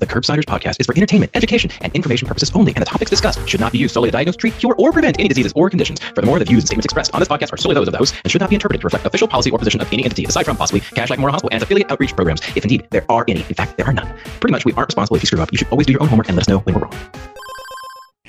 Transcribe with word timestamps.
The 0.00 0.06
Curbsiders 0.06 0.44
podcast 0.44 0.80
is 0.80 0.86
for 0.86 0.96
entertainment, 0.96 1.30
education, 1.34 1.70
and 1.82 1.94
information 1.94 2.26
purposes 2.26 2.50
only, 2.54 2.72
and 2.74 2.80
the 2.80 2.86
topics 2.86 3.10
discussed 3.10 3.46
should 3.46 3.60
not 3.60 3.70
be 3.70 3.76
used 3.76 3.92
solely 3.92 4.08
to 4.08 4.12
diagnose, 4.12 4.34
treat, 4.34 4.56
cure, 4.56 4.74
or 4.78 4.92
prevent 4.92 5.20
any 5.20 5.28
diseases 5.28 5.52
or 5.54 5.68
conditions. 5.68 6.00
Furthermore, 6.00 6.38
the 6.38 6.46
views 6.46 6.62
and 6.62 6.68
statements 6.68 6.86
expressed 6.86 7.12
on 7.14 7.20
this 7.20 7.28
podcast 7.28 7.52
are 7.52 7.58
solely 7.58 7.74
those 7.74 7.86
of 7.86 7.92
the 7.92 7.98
host 7.98 8.14
and 8.24 8.30
should 8.30 8.40
not 8.40 8.48
be 8.48 8.56
interpreted 8.56 8.80
to 8.80 8.86
reflect 8.86 9.04
official 9.04 9.28
policy 9.28 9.50
or 9.50 9.58
position 9.58 9.78
of 9.82 9.92
any 9.92 10.02
entity, 10.02 10.24
aside 10.24 10.44
from 10.44 10.56
possibly 10.56 10.80
Kashlak 10.80 11.18
Memorial 11.18 11.32
Hospital 11.32 11.50
and 11.52 11.62
affiliate 11.62 11.90
outreach 11.92 12.16
programs, 12.16 12.40
if 12.56 12.64
indeed 12.64 12.88
there 12.90 13.04
are 13.10 13.26
any. 13.28 13.40
In 13.40 13.54
fact, 13.54 13.76
there 13.76 13.86
are 13.86 13.92
none. 13.92 14.08
Pretty 14.40 14.52
much, 14.52 14.64
we 14.64 14.72
aren't 14.72 14.88
responsible 14.88 15.16
if 15.16 15.22
you 15.22 15.26
screw 15.26 15.42
up. 15.42 15.52
You 15.52 15.58
should 15.58 15.68
always 15.68 15.86
do 15.86 15.92
your 15.92 16.02
own 16.02 16.08
homework 16.08 16.28
and 16.28 16.36
let 16.36 16.44
us 16.44 16.48
know 16.48 16.60
when 16.60 16.76
we're 16.76 16.80
wrong. 16.80 16.94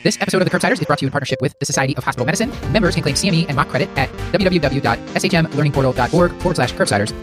This 0.03 0.17
episode 0.19 0.41
of 0.41 0.49
The 0.49 0.57
Curbsiders 0.57 0.73
is 0.81 0.85
brought 0.85 0.99
to 0.99 1.05
you 1.05 1.07
in 1.07 1.11
partnership 1.13 1.41
with 1.41 1.57
the 1.59 1.65
Society 1.65 1.95
of 1.95 2.03
Hospital 2.03 2.25
Medicine. 2.25 2.51
Members 2.73 2.95
can 2.95 3.03
claim 3.03 3.15
CME 3.15 3.47
and 3.47 3.55
MOC 3.55 3.69
credit 3.69 3.87
at 3.95 4.09
www.shmlearningportal.org 4.33 6.31
forward 6.41 6.55
slash 6.55 6.73
curbsiders. 6.73 7.13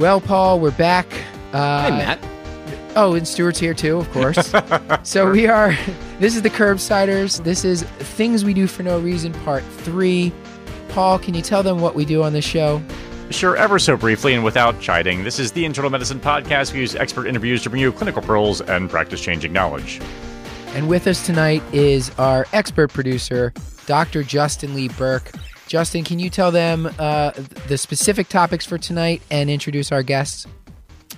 Well, 0.00 0.20
Paul, 0.20 0.58
we're 0.58 0.72
back. 0.72 1.06
Uh, 1.52 1.82
Hi, 1.82 1.90
Matt. 1.90 2.31
Oh, 2.94 3.14
and 3.14 3.26
Stuart's 3.26 3.58
here 3.58 3.72
too, 3.72 3.98
of 3.98 4.10
course. 4.12 4.52
so 5.02 5.30
we 5.30 5.46
are, 5.46 5.74
this 6.18 6.36
is 6.36 6.42
The 6.42 6.50
Curbsiders. 6.50 7.42
This 7.42 7.64
is 7.64 7.82
Things 7.82 8.44
We 8.44 8.52
Do 8.52 8.66
For 8.66 8.82
No 8.82 8.98
Reason, 8.98 9.32
Part 9.44 9.64
3. 9.64 10.30
Paul, 10.90 11.18
can 11.18 11.32
you 11.32 11.40
tell 11.40 11.62
them 11.62 11.80
what 11.80 11.94
we 11.94 12.04
do 12.04 12.22
on 12.22 12.34
this 12.34 12.44
show? 12.44 12.82
Sure, 13.30 13.56
ever 13.56 13.78
so 13.78 13.96
briefly 13.96 14.34
and 14.34 14.44
without 14.44 14.78
chiding, 14.78 15.24
this 15.24 15.38
is 15.38 15.52
the 15.52 15.64
Internal 15.64 15.90
Medicine 15.90 16.20
Podcast. 16.20 16.74
We 16.74 16.80
use 16.80 16.94
expert 16.94 17.26
interviews 17.26 17.62
to 17.62 17.70
bring 17.70 17.80
you 17.80 17.92
clinical 17.92 18.20
pearls 18.20 18.60
and 18.60 18.90
practice 18.90 19.22
changing 19.22 19.54
knowledge. 19.54 19.98
And 20.74 20.86
with 20.86 21.06
us 21.06 21.24
tonight 21.24 21.62
is 21.72 22.10
our 22.18 22.46
expert 22.52 22.92
producer, 22.92 23.54
Dr. 23.86 24.22
Justin 24.22 24.74
Lee 24.74 24.88
Berk. 24.88 25.32
Justin, 25.66 26.04
can 26.04 26.18
you 26.18 26.28
tell 26.28 26.50
them 26.50 26.90
uh, 26.98 27.30
the 27.68 27.78
specific 27.78 28.28
topics 28.28 28.66
for 28.66 28.76
tonight 28.76 29.22
and 29.30 29.48
introduce 29.48 29.90
our 29.90 30.02
guests? 30.02 30.46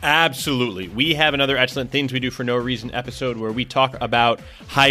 Absolutely. 0.02 0.88
We 0.88 1.14
have 1.14 1.34
another 1.34 1.56
excellent 1.56 1.90
Things 1.90 2.12
We 2.12 2.20
Do 2.20 2.30
for 2.30 2.44
No 2.44 2.56
Reason 2.56 2.92
episode 2.92 3.36
where 3.36 3.52
we 3.52 3.64
talk 3.64 3.96
about 4.00 4.40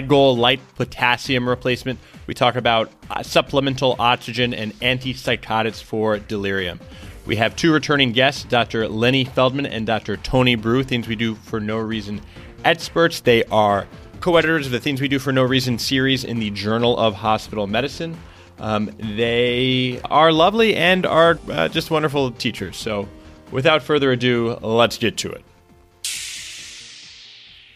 goal 0.07 0.35
light 0.35 0.59
potassium 0.75 1.47
replacement. 1.47 1.99
We 2.25 2.33
talk 2.33 2.55
about 2.55 2.91
uh, 3.09 3.21
supplemental 3.21 3.95
oxygen 3.99 4.53
and 4.53 4.73
antipsychotics 4.79 5.83
for 5.83 6.17
delirium. 6.17 6.79
We 7.25 7.35
have 7.37 7.55
two 7.55 7.71
returning 7.71 8.11
guests, 8.11 8.43
Dr. 8.43 8.87
Lenny 8.87 9.23
Feldman 9.23 9.65
and 9.65 9.85
Dr. 9.85 10.17
Tony 10.17 10.57
Breu, 10.57 10.83
Things 10.83 11.07
We 11.07 11.15
Do 11.15 11.35
for 11.35 11.59
No 11.59 11.77
Reason 11.77 12.21
experts. 12.65 13.21
They 13.21 13.43
are 13.45 13.87
co 14.19 14.35
editors 14.37 14.65
of 14.65 14.71
the 14.71 14.79
Things 14.79 14.99
We 14.99 15.07
Do 15.07 15.19
for 15.19 15.31
No 15.31 15.43
Reason 15.43 15.77
series 15.79 16.23
in 16.23 16.39
the 16.39 16.49
Journal 16.49 16.97
of 16.97 17.13
Hospital 17.13 17.67
Medicine. 17.67 18.17
Um, 18.59 18.91
they 18.97 20.01
are 20.05 20.31
lovely 20.31 20.75
and 20.75 21.05
are 21.05 21.37
uh, 21.49 21.67
just 21.69 21.91
wonderful 21.91 22.31
teachers. 22.31 22.77
So, 22.77 23.07
without 23.53 23.83
further 23.83 24.11
ado, 24.11 24.57
let's 24.61 24.97
get 24.97 25.17
to 25.17 25.31
it. 25.31 25.43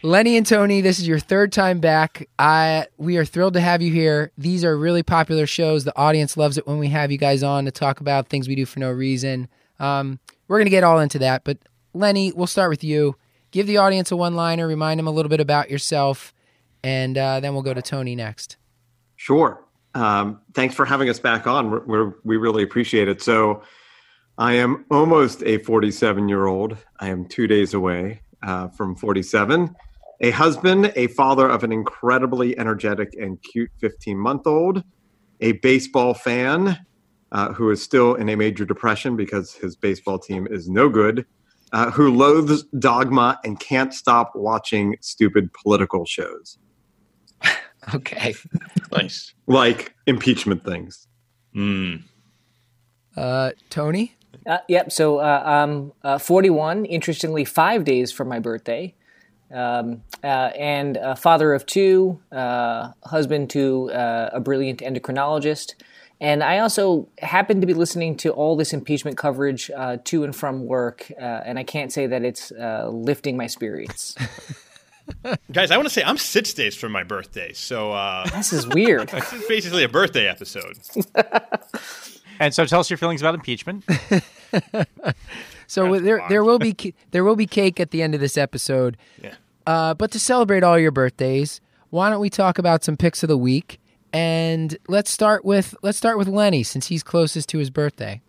Lenny 0.04 0.38
and 0.38 0.46
Tony, 0.46 0.82
this 0.82 1.00
is 1.00 1.08
your 1.08 1.20
third 1.20 1.52
time 1.52 1.80
back. 1.80 2.30
I 2.38 2.88
we 2.98 3.18
are 3.18 3.26
thrilled 3.26 3.54
to 3.54 3.60
have 3.60 3.82
you 3.82 3.92
here. 3.92 4.32
These 4.38 4.64
are 4.64 4.78
really 4.78 5.04
popular 5.04 5.48
shows. 5.48 5.86
The 5.86 5.98
audience 5.98 6.38
loves 6.38 6.58
it 6.58 6.68
when 6.68 6.78
we 6.78 6.88
have 6.90 7.12
you 7.12 7.18
guys 7.18 7.44
on 7.44 7.66
to 7.66 7.72
talk 7.72 8.00
about 8.00 8.30
things 8.30 8.48
we 8.48 8.56
do 8.56 8.66
for 8.66 8.80
no 8.80 8.92
reason. 8.92 9.48
Um, 9.80 10.20
we're 10.48 10.60
gonna 10.60 10.70
get 10.70 10.84
all 10.84 11.00
into 11.00 11.20
that, 11.20 11.44
but 11.44 11.58
Lenny, 11.94 12.32
we'll 12.32 12.48
start 12.48 12.70
with 12.70 12.84
you. 12.84 13.16
Give 13.52 13.66
the 13.66 13.78
audience 13.78 14.12
a 14.12 14.18
one-liner, 14.18 14.68
remind 14.68 15.00
them 15.00 15.08
a 15.08 15.12
little 15.12 15.30
bit 15.30 15.40
about 15.40 15.72
yourself, 15.72 16.34
and 16.84 17.18
uh, 17.18 17.40
then 17.40 17.54
we'll 17.54 17.64
go 17.64 17.74
to 17.74 17.82
Tony 17.82 18.16
next. 18.16 18.58
Sure. 19.16 19.64
Um, 19.96 20.42
thanks 20.54 20.76
for 20.76 20.86
having 20.86 21.10
us 21.10 21.20
back 21.20 21.48
on. 21.48 21.72
We're, 21.72 21.86
we're, 21.86 22.14
we 22.24 22.38
really 22.38 22.62
appreciate 22.62 23.08
it. 23.08 23.22
So, 23.22 23.64
I 24.38 24.54
am 24.54 24.86
almost 24.92 25.42
a 25.44 25.58
47 25.60 26.30
year 26.30 26.46
old. 26.46 26.78
I 27.00 27.10
am 27.10 27.26
two 27.26 27.48
days 27.48 27.74
away 27.74 28.22
uh, 28.44 28.68
from 28.70 28.96
47. 28.96 29.76
A 30.22 30.32
husband, 30.32 30.94
a 30.96 31.08
father 31.08 31.48
of 31.48 31.64
an 31.64 31.72
incredibly 31.72 32.58
energetic 32.58 33.14
and 33.20 33.42
cute 33.42 33.72
15 33.80 34.18
month 34.18 34.46
old, 34.46 34.84
a 35.42 35.54
baseball 35.54 36.14
fan 36.14 36.80
uh, 37.32 37.54
who 37.54 37.70
is 37.72 37.82
still 37.82 38.16
in 38.16 38.30
a 38.30 38.36
major 38.36 38.66
depression 38.66 39.16
because 39.16 39.54
his 39.54 39.76
baseball 39.76 40.20
team 40.20 40.48
is 40.50 40.70
no 40.70 40.88
good, 40.90 41.26
uh, 41.72 41.92
who 41.92 42.12
loathes 42.12 42.64
dogma 42.80 43.40
and 43.44 43.60
can't 43.60 43.94
stop 43.94 44.32
watching 44.36 44.98
stupid 45.02 45.52
political 45.54 46.06
shows 46.06 46.58
Okay. 47.94 48.36
Nice. 48.92 49.34
like 49.48 49.94
impeachment 50.08 50.64
things. 50.66 51.08
Mm. 51.56 52.04
Uh, 53.16 53.52
Tony. 53.70 54.14
Uh, 54.46 54.60
yep. 54.68 54.92
So 54.92 55.20
uh, 55.20 55.44
I'm 55.46 55.92
uh, 56.04 56.18
41. 56.18 56.86
Interestingly, 56.86 57.46
five 57.46 57.84
days 57.84 58.12
from 58.12 58.28
my 58.28 58.40
birthday, 58.40 58.94
um, 59.54 60.02
uh, 60.24 60.28
and 60.58 60.98
a 60.98 61.16
father 61.16 61.54
of 61.54 61.66
two, 61.66 62.20
uh, 62.32 62.92
husband 63.04 63.50
to 63.52 63.92
uh, 63.92 64.30
a 64.34 64.40
brilliant 64.40 64.80
endocrinologist. 64.80 65.76
And 66.20 66.44
I 66.44 66.60
also 66.60 67.08
happen 67.20 67.62
to 67.62 67.68
be 67.68 67.76
listening 67.76 68.18
to 68.18 68.32
all 68.32 68.56
this 68.56 68.74
impeachment 68.74 69.18
coverage 69.18 69.70
uh, 69.76 69.98
to 70.06 70.24
and 70.24 70.36
from 70.36 70.66
work, 70.66 71.12
uh, 71.22 71.24
and 71.24 71.60
I 71.60 71.64
can't 71.64 71.94
say 71.94 72.08
that 72.08 72.24
it's 72.24 72.52
uh, 72.52 72.90
lifting 72.92 73.38
my 73.38 73.46
spirits. 73.46 74.16
Guys, 75.52 75.72
I 75.72 75.78
want 75.78 75.88
to 75.88 75.94
say 75.94 76.04
I'm 76.04 76.18
six 76.18 76.54
days 76.54 76.76
from 76.76 76.92
my 76.92 77.04
birthday, 77.04 77.54
so 77.54 77.92
uh, 77.92 78.28
this 78.30 78.52
is 78.52 78.68
weird. 78.68 79.10
this 79.10 79.32
is 79.32 79.48
basically 79.48 79.84
a 79.84 79.90
birthday 79.90 80.28
episode. 80.28 80.80
And 82.40 82.54
so 82.54 82.66
tell 82.66 82.80
us 82.80 82.90
your 82.90 82.98
feelings 82.98 83.22
about 83.22 83.36
impeachment. 83.36 83.84
So 85.68 85.92
That's 85.92 86.04
there 86.04 86.20
fine. 86.20 86.30
there 86.30 86.44
will 86.44 86.60
be 86.60 86.94
there 87.12 87.24
will 87.24 87.36
be 87.36 87.46
cake 87.46 87.80
at 87.80 87.92
the 87.92 88.02
end 88.02 88.16
of 88.16 88.22
this 88.22 88.38
episode. 88.38 88.98
Yeah. 89.22 89.36
Uh, 89.66 89.94
but 89.94 90.12
to 90.12 90.20
celebrate 90.20 90.64
all 90.64 90.80
your 90.80 90.92
birthdays, 90.92 91.60
why 91.90 92.10
don't 92.10 92.22
we 92.22 92.30
talk 92.30 92.58
about 92.58 92.84
some 92.84 92.96
picks 92.96 93.22
of 93.22 93.28
the 93.28 93.38
week? 93.38 93.80
And 94.14 94.78
let's 94.88 95.12
start 95.12 95.44
with 95.44 95.76
let's 95.84 95.98
start 95.98 96.18
with 96.18 96.28
Lenny 96.30 96.64
since 96.64 96.88
he's 96.88 97.04
closest 97.04 97.50
to 97.50 97.58
his 97.58 97.70
birthday. 97.70 98.22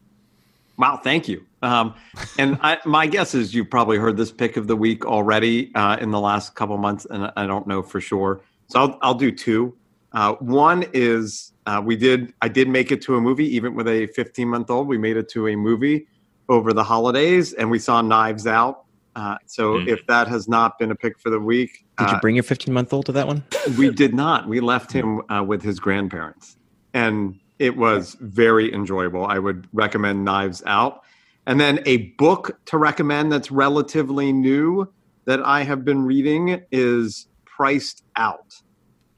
Wow, 0.77 1.01
thank 1.03 1.27
you. 1.29 1.45
Um, 1.63 1.95
and 2.39 2.59
I, 2.61 2.79
my 2.85 3.07
guess 3.07 3.35
is 3.35 3.53
you've 3.53 3.71
probably 3.71 3.99
heard 3.99 4.17
this 4.17 4.31
pick 4.31 4.57
of 4.57 4.69
the 4.69 4.77
week 4.77 5.05
already 5.07 5.75
uh, 5.75 5.97
in 5.97 6.13
the 6.13 6.21
last 6.21 6.55
couple 6.55 6.77
months, 6.77 7.05
and 7.11 7.33
I 7.37 7.47
don't 7.47 7.67
know 7.67 7.83
for 7.83 8.01
sure. 8.01 8.41
So 8.69 8.81
I'll, 8.81 8.99
I'll 9.03 9.15
do 9.15 9.33
two. 9.33 9.77
Uh, 10.13 10.35
one 10.35 10.85
is 10.93 11.53
uh, 11.69 11.81
we 11.85 11.95
did 11.97 12.33
I 12.41 12.49
did 12.49 12.67
make 12.69 12.91
it 12.91 13.01
to 13.03 13.17
a 13.17 13.21
movie, 13.21 13.47
even 13.57 13.75
with 13.75 13.87
a 13.89 14.07
15 14.09 14.49
month 14.49 14.71
old. 14.71 14.89
We 14.89 14.97
made 14.99 15.17
it 15.17 15.29
to 15.31 15.49
a 15.49 15.57
movie 15.57 16.07
over 16.49 16.73
the 16.73 16.83
holidays, 16.85 17.53
and 17.53 17.71
we 17.71 17.79
saw 17.79 18.01
Knives 18.01 18.47
Out. 18.47 18.85
Uh, 19.15 19.37
so 19.47 19.75
Mm. 19.75 19.89
if 19.89 20.07
that 20.07 20.29
has 20.29 20.49
not 20.49 20.79
been 20.79 20.91
a 20.91 20.95
pick 20.95 21.19
for 21.19 21.29
the 21.29 21.41
week, 21.41 21.85
Did 21.99 22.09
you 22.11 22.17
uh, 22.17 22.21
bring 22.21 22.37
your 22.37 22.43
15 22.45 22.73
month 22.73 22.93
old 22.93 23.07
to 23.07 23.13
that 23.13 23.27
one? 23.27 23.45
we 23.77 23.91
did 23.91 24.15
not. 24.15 24.49
We 24.49 24.61
left 24.61 24.93
him 24.93 25.21
uh, 25.29 25.43
with 25.47 25.61
his 25.63 25.79
grandparents, 25.79 26.57
and 26.95 27.39
it 27.59 27.77
was 27.77 28.17
very 28.21 28.73
enjoyable. 28.73 29.27
I 29.27 29.39
would 29.39 29.69
recommend 29.73 30.25
Knives 30.25 30.63
Out. 30.67 31.03
And 31.47 31.59
then 31.61 31.81
a 31.87 31.97
book 32.19 32.59
to 32.67 32.79
recommend 32.79 33.33
that's 33.33 33.51
relatively 33.51 34.33
new 34.33 34.87
that 35.25 35.41
I 35.45 35.65
have 35.65 35.85
been 35.85 36.03
reading 36.05 36.63
is 36.71 37.27
Priced 37.45 38.05
Out, 38.17 38.55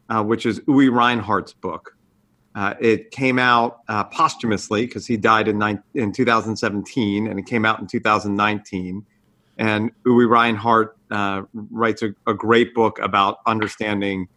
uh, 0.08 0.22
which 0.24 0.46
is 0.46 0.60
Uwe 0.60 0.90
Reinhardt's 0.92 1.52
book. 1.52 1.96
Uh, 2.60 2.74
it 2.78 3.10
came 3.10 3.38
out 3.38 3.80
uh, 3.88 4.04
posthumously 4.04 4.84
because 4.84 5.06
he 5.06 5.16
died 5.16 5.48
in, 5.48 5.56
nine, 5.56 5.82
in 5.94 6.12
2017, 6.12 7.26
and 7.26 7.38
it 7.38 7.46
came 7.46 7.64
out 7.64 7.80
in 7.80 7.86
2019. 7.86 9.06
And 9.56 9.90
Uwe 10.04 10.28
Reinhardt 10.28 10.94
uh, 11.10 11.44
writes 11.54 12.02
a, 12.02 12.14
a 12.26 12.34
great 12.34 12.74
book 12.74 12.98
about 12.98 13.38
understanding 13.46 14.28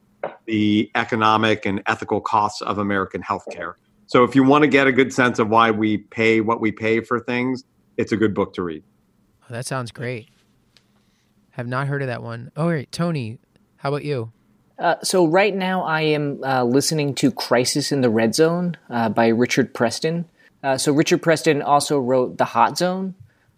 the 0.46 0.90
economic 0.96 1.66
and 1.66 1.84
ethical 1.86 2.22
costs 2.22 2.62
of 2.62 2.78
American 2.78 3.22
healthcare. 3.22 3.74
So, 4.06 4.24
if 4.24 4.36
you 4.36 4.44
want 4.46 4.62
to 4.62 4.70
get 4.70 4.88
a 4.88 4.94
good 4.94 5.12
sense 5.12 5.38
of 5.38 5.50
why 5.50 5.72
we 5.72 5.98
pay 5.98 6.40
what 6.40 6.62
we 6.62 6.72
pay 6.72 7.02
for 7.02 7.20
things, 7.20 7.66
it's 7.98 8.14
a 8.14 8.18
good 8.18 8.34
book 8.34 8.54
to 8.54 8.64
read. 8.64 8.84
Oh, 9.42 9.54
that 9.54 9.66
sounds 9.66 9.92
great. 9.92 10.30
Have 11.50 11.68
not 11.68 11.88
heard 11.88 12.02
of 12.02 12.08
that 12.08 12.24
one. 12.24 12.54
Oh 12.56 12.68
wait, 12.68 12.90
Tony, 12.90 13.40
how 13.76 13.90
about 13.90 14.06
you? 14.06 14.32
Uh, 14.80 14.96
so 15.04 15.26
right 15.26 15.56
now 15.56 15.84
I 15.84 16.02
am 16.02 16.44
uh, 16.44 16.64
listening 16.64 17.14
to 17.16 17.32
Crisis 17.32 17.92
in 17.92 18.02
the 18.02 18.10
Red 18.10 18.34
Zone 18.34 18.78
uh, 18.90 19.10
by 19.10 19.28
Richard 19.28 19.74
Preston. 19.74 20.26
Uh, 20.64 20.78
so 20.78 20.92
Richard 20.92 21.22
Preston 21.22 21.62
also 21.62 22.00
wrote 22.00 22.38
The 22.38 22.46
Hot 22.46 22.78
Zone, 22.78 23.14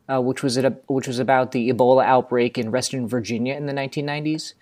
uh, 0.09 0.21
which 0.21 0.43
was 0.43 0.57
it, 0.57 0.83
which 0.87 1.07
was 1.07 1.19
about 1.19 1.51
the 1.51 1.71
Ebola 1.71 2.03
outbreak 2.03 2.57
in 2.57 2.71
Western 2.71 3.07
Virginia 3.07 3.55
in 3.55 3.65
the 3.65 3.73
1990s. 3.73 4.53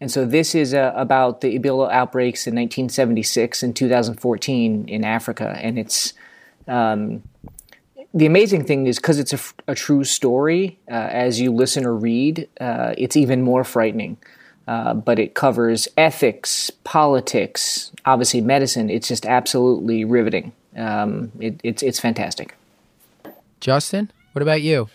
And 0.00 0.10
so 0.10 0.24
this 0.26 0.54
is 0.56 0.72
about 0.72 1.42
the 1.42 1.56
Ebola 1.56 1.90
outbreaks 1.92 2.48
in 2.48 2.56
1976 2.56 3.62
and 3.62 3.74
2014 3.74 4.88
in 4.88 5.04
Africa, 5.04 5.56
and 5.62 5.78
it's 5.78 6.12
um, 6.66 7.22
the 8.12 8.26
amazing 8.26 8.64
thing 8.64 8.88
is 8.88 8.96
because 8.96 9.20
it's 9.20 9.52
a 9.68 9.76
true 9.76 10.02
story. 10.02 10.80
As 10.88 11.40
you 11.40 11.52
listen 11.52 11.86
or 11.86 11.94
read, 11.94 12.48
it's 12.60 13.16
even 13.16 13.42
more 13.42 13.62
frightening. 13.62 14.16
Uh, 14.72 14.94
but 14.94 15.18
it 15.18 15.34
covers 15.34 15.86
ethics, 15.98 16.70
politics, 16.82 17.92
obviously 18.06 18.40
medicine. 18.40 18.88
It's 18.88 19.06
just 19.06 19.26
absolutely 19.26 20.02
riveting. 20.02 20.50
Um, 20.74 21.30
it, 21.38 21.60
it's 21.62 21.82
it's 21.82 22.00
fantastic. 22.00 22.56
Justin, 23.60 24.10
what 24.32 24.40
about 24.40 24.62
you? 24.62 24.88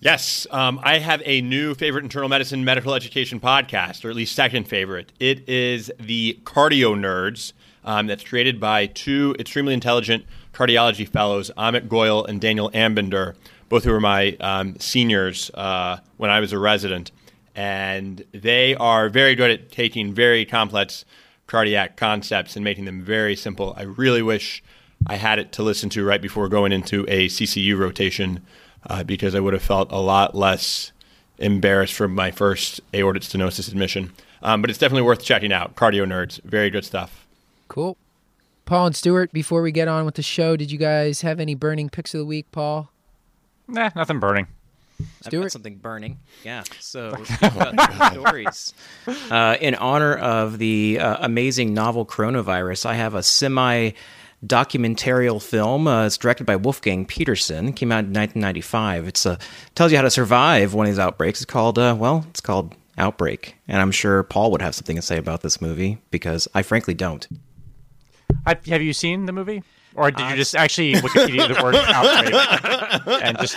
Yes, 0.00 0.46
um, 0.50 0.78
I 0.82 0.98
have 0.98 1.22
a 1.24 1.40
new 1.40 1.74
favorite 1.74 2.04
internal 2.04 2.28
medicine 2.28 2.66
medical 2.66 2.92
education 2.92 3.40
podcast, 3.40 4.04
or 4.04 4.10
at 4.10 4.16
least 4.16 4.36
second 4.36 4.68
favorite. 4.68 5.10
It 5.18 5.48
is 5.48 5.90
the 5.98 6.38
Cardio 6.44 6.94
Nerds. 6.94 7.54
Um, 7.82 8.06
that's 8.06 8.24
created 8.24 8.60
by 8.60 8.86
two 8.86 9.34
extremely 9.38 9.72
intelligent 9.72 10.26
cardiology 10.52 11.08
fellows, 11.08 11.50
Amit 11.56 11.88
Goyal 11.88 12.28
and 12.28 12.42
Daniel 12.42 12.70
Ambinder, 12.72 13.36
both 13.70 13.84
who 13.84 13.92
were 13.92 14.00
my 14.00 14.36
um, 14.40 14.78
seniors 14.80 15.50
uh, 15.54 15.98
when 16.18 16.30
I 16.30 16.40
was 16.40 16.52
a 16.52 16.58
resident. 16.58 17.10
And 17.54 18.24
they 18.32 18.74
are 18.74 19.08
very 19.08 19.34
good 19.34 19.50
at 19.50 19.70
taking 19.70 20.12
very 20.12 20.44
complex 20.44 21.04
cardiac 21.46 21.96
concepts 21.96 22.56
and 22.56 22.64
making 22.64 22.84
them 22.84 23.02
very 23.02 23.36
simple. 23.36 23.74
I 23.76 23.82
really 23.82 24.22
wish 24.22 24.62
I 25.06 25.16
had 25.16 25.38
it 25.38 25.52
to 25.52 25.62
listen 25.62 25.90
to 25.90 26.04
right 26.04 26.20
before 26.20 26.48
going 26.48 26.72
into 26.72 27.04
a 27.08 27.28
CCU 27.28 27.78
rotation 27.78 28.40
uh, 28.88 29.04
because 29.04 29.34
I 29.34 29.40
would 29.40 29.52
have 29.52 29.62
felt 29.62 29.92
a 29.92 30.00
lot 30.00 30.34
less 30.34 30.92
embarrassed 31.38 31.94
from 31.94 32.14
my 32.14 32.30
first 32.30 32.80
aortic 32.94 33.22
stenosis 33.22 33.68
admission. 33.68 34.12
Um, 34.42 34.60
but 34.60 34.70
it's 34.70 34.78
definitely 34.78 35.02
worth 35.02 35.22
checking 35.22 35.52
out. 35.52 35.74
Cardio 35.74 36.04
Nerds, 36.04 36.42
very 36.42 36.70
good 36.70 36.84
stuff. 36.84 37.26
Cool. 37.68 37.96
Paul 38.66 38.86
and 38.86 38.96
Stuart, 38.96 39.32
before 39.32 39.62
we 39.62 39.72
get 39.72 39.88
on 39.88 40.04
with 40.06 40.14
the 40.14 40.22
show, 40.22 40.56
did 40.56 40.70
you 40.70 40.78
guys 40.78 41.20
have 41.20 41.40
any 41.40 41.54
burning 41.54 41.90
picks 41.90 42.14
of 42.14 42.18
the 42.18 42.24
week, 42.24 42.50
Paul? 42.50 42.90
Nah, 43.68 43.90
nothing 43.94 44.20
burning. 44.20 44.46
I've 45.26 45.32
got 45.32 45.52
something 45.52 45.76
burning. 45.76 46.18
Yeah. 46.44 46.64
So 46.80 47.14
stories. 48.12 48.74
Uh, 49.30 49.56
in 49.60 49.74
honor 49.74 50.14
of 50.14 50.58
the 50.58 50.98
uh, 51.00 51.16
amazing 51.20 51.74
novel 51.74 52.06
coronavirus, 52.06 52.86
I 52.86 52.94
have 52.94 53.14
a 53.14 53.22
semi 53.22 53.92
documentarial 54.46 55.42
film. 55.42 55.86
Uh, 55.86 56.06
it's 56.06 56.18
directed 56.18 56.44
by 56.44 56.56
Wolfgang 56.56 57.06
Petersen. 57.06 57.72
Came 57.72 57.92
out 57.92 58.04
in 58.04 58.12
1995. 58.12 59.08
It's 59.08 59.26
uh, 59.26 59.38
tells 59.74 59.92
you 59.92 59.98
how 59.98 60.02
to 60.02 60.10
survive 60.10 60.74
one 60.74 60.86
of 60.86 60.92
these 60.92 60.98
outbreaks. 60.98 61.40
It's 61.40 61.50
called 61.50 61.78
uh, 61.78 61.96
well, 61.98 62.26
it's 62.30 62.40
called 62.40 62.74
Outbreak, 62.96 63.56
and 63.66 63.80
I'm 63.80 63.90
sure 63.90 64.22
Paul 64.22 64.52
would 64.52 64.62
have 64.62 64.74
something 64.74 64.96
to 64.96 65.02
say 65.02 65.16
about 65.16 65.42
this 65.42 65.60
movie 65.60 65.98
because 66.10 66.46
I 66.54 66.62
frankly 66.62 66.94
don't. 66.94 67.26
I, 68.46 68.56
have 68.66 68.82
you 68.82 68.92
seen 68.92 69.26
the 69.26 69.32
movie? 69.32 69.62
Or 69.96 70.10
did 70.10 70.28
you 70.30 70.36
just 70.36 70.56
actually 70.56 70.94
Wikipedia 70.94 71.46
the 71.56 71.62
word 71.62 71.74
outbreak 71.76 73.06
and 73.22 73.38
just 73.38 73.56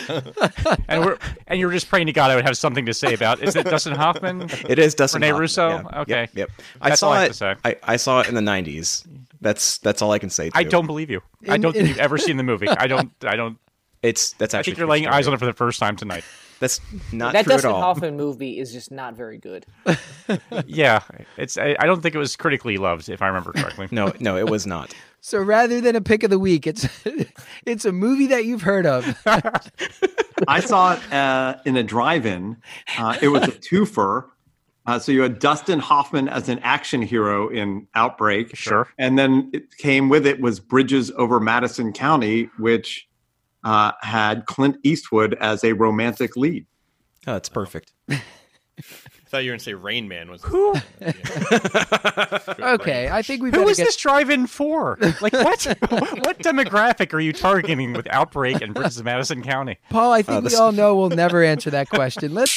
and 0.88 1.04
we're 1.06 1.18
and 1.48 1.60
you're 1.60 1.72
just 1.72 1.90
praying 1.90 2.06
to 2.08 2.14
God 2.14 2.30
I 2.32 2.36
would 2.36 2.46
have 2.46 2.58
something 2.58 2.86
to 2.86 2.94
say 2.94 3.14
about? 3.14 3.42
Is 3.42 3.56
it 3.56 3.66
Dustin 3.66 3.96
Hoffman? 3.96 4.50
It 4.70 4.78
is 4.80 4.94
Dustin 4.96 5.22
Rene 5.22 5.32
Hoffman, 5.32 5.42
Russo. 5.42 5.70
yeah. 5.70 6.02
Okay, 6.02 6.22
Yep. 6.22 6.30
yep. 6.36 6.50
I 6.82 6.96
saw 6.96 7.12
I 7.12 7.26
it. 7.26 7.36
say. 7.36 7.56
I, 7.66 7.76
I 7.84 7.96
saw 7.98 8.20
it 8.22 8.28
in 8.28 8.36
the 8.36 8.42
'90s. 8.42 9.06
That's 9.42 9.78
that's 9.80 10.02
all 10.02 10.12
I 10.12 10.20
can 10.20 10.30
say. 10.30 10.52
I 10.54 10.64
too. 10.64 10.70
don't 10.70 10.86
believe 10.88 11.10
you. 11.10 11.22
I 11.50 11.58
don't 11.58 11.76
in- 11.76 11.86
think 11.86 11.88
you've 11.90 11.98
ever 12.00 12.18
seen 12.20 12.38
the 12.38 12.44
movie. 12.44 12.68
I 12.70 12.88
don't. 12.88 13.12
I 13.24 13.36
don't. 13.36 13.58
It's 14.04 14.34
that's 14.34 14.54
actually. 14.54 14.74
I 14.74 14.76
think 14.76 14.78
you're 14.80 14.88
laying 14.88 15.08
eyes 15.08 15.28
on 15.28 15.34
it 15.34 15.38
for 15.40 15.46
the 15.46 15.54
first 15.54 15.80
time 15.80 15.96
tonight. 15.96 16.24
That's 16.60 16.82
not 17.12 17.34
that 17.34 17.44
true 17.46 17.54
Dustin 17.54 17.70
at 17.72 17.74
all. 17.76 17.82
Hoffman 17.82 18.18
movie 18.18 18.58
is 18.60 18.72
just 18.74 18.92
not 18.92 19.16
very 19.16 19.38
good. 19.38 19.66
Yeah, 20.66 21.02
it's. 21.38 21.58
I, 21.58 21.76
I 21.80 21.86
don't 21.86 22.02
think 22.02 22.16
it 22.16 22.18
was 22.18 22.36
critically 22.36 22.78
loved, 22.78 23.10
if 23.10 23.22
I 23.22 23.28
remember 23.28 23.54
correctly. 23.54 23.88
No, 23.92 24.12
no, 24.20 24.38
it 24.38 24.50
was 24.50 24.66
not. 24.66 24.94
So 25.28 25.40
rather 25.42 25.82
than 25.82 25.98
a 25.98 26.02
pick 26.02 26.24
of 26.24 26.30
the 26.30 26.40
week, 26.40 26.66
it's 26.66 26.88
it's 27.66 27.84
a 27.84 27.92
movie 27.92 28.28
that 28.28 28.46
you've 28.46 28.62
heard 28.62 28.86
of. 28.86 29.06
I 30.48 30.62
saw 30.62 30.94
it 30.94 31.14
uh, 31.14 31.58
in 31.66 31.76
a 31.76 31.84
drive-in. 31.84 32.56
Uh, 32.98 33.18
it 33.22 33.28
was 33.28 33.44
a 33.44 33.52
twofer. 33.52 34.30
Uh, 34.86 34.98
so 35.00 35.12
you 35.12 35.20
had 35.24 35.40
Dustin 35.40 35.80
Hoffman 35.80 36.30
as 36.30 36.48
an 36.48 36.60
action 36.60 37.02
hero 37.02 37.50
in 37.50 37.88
Outbreak, 37.94 38.56
Sure. 38.56 38.88
and 38.98 39.20
then 39.20 39.50
it 39.52 39.76
came 39.76 40.08
with 40.08 40.26
it 40.26 40.40
was 40.40 40.62
Bridges 40.62 41.12
over 41.18 41.42
Madison 41.42 41.92
County, 41.92 42.50
which 42.58 43.06
uh, 43.66 43.92
had 44.00 44.46
Clint 44.46 44.78
Eastwood 44.84 45.34
as 45.42 45.62
a 45.66 45.74
romantic 45.74 46.38
lead. 46.38 46.66
Oh, 47.28 47.36
it's 47.36 47.50
perfect. 47.50 47.92
I 49.28 49.30
thought 49.30 49.38
you 49.44 49.50
were 49.50 49.56
going 49.56 49.60
to 49.60 49.66
say 49.66 49.74
Rain 49.74 50.08
Man 50.08 50.32
was. 50.32 50.42
Who? 50.44 50.74
Okay, 52.60 53.10
I 53.10 53.22
think 53.22 53.42
we 53.44 53.50
Who 53.50 53.58
better 53.58 53.70
is 53.72 53.78
get. 53.78 53.86
this 53.86 53.98
drive-in 53.98 54.48
for? 54.48 54.98
Like 55.22 55.34
what? 55.34 55.64
what 55.90 56.40
demographic 56.40 57.14
are 57.14 57.20
you 57.20 57.34
targeting 57.34 57.92
with 57.94 58.08
Outbreak 58.10 58.62
and 58.62 58.74
Bridges 58.74 58.98
of 59.00 59.06
Madison 59.06 59.44
County? 59.44 59.78
Paul, 59.90 60.14
I 60.14 60.22
think 60.22 60.38
uh, 60.38 60.42
we 60.42 60.50
this- 60.50 60.60
all 60.60 60.72
know 60.72 60.96
we'll 60.96 61.10
never 61.10 61.44
answer 61.44 61.70
that 61.72 61.90
question. 61.90 62.34
Let's. 62.34 62.54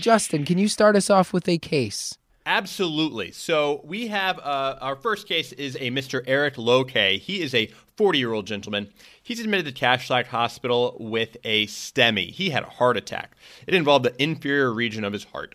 Justin, 0.00 0.44
can 0.44 0.58
you 0.58 0.68
start 0.68 0.94
us 0.96 1.10
off 1.10 1.32
with 1.32 1.48
a 1.48 1.58
case? 1.58 2.16
Absolutely. 2.46 3.30
So 3.30 3.80
we 3.84 4.08
have 4.08 4.38
uh, 4.38 4.76
our 4.80 4.96
first 4.96 5.26
case 5.26 5.52
is 5.52 5.76
a 5.76 5.90
Mr. 5.90 6.22
Eric 6.26 6.58
Loke. 6.58 6.90
He 6.90 7.40
is 7.40 7.54
a 7.54 7.70
40 7.96 8.18
year 8.18 8.32
old 8.32 8.46
gentleman. 8.46 8.90
He's 9.22 9.40
admitted 9.40 9.74
to 9.74 9.84
Kashlak 9.84 10.26
Hospital 10.26 10.96
with 11.00 11.38
a 11.44 11.66
STEMI. 11.66 12.30
He 12.30 12.50
had 12.50 12.64
a 12.64 12.68
heart 12.68 12.98
attack. 12.98 13.34
It 13.66 13.74
involved 13.74 14.04
the 14.04 14.22
inferior 14.22 14.72
region 14.72 15.04
of 15.04 15.14
his 15.14 15.24
heart. 15.24 15.54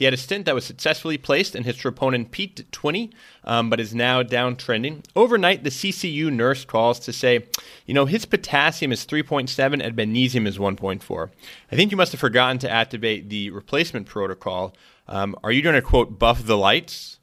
He 0.00 0.06
had 0.06 0.14
a 0.14 0.16
stent 0.16 0.46
that 0.46 0.54
was 0.54 0.64
successfully 0.64 1.18
placed, 1.18 1.54
and 1.54 1.66
his 1.66 1.76
troponin 1.76 2.30
peaked 2.30 2.58
at 2.58 2.72
20, 2.72 3.10
um, 3.44 3.68
but 3.68 3.78
is 3.78 3.94
now 3.94 4.22
downtrending. 4.22 5.04
Overnight, 5.14 5.62
the 5.62 5.68
CCU 5.68 6.32
nurse 6.32 6.64
calls 6.64 6.98
to 7.00 7.12
say, 7.12 7.44
you 7.84 7.92
know, 7.92 8.06
his 8.06 8.24
potassium 8.24 8.92
is 8.92 9.04
3.7 9.04 9.84
and 9.84 9.94
magnesium 9.94 10.46
is 10.46 10.56
1.4. 10.56 11.28
I 11.70 11.76
think 11.76 11.90
you 11.90 11.98
must 11.98 12.12
have 12.12 12.20
forgotten 12.20 12.56
to 12.60 12.70
activate 12.70 13.28
the 13.28 13.50
replacement 13.50 14.06
protocol. 14.06 14.74
Um, 15.10 15.36
are 15.42 15.50
you 15.50 15.60
going 15.60 15.74
to 15.74 15.82
quote 15.82 16.18
buff 16.18 16.44
the 16.44 16.56
lights? 16.56 17.18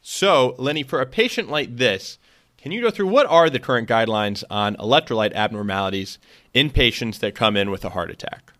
So, 0.00 0.54
Lenny, 0.58 0.84
for 0.84 1.00
a 1.00 1.06
patient 1.06 1.50
like 1.50 1.76
this, 1.76 2.18
can 2.56 2.72
you 2.72 2.80
go 2.80 2.90
through 2.90 3.08
what 3.08 3.26
are 3.26 3.50
the 3.50 3.58
current 3.58 3.88
guidelines 3.88 4.44
on 4.48 4.76
electrolyte 4.76 5.34
abnormalities 5.34 6.18
in 6.54 6.70
patients 6.70 7.18
that 7.18 7.34
come 7.34 7.56
in 7.56 7.70
with 7.70 7.84
a 7.84 7.90
heart 7.90 8.10
attack? 8.10 8.52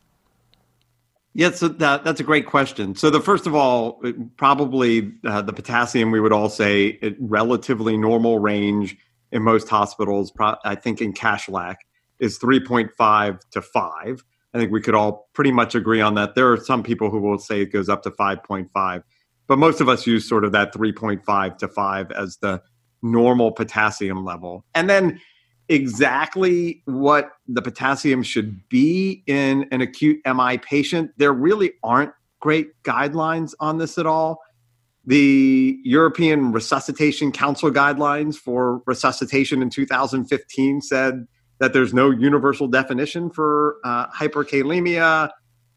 Yeah, 1.33 1.53
so 1.53 1.69
that 1.69 2.03
that's 2.03 2.19
a 2.19 2.25
great 2.25 2.47
question. 2.47 2.97
So 2.97 3.09
the 3.09 3.21
first 3.21 3.47
of 3.47 3.55
all, 3.55 4.03
probably 4.37 5.13
uh, 5.25 5.43
the 5.43 5.53
potassium 5.53 6.11
we 6.11 6.21
would 6.21 6.33
all 6.33 6.49
say 6.49 6.99
it 7.01 7.17
relatively 7.21 7.97
normal 7.97 8.41
range 8.41 8.97
in 9.31 9.43
most 9.43 9.69
hospitals. 9.69 10.33
Pro- 10.33 10.57
I 10.65 10.75
think 10.75 11.01
in 11.01 11.13
cash 11.13 11.47
Kashlak 11.47 11.77
is 12.19 12.37
three 12.39 12.59
point 12.59 12.91
five 12.97 13.39
to 13.53 13.63
five. 13.63 14.25
I 14.55 14.59
think 14.59 14.73
we 14.73 14.81
could 14.81 14.95
all 14.95 15.29
pretty 15.33 15.53
much 15.53 15.75
agree 15.75 16.01
on 16.01 16.15
that. 16.15 16.35
There 16.35 16.53
are 16.53 16.57
some 16.57 16.83
people 16.83 17.11
who 17.11 17.21
will 17.21 17.39
say 17.39 17.63
it 17.63 17.73
goes 17.73 17.89
up 17.89 18.03
to 18.03 18.11
five 18.11 18.43
point 18.43 18.71
five, 18.73 19.03
but 19.47 19.59
most 19.59 19.81
of 19.81 19.89
us 19.89 20.07
use 20.07 20.29
sort 20.29 20.45
of 20.45 20.53
that 20.53 20.73
three 20.73 20.93
point 20.93 21.25
five 21.25 21.57
to 21.59 21.69
five 21.69 22.11
as 22.13 22.39
the 22.39 22.63
normal 23.03 23.53
potassium 23.53 24.25
level, 24.25 24.65
and 24.75 24.91
then 24.91 25.21
exactly 25.69 26.83
what 26.87 27.31
the 27.47 27.63
potassium 27.63 28.25
should 28.25 28.69
be 28.69 29.23
in 29.27 29.67
an 29.71 29.81
acute 29.81 30.21
MI 30.27 30.59
patient, 30.59 31.13
there 31.17 31.33
really 31.33 31.73
aren't 31.85 32.11
great 32.41 32.71
guidelines 32.83 33.55
on 33.61 33.79
this 33.79 33.97
at 33.97 34.05
all. 34.05 34.41
The 35.07 35.79
European 35.85 36.51
Resuscitation 36.51 37.31
Council 37.31 37.71
guidelines 37.71 38.35
for 38.35 38.83
resuscitation 38.87 39.63
in 39.63 39.71
2015 39.71 40.83
said 40.83 41.27
that 41.61 41.73
there's 41.73 41.95
no 41.95 42.11
universal 42.11 42.67
definition 42.67 43.31
for 43.31 43.77
uh, 43.85 44.09
hyperkalemia. 44.09 45.31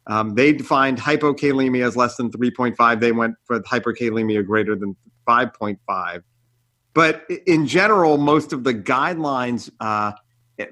Um, 0.07 0.35
they 0.35 0.51
defined 0.51 0.97
hypokalemia 0.97 1.85
as 1.85 1.95
less 1.95 2.15
than 2.17 2.31
3.5. 2.31 2.99
They 2.99 3.11
went 3.11 3.35
for 3.45 3.59
hyperkalemia 3.61 4.45
greater 4.45 4.75
than 4.75 4.95
5.5 5.27 6.23
but 6.93 7.25
in 7.47 7.67
general, 7.67 8.17
most 8.17 8.53
of 8.53 8.63
the 8.63 8.73
guidelines 8.73 9.69
uh, 9.79 10.11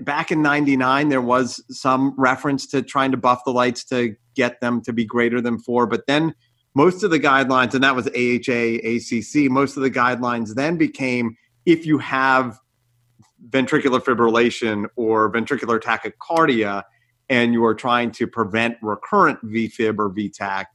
back 0.02 0.32
in 0.32 0.42
'99, 0.42 1.10
there 1.10 1.22
was 1.22 1.64
some 1.70 2.14
reference 2.18 2.68
to 2.68 2.82
trying 2.82 3.12
to 3.12 3.18
buff 3.18 3.42
the 3.46 3.52
lights 3.52 3.84
to 3.86 4.16
get 4.36 4.62
them 4.62 4.82
to 4.82 4.94
be 4.94 5.04
greater 5.04 5.42
than 5.42 5.58
four. 5.58 5.88
But 5.88 6.06
then 6.08 6.36
most 6.76 7.04
of 7.04 7.10
the 7.10 7.20
guidelines, 7.20 7.74
and 7.74 7.84
that 7.84 7.96
was 7.96 8.08
AHA, 8.08 8.88
ACC, 8.88 9.52
most 9.52 9.78
of 9.78 9.84
the 9.84 9.92
guidelines 9.92 10.54
then 10.54 10.78
became 10.78 11.36
if 11.66 11.86
you 11.86 11.98
have 11.98 12.60
ventricular 13.50 14.00
fibrillation 14.00 14.86
or 14.96 15.32
ventricular 15.32 15.80
tachycardia 15.80 16.84
and 17.30 17.54
you 17.54 17.64
are 17.64 17.76
trying 17.76 18.12
to 18.12 18.28
prevent 18.28 18.78
recurrent 18.82 19.44
VFib 19.46 19.98
or 20.00 20.10
VTAC, 20.10 20.66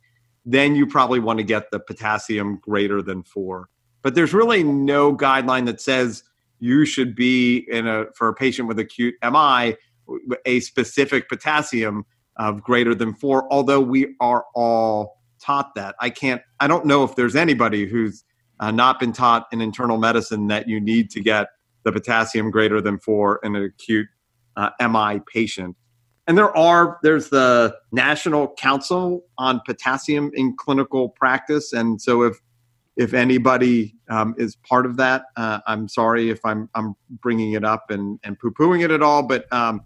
then 0.44 0.74
you 0.74 0.86
probably 0.86 1.20
want 1.20 1.38
to 1.38 1.44
get 1.44 1.70
the 1.70 1.78
potassium 1.78 2.58
greater 2.62 3.02
than 3.02 3.22
four 3.22 3.68
but 4.06 4.14
there's 4.14 4.32
really 4.32 4.62
no 4.62 5.16
guideline 5.16 5.66
that 5.66 5.80
says 5.80 6.22
you 6.60 6.84
should 6.84 7.16
be 7.16 7.66
in 7.68 7.88
a 7.88 8.04
for 8.14 8.28
a 8.28 8.34
patient 8.34 8.68
with 8.68 8.78
acute 8.78 9.16
MI 9.20 9.74
a 10.44 10.60
specific 10.60 11.28
potassium 11.28 12.06
of 12.36 12.62
greater 12.62 12.94
than 12.94 13.14
four. 13.14 13.52
Although 13.52 13.80
we 13.80 14.14
are 14.20 14.44
all 14.54 15.16
taught 15.40 15.74
that, 15.74 15.96
I 16.00 16.10
can't. 16.10 16.40
I 16.60 16.68
don't 16.68 16.86
know 16.86 17.02
if 17.02 17.16
there's 17.16 17.34
anybody 17.34 17.84
who's 17.84 18.22
uh, 18.60 18.70
not 18.70 19.00
been 19.00 19.12
taught 19.12 19.48
in 19.50 19.60
internal 19.60 19.98
medicine 19.98 20.46
that 20.46 20.68
you 20.68 20.80
need 20.80 21.10
to 21.10 21.20
get 21.20 21.48
the 21.86 21.92
potassium 21.92 22.50
greater 22.50 22.80
than 22.80 22.98
four 22.98 23.38
in 23.44 23.54
an 23.54 23.62
acute 23.62 24.08
uh, 24.56 24.70
MI 24.80 25.20
patient. 25.32 25.76
And 26.26 26.36
there 26.36 26.54
are 26.56 26.98
there's 27.04 27.30
the 27.30 27.76
National 27.92 28.52
Council 28.54 29.24
on 29.38 29.60
Potassium 29.64 30.32
in 30.34 30.56
Clinical 30.56 31.10
Practice, 31.10 31.72
and 31.72 32.02
so 32.02 32.22
if 32.22 32.40
if 32.96 33.14
anybody 33.14 33.94
um, 34.10 34.34
is 34.36 34.56
part 34.68 34.84
of 34.86 34.96
that, 34.96 35.26
uh, 35.36 35.60
I'm 35.68 35.86
sorry 35.86 36.28
if 36.28 36.44
I'm 36.44 36.68
I'm 36.74 36.96
bringing 37.22 37.52
it 37.52 37.64
up 37.64 37.90
and 37.90 38.18
and 38.24 38.36
poo 38.36 38.50
pooing 38.50 38.82
it 38.82 38.90
at 38.90 39.02
all, 39.02 39.22
but 39.22 39.50
um, 39.52 39.80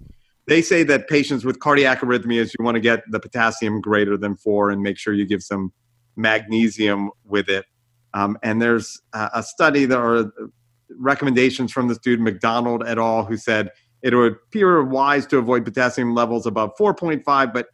they 0.47 0.63
say 0.63 0.83
that 0.85 1.07
patients 1.09 1.45
with 1.45 1.61
cardiac 1.61 2.01
arrhythmias, 2.01 2.55
you 2.59 2.65
want 2.65 2.77
to 2.77 2.81
get 2.81 3.03
the 3.11 3.21
potassium 3.21 3.83
greater 3.83 4.17
than 4.17 4.35
four 4.35 4.71
and 4.71 4.81
make 4.81 4.97
sure 4.97 5.13
you 5.13 5.27
give 5.27 5.43
some 5.43 5.71
magnesium 6.17 7.11
with 7.27 7.51
it. 7.51 7.67
Um, 8.15 8.39
and 8.43 8.61
there's 8.61 9.01
a 9.13 9.43
study, 9.43 9.85
there 9.85 10.03
are 10.03 10.33
recommendations 10.99 11.73
from 11.73 11.89
this 11.89 11.99
dude, 11.99 12.21
McDonald 12.21 12.83
et 12.87 12.99
al., 12.99 13.25
who 13.25 13.37
said 13.37 13.71
it 14.03 14.15
would 14.15 14.33
appear 14.33 14.83
wise 14.83 15.27
to 15.27 15.39
avoid 15.39 15.65
potassium 15.65 16.15
levels 16.15 16.47
above 16.47 16.71
4.5, 16.79 17.53
but 17.53 17.69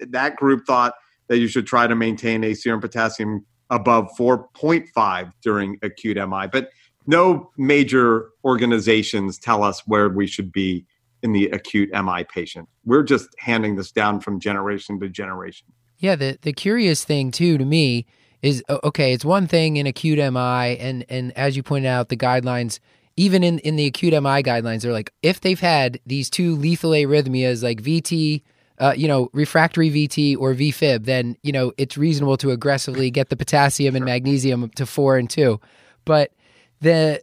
that 0.00 0.36
group 0.36 0.66
thought 0.66 0.94
that 1.28 1.38
you 1.38 1.48
should 1.48 1.66
try 1.66 1.86
to 1.86 1.94
maintain 1.94 2.42
a 2.44 2.54
serum 2.54 2.80
potassium 2.80 3.44
above 3.70 4.08
4.5 4.18 5.32
during 5.42 5.78
acute 5.82 6.16
MI. 6.16 6.46
But 6.50 6.70
no 7.06 7.50
major 7.56 8.30
organizations 8.44 9.38
tell 9.38 9.62
us 9.62 9.82
where 9.86 10.08
we 10.08 10.26
should 10.26 10.52
be 10.52 10.86
in 11.22 11.32
the 11.32 11.46
acute 11.48 11.90
MI 11.92 12.24
patient. 12.24 12.68
We're 12.84 13.02
just 13.02 13.28
handing 13.38 13.76
this 13.76 13.90
down 13.90 14.20
from 14.20 14.40
generation 14.40 15.00
to 15.00 15.08
generation. 15.08 15.66
Yeah, 15.98 16.14
the 16.14 16.38
the 16.42 16.52
curious 16.52 17.04
thing 17.04 17.30
too 17.30 17.58
to 17.58 17.64
me 17.64 18.06
is 18.42 18.62
okay, 18.84 19.12
it's 19.12 19.24
one 19.24 19.46
thing 19.46 19.76
in 19.76 19.86
acute 19.86 20.18
MI 20.18 20.78
and 20.78 21.04
and 21.08 21.36
as 21.36 21.56
you 21.56 21.62
pointed 21.62 21.88
out 21.88 22.08
the 22.08 22.16
guidelines 22.16 22.78
even 23.16 23.42
in 23.42 23.58
in 23.60 23.76
the 23.76 23.86
acute 23.86 24.12
MI 24.12 24.42
guidelines 24.42 24.82
they're 24.82 24.92
like 24.92 25.12
if 25.22 25.40
they've 25.40 25.60
had 25.60 25.98
these 26.06 26.30
two 26.30 26.54
lethal 26.54 26.90
arrhythmias 26.90 27.62
like 27.62 27.82
VT 27.82 28.42
uh, 28.80 28.94
you 28.96 29.08
know, 29.08 29.28
refractory 29.32 29.90
VT 29.90 30.36
or 30.38 30.54
VFib, 30.54 31.04
then, 31.04 31.36
you 31.42 31.52
know, 31.52 31.72
it's 31.78 31.96
reasonable 31.96 32.36
to 32.36 32.50
aggressively 32.50 33.10
get 33.10 33.28
the 33.28 33.36
potassium 33.36 33.96
and 33.96 34.04
magnesium 34.04 34.70
to 34.76 34.86
four 34.86 35.16
and 35.16 35.28
two. 35.28 35.60
But 36.04 36.32
the 36.80 37.20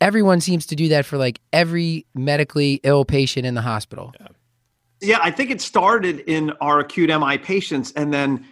everyone 0.00 0.40
seems 0.40 0.66
to 0.66 0.76
do 0.76 0.88
that 0.88 1.06
for 1.06 1.16
like 1.16 1.40
every 1.52 2.06
medically 2.14 2.80
ill 2.82 3.04
patient 3.04 3.46
in 3.46 3.54
the 3.54 3.62
hospital. 3.62 4.12
Yeah. 4.20 4.26
yeah, 5.00 5.18
I 5.22 5.30
think 5.30 5.50
it 5.50 5.60
started 5.60 6.20
in 6.20 6.50
our 6.60 6.80
acute 6.80 7.08
MI 7.08 7.38
patients, 7.38 7.92
and 7.96 8.12
then 8.12 8.46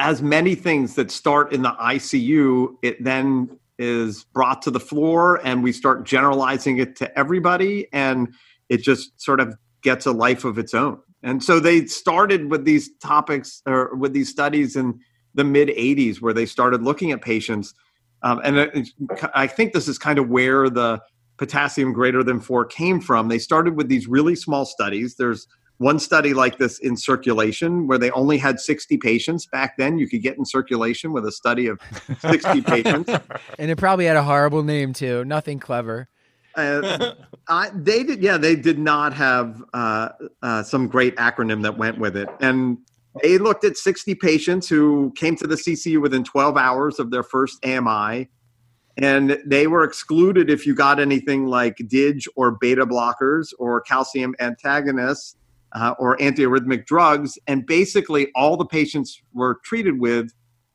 as 0.00 0.22
many 0.22 0.54
things 0.54 0.94
that 0.94 1.10
start 1.10 1.52
in 1.52 1.60
the 1.60 1.72
ICU, 1.72 2.74
it 2.82 3.04
then 3.04 3.58
is 3.78 4.24
brought 4.24 4.62
to 4.62 4.70
the 4.70 4.80
floor, 4.80 5.38
and 5.44 5.62
we 5.62 5.72
start 5.72 6.06
generalizing 6.06 6.78
it 6.78 6.96
to 6.96 7.18
everybody, 7.18 7.86
and 7.92 8.34
it 8.70 8.78
just 8.78 9.20
sort 9.20 9.40
of 9.40 9.54
gets 9.82 10.06
a 10.06 10.12
life 10.12 10.46
of 10.46 10.58
its 10.58 10.72
own. 10.72 10.98
And 11.22 11.44
so 11.44 11.60
they 11.60 11.84
started 11.84 12.50
with 12.50 12.64
these 12.64 12.90
topics 12.96 13.62
or 13.66 13.94
with 13.94 14.14
these 14.14 14.30
studies 14.30 14.74
in 14.74 14.98
the 15.34 15.44
mid 15.44 15.68
80s 15.68 16.22
where 16.22 16.32
they 16.32 16.46
started 16.46 16.82
looking 16.82 17.12
at 17.12 17.20
patients. 17.20 17.74
Um, 18.22 18.40
and 18.42 18.90
I 19.34 19.46
think 19.46 19.74
this 19.74 19.86
is 19.86 19.98
kind 19.98 20.18
of 20.18 20.30
where 20.30 20.70
the 20.70 21.02
potassium 21.36 21.92
greater 21.92 22.24
than 22.24 22.40
four 22.40 22.64
came 22.64 23.00
from. 23.00 23.28
They 23.28 23.38
started 23.38 23.76
with 23.76 23.88
these 23.88 24.06
really 24.06 24.34
small 24.34 24.64
studies. 24.64 25.16
There's 25.16 25.46
one 25.80 25.98
study 25.98 26.34
like 26.34 26.58
this 26.58 26.78
in 26.78 26.94
circulation 26.94 27.86
where 27.86 27.96
they 27.96 28.10
only 28.10 28.36
had 28.36 28.60
60 28.60 28.98
patients 28.98 29.46
back 29.46 29.78
then 29.78 29.96
you 29.98 30.06
could 30.06 30.20
get 30.20 30.36
in 30.36 30.44
circulation 30.44 31.10
with 31.12 31.24
a 31.24 31.32
study 31.32 31.66
of 31.66 31.80
60 32.20 32.60
patients 32.62 33.10
and 33.58 33.70
it 33.70 33.76
probably 33.76 34.04
had 34.04 34.16
a 34.16 34.22
horrible 34.22 34.62
name 34.62 34.92
too 34.92 35.24
nothing 35.24 35.58
clever 35.58 36.08
uh, 36.56 37.14
I, 37.48 37.70
they 37.74 38.02
did, 38.02 38.22
yeah, 38.22 38.36
they 38.36 38.56
did 38.56 38.78
not 38.78 39.14
have 39.14 39.62
uh, 39.72 40.08
uh, 40.42 40.62
some 40.64 40.88
great 40.88 41.16
acronym 41.16 41.62
that 41.62 41.78
went 41.78 41.98
with 41.98 42.16
it. 42.16 42.28
And 42.40 42.78
they 43.22 43.38
looked 43.38 43.64
at 43.64 43.76
60 43.76 44.16
patients 44.16 44.68
who 44.68 45.12
came 45.16 45.36
to 45.36 45.46
the 45.46 45.54
CCU 45.54 46.00
within 46.00 46.24
12 46.24 46.56
hours 46.56 46.98
of 46.98 47.10
their 47.10 47.22
first 47.22 47.64
AMI. 47.64 48.28
And 48.96 49.40
they 49.46 49.68
were 49.68 49.84
excluded 49.84 50.50
if 50.50 50.66
you 50.66 50.74
got 50.74 50.98
anything 50.98 51.46
like 51.46 51.76
DIG 51.88 52.24
or 52.34 52.52
beta 52.52 52.84
blockers 52.84 53.52
or 53.58 53.80
calcium 53.80 54.34
antagonists 54.40 55.36
uh, 55.72 55.94
or 55.98 56.16
antiarrhythmic 56.18 56.86
drugs. 56.86 57.38
And 57.46 57.66
basically, 57.66 58.30
all 58.34 58.56
the 58.56 58.64
patients 58.64 59.22
were 59.32 59.60
treated 59.64 60.00
with 60.00 60.32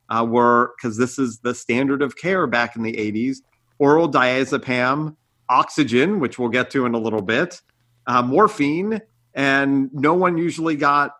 uh, 0.08 0.26
were, 0.28 0.72
because 0.76 0.96
this 0.96 1.18
is 1.18 1.40
the 1.40 1.54
standard 1.54 2.02
of 2.02 2.16
care 2.16 2.46
back 2.46 2.76
in 2.76 2.82
the 2.82 2.92
80s, 2.92 3.38
oral 3.78 4.10
diazepam 4.10 5.16
oxygen, 5.48 6.20
which 6.20 6.38
we'll 6.38 6.48
get 6.48 6.70
to 6.70 6.86
in 6.86 6.94
a 6.94 6.98
little 6.98 7.22
bit, 7.22 7.60
uh, 8.06 8.22
morphine, 8.22 9.00
and 9.34 9.90
no 9.92 10.14
one 10.14 10.36
usually 10.38 10.76
got 10.76 11.12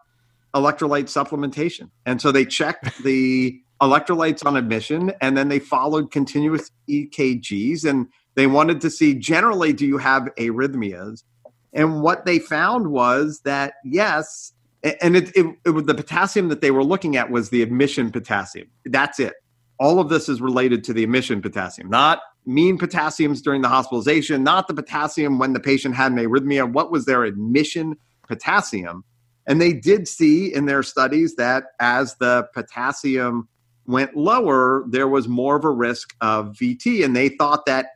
electrolyte 0.54 1.04
supplementation. 1.04 1.90
And 2.06 2.20
so 2.20 2.32
they 2.32 2.44
checked 2.44 3.02
the 3.02 3.60
electrolytes 3.80 4.44
on 4.46 4.56
admission 4.56 5.12
and 5.20 5.36
then 5.36 5.48
they 5.48 5.58
followed 5.58 6.10
continuous 6.10 6.70
EKGs 6.88 7.84
and 7.84 8.06
they 8.34 8.46
wanted 8.46 8.80
to 8.80 8.90
see 8.90 9.14
generally 9.14 9.72
do 9.72 9.86
you 9.86 9.98
have 9.98 10.28
arrhythmias? 10.38 11.24
And 11.72 12.02
what 12.02 12.24
they 12.24 12.38
found 12.38 12.88
was 12.88 13.40
that 13.44 13.74
yes, 13.84 14.52
and 15.00 15.16
it, 15.16 15.36
it, 15.36 15.46
it, 15.64 15.70
was 15.70 15.84
the 15.84 15.94
potassium 15.94 16.48
that 16.48 16.60
they 16.60 16.70
were 16.70 16.84
looking 16.84 17.16
at 17.16 17.30
was 17.30 17.50
the 17.50 17.62
admission 17.62 18.10
potassium. 18.10 18.68
That's 18.84 19.18
it. 19.18 19.34
All 19.78 20.00
of 20.00 20.08
this 20.08 20.28
is 20.28 20.40
related 20.40 20.84
to 20.84 20.92
the 20.92 21.04
admission 21.04 21.42
potassium, 21.42 21.90
not 21.90 22.20
mean 22.46 22.78
potassiums 22.78 23.42
during 23.42 23.60
the 23.60 23.68
hospitalization, 23.68 24.42
not 24.42 24.68
the 24.68 24.74
potassium 24.74 25.38
when 25.38 25.52
the 25.52 25.60
patient 25.60 25.94
had 25.94 26.12
an 26.12 26.18
arrhythmia. 26.18 26.70
What 26.70 26.90
was 26.90 27.04
their 27.04 27.24
admission 27.24 27.96
potassium? 28.26 29.04
And 29.46 29.60
they 29.60 29.72
did 29.72 30.08
see 30.08 30.52
in 30.52 30.66
their 30.66 30.82
studies 30.82 31.36
that 31.36 31.64
as 31.80 32.16
the 32.16 32.48
potassium 32.54 33.48
went 33.86 34.16
lower, 34.16 34.84
there 34.88 35.08
was 35.08 35.28
more 35.28 35.56
of 35.56 35.64
a 35.64 35.70
risk 35.70 36.14
of 36.20 36.54
VT. 36.54 37.04
And 37.04 37.14
they 37.14 37.28
thought 37.28 37.66
that 37.66 37.86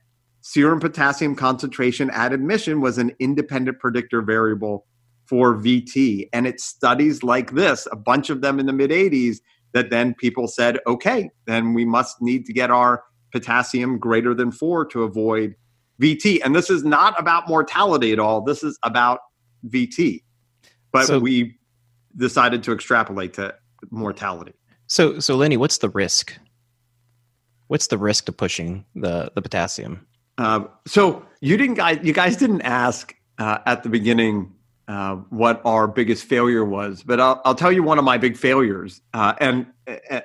serum 0.40 0.80
potassium 0.80 1.35
concentration 1.35 2.11
at 2.11 2.32
admission 2.32 2.80
was 2.80 2.99
an 2.99 3.12
independent 3.18 3.78
predictor 3.78 4.23
variable 4.23 4.87
for 5.26 5.54
VT. 5.54 6.28
And 6.32 6.47
it's 6.47 6.64
studies 6.64 7.23
like 7.23 7.52
this, 7.52 7.87
a 7.92 7.97
bunch 7.97 8.30
of 8.30 8.40
them 8.40 8.59
in 8.59 8.66
the 8.66 8.73
mid 8.73 8.90
80s, 8.90 9.38
that 9.73 9.90
then 9.90 10.14
people 10.14 10.49
said, 10.49 10.78
okay, 10.87 11.30
then 11.47 11.75
we 11.75 11.85
must 11.85 12.20
need 12.20 12.44
to 12.47 12.52
get 12.52 12.70
our 12.70 13.04
potassium 13.32 13.99
greater 13.99 14.35
than 14.35 14.50
four 14.50 14.85
to 14.87 15.04
avoid 15.04 15.54
VT. 16.00 16.40
And 16.44 16.54
this 16.56 16.70
is 16.70 16.82
not 16.82 17.18
about 17.18 17.49
mortality 17.49 18.12
at 18.12 18.18
all. 18.18 18.40
This 18.40 18.64
is 18.64 18.78
about 18.82 19.20
VT. 19.68 20.25
But 20.92 21.06
so, 21.06 21.20
we 21.20 21.56
decided 22.16 22.62
to 22.64 22.73
extrapolate 22.73 23.35
to 23.35 23.54
mortality. 23.90 24.54
So, 24.88 25.20
so 25.20 25.37
Lenny, 25.37 25.56
what's 25.56 25.78
the 25.78 25.90
risk? 25.90 26.37
What's 27.68 27.87
the 27.87 27.99
risk 27.99 28.25
to 28.25 28.32
pushing 28.32 28.85
the 28.97 29.30
the 29.37 29.42
potassium? 29.42 30.04
Uh, 30.40 30.64
so 30.87 31.26
you 31.42 31.59
didn't 31.59 31.75
guys, 31.75 31.99
you 32.02 32.14
guys 32.14 32.35
didn't 32.35 32.62
ask 32.62 33.14
uh, 33.38 33.59
at 33.66 33.82
the 33.82 33.90
beginning 33.90 34.50
uh, 34.88 35.16
what 35.28 35.61
our 35.66 35.87
biggest 35.87 36.25
failure 36.25 36.64
was, 36.64 37.02
but 37.02 37.20
I'll, 37.20 37.42
I'll 37.44 37.54
tell 37.54 37.70
you 37.70 37.82
one 37.82 37.99
of 37.99 38.04
my 38.04 38.16
big 38.16 38.38
failures, 38.38 39.02
uh, 39.12 39.35
and 39.38 39.66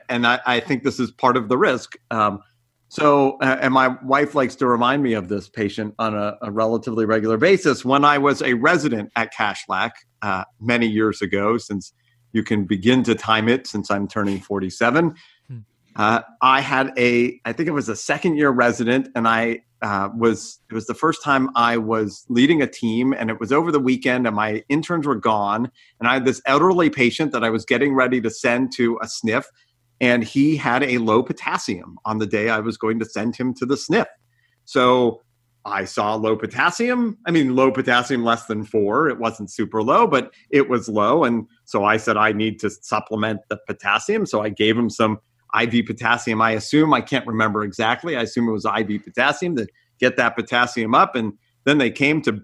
and 0.07 0.25
I, 0.25 0.39
I, 0.45 0.60
think 0.62 0.84
this 0.84 1.01
is 1.01 1.12
part 1.12 1.36
of 1.36 1.50
the 1.50 1.57
risk. 1.57 1.98
Um, 2.12 2.41
so, 2.88 3.38
uh, 3.41 3.57
and 3.60 3.74
my 3.74 3.89
wife 4.03 4.36
likes 4.36 4.55
to 4.55 4.67
remind 4.67 5.03
me 5.03 5.13
of 5.13 5.27
this 5.27 5.50
patient 5.50 5.93
on 6.00 6.15
a, 6.15 6.38
a 6.41 6.50
relatively 6.50 7.03
regular 7.05 7.38
basis. 7.38 7.84
When 7.84 8.05
I 8.05 8.17
was 8.17 8.41
a 8.41 8.53
resident 8.53 9.12
at 9.17 9.34
Kashlak 9.34 9.91
uh, 10.22 10.45
many 10.62 10.88
years 10.88 11.22
ago, 11.22 11.57
since 11.57 11.91
you 12.31 12.41
can 12.41 12.63
begin 12.63 13.03
to 13.03 13.15
time 13.15 13.50
it 13.50 13.67
since 13.67 13.91
I'm 13.91 14.07
turning 14.07 14.39
47, 14.39 15.13
hmm. 15.48 15.57
uh, 15.98 16.22
I 16.41 16.62
had 16.62 16.93
a, 16.98 17.38
I 17.43 17.51
think 17.51 17.67
it 17.67 17.74
was 17.74 17.89
a 17.89 17.98
second 17.98 18.38
year 18.38 18.50
resident, 18.50 19.10
and 19.13 19.27
I 19.27 19.64
uh, 19.82 20.10
was, 20.15 20.60
it 20.70 20.74
was 20.74 20.88
the 20.88 20.94
first 20.94 21.24
time 21.24 21.50
I 21.55 21.77
was 21.77 22.25
leading 22.29 22.62
a 22.62 22.67
team, 22.67 23.13
and 23.13 23.29
it 23.29 23.39
was 23.39 23.51
over 23.51 23.72
the 23.72 23.79
weekend, 23.79 24.25
and 24.25 24.36
my 24.36 24.63
interns 24.70 25.05
were 25.05 25.15
gone, 25.15 25.72
and 26.00 26.08
I 26.08 26.13
had 26.13 26.25
this 26.25 26.41
elderly 26.46 26.89
patient 26.89 27.32
that 27.34 27.44
I 27.44 27.50
was 27.50 27.65
getting 27.65 27.94
ready 27.94 28.22
to 28.22 28.29
send 28.29 28.72
to 28.77 28.98
a 29.01 29.08
sniff 29.08 29.50
and 30.01 30.24
he 30.24 30.58
had 30.58 30.84
a 30.84 30.98
low 30.98 31.24
potassium 31.24 31.98
on 32.05 32.17
the 32.17 32.27
day 32.27 32.50
I 32.50 32.60
was 32.60 32.77
going 32.77 33.00
to 33.00 33.05
send 33.05 33.36
him 33.36 33.53
to 33.55 33.65
the 33.65 33.75
SNF. 33.75 34.05
So 34.65 35.22
I 35.63 35.86
saw 35.86 36.15
low 36.15 36.36
potassium. 36.36 37.17
I 37.25 37.32
mean, 37.32 37.55
low 37.55 37.72
potassium 37.72 38.24
less 38.24 38.46
than 38.46 38.65
four. 38.65 39.10
It 39.10 39.20
wasn't 39.20 39.51
super 39.51 39.82
low, 39.82 40.05
but 40.05 40.34
it 40.50 40.70
was 40.70 40.89
low. 40.89 41.24
And 41.24 41.48
so 41.63 41.86
I 41.86 41.98
said, 41.98 42.17
I 42.17 42.34
need 42.34 42.60
to 42.60 42.70
supplement 42.70 43.41
the 43.50 43.58
potassium. 43.65 44.25
So 44.25 44.41
I 44.41 44.50
gave 44.50 44.77
him 44.77 44.89
some 44.89 45.20
IV 45.59 45.85
potassium. 45.85 46.41
I 46.41 46.51
assume, 46.51 46.93
I 46.93 47.01
can't 47.01 47.25
remember 47.27 47.63
exactly. 47.63 48.15
I 48.15 48.21
assume 48.21 48.47
it 48.47 48.51
was 48.51 48.65
IV 48.65 49.03
potassium 49.03 49.55
to 49.57 49.67
get 49.99 50.17
that 50.17 50.35
potassium 50.35 50.95
up. 50.95 51.15
And 51.15 51.33
then 51.65 51.77
they 51.77 51.91
came 51.91 52.21
to 52.23 52.41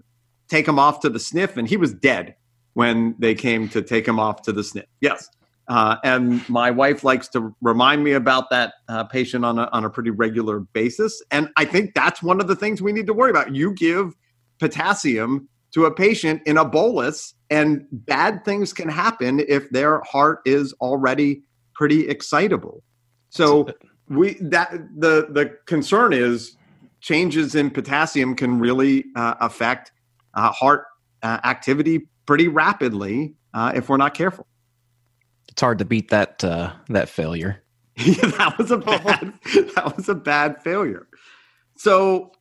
take 0.48 0.66
him 0.66 0.78
off 0.78 1.00
to 1.00 1.08
the 1.08 1.18
sniff, 1.18 1.56
and 1.56 1.68
he 1.68 1.76
was 1.76 1.94
dead 1.94 2.34
when 2.74 3.14
they 3.18 3.34
came 3.34 3.68
to 3.68 3.82
take 3.82 4.06
him 4.06 4.18
off 4.18 4.42
to 4.42 4.52
the 4.52 4.64
sniff. 4.64 4.86
Yes. 5.00 5.28
Uh, 5.68 5.96
and 6.04 6.46
my 6.48 6.70
wife 6.70 7.04
likes 7.04 7.28
to 7.28 7.54
remind 7.62 8.02
me 8.02 8.12
about 8.12 8.50
that 8.50 8.74
uh, 8.88 9.04
patient 9.04 9.44
on 9.44 9.58
a, 9.58 9.68
on 9.72 9.84
a 9.84 9.90
pretty 9.90 10.10
regular 10.10 10.60
basis. 10.60 11.22
And 11.30 11.48
I 11.56 11.64
think 11.64 11.94
that's 11.94 12.22
one 12.22 12.40
of 12.40 12.48
the 12.48 12.56
things 12.56 12.82
we 12.82 12.92
need 12.92 13.06
to 13.06 13.14
worry 13.14 13.30
about. 13.30 13.54
You 13.54 13.72
give 13.72 14.14
potassium 14.58 15.48
to 15.72 15.86
a 15.86 15.94
patient 15.94 16.42
in 16.44 16.58
a 16.58 16.64
bolus, 16.64 17.34
and 17.48 17.86
bad 17.90 18.44
things 18.44 18.72
can 18.72 18.88
happen 18.88 19.40
if 19.48 19.70
their 19.70 20.00
heart 20.00 20.40
is 20.44 20.74
already 20.80 21.42
pretty 21.74 22.08
excitable. 22.08 22.82
So 23.32 23.66
we 24.08 24.34
that 24.40 24.72
the 24.94 25.26
the 25.30 25.56
concern 25.64 26.12
is 26.12 26.56
changes 27.00 27.54
in 27.54 27.70
potassium 27.70 28.36
can 28.36 28.58
really 28.58 29.06
uh, 29.16 29.34
affect 29.40 29.90
uh, 30.34 30.52
heart 30.52 30.84
uh, 31.22 31.40
activity 31.42 32.08
pretty 32.26 32.48
rapidly 32.48 33.34
uh, 33.54 33.72
if 33.74 33.88
we're 33.88 33.96
not 33.96 34.12
careful. 34.12 34.46
It's 35.48 35.62
hard 35.62 35.78
to 35.78 35.86
beat 35.86 36.10
that 36.10 36.44
uh, 36.44 36.72
that 36.90 37.08
failure. 37.08 37.62
yeah, 37.96 38.26
that 38.38 38.58
was 38.58 38.70
a 38.70 38.76
bad 38.76 39.32
that 39.76 39.94
was 39.96 40.10
a 40.10 40.14
bad 40.14 40.62
failure. 40.62 41.08
So 41.78 42.32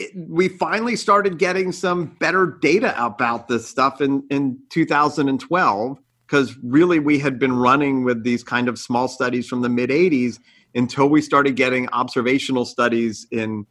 it, 0.00 0.10
we 0.16 0.48
finally 0.48 0.96
started 0.96 1.38
getting 1.38 1.70
some 1.70 2.16
better 2.18 2.58
data 2.60 2.92
about 3.02 3.46
this 3.46 3.68
stuff 3.68 4.00
in 4.00 4.24
in 4.30 4.58
2012 4.70 5.98
because 6.30 6.56
really 6.62 7.00
we 7.00 7.18
had 7.18 7.40
been 7.40 7.52
running 7.52 8.04
with 8.04 8.22
these 8.22 8.44
kind 8.44 8.68
of 8.68 8.78
small 8.78 9.08
studies 9.08 9.48
from 9.48 9.62
the 9.62 9.68
mid 9.68 9.90
80s 9.90 10.38
until 10.76 11.08
we 11.08 11.20
started 11.20 11.56
getting 11.56 11.88
observational 11.88 12.64
studies 12.64 13.26
in 13.32 13.66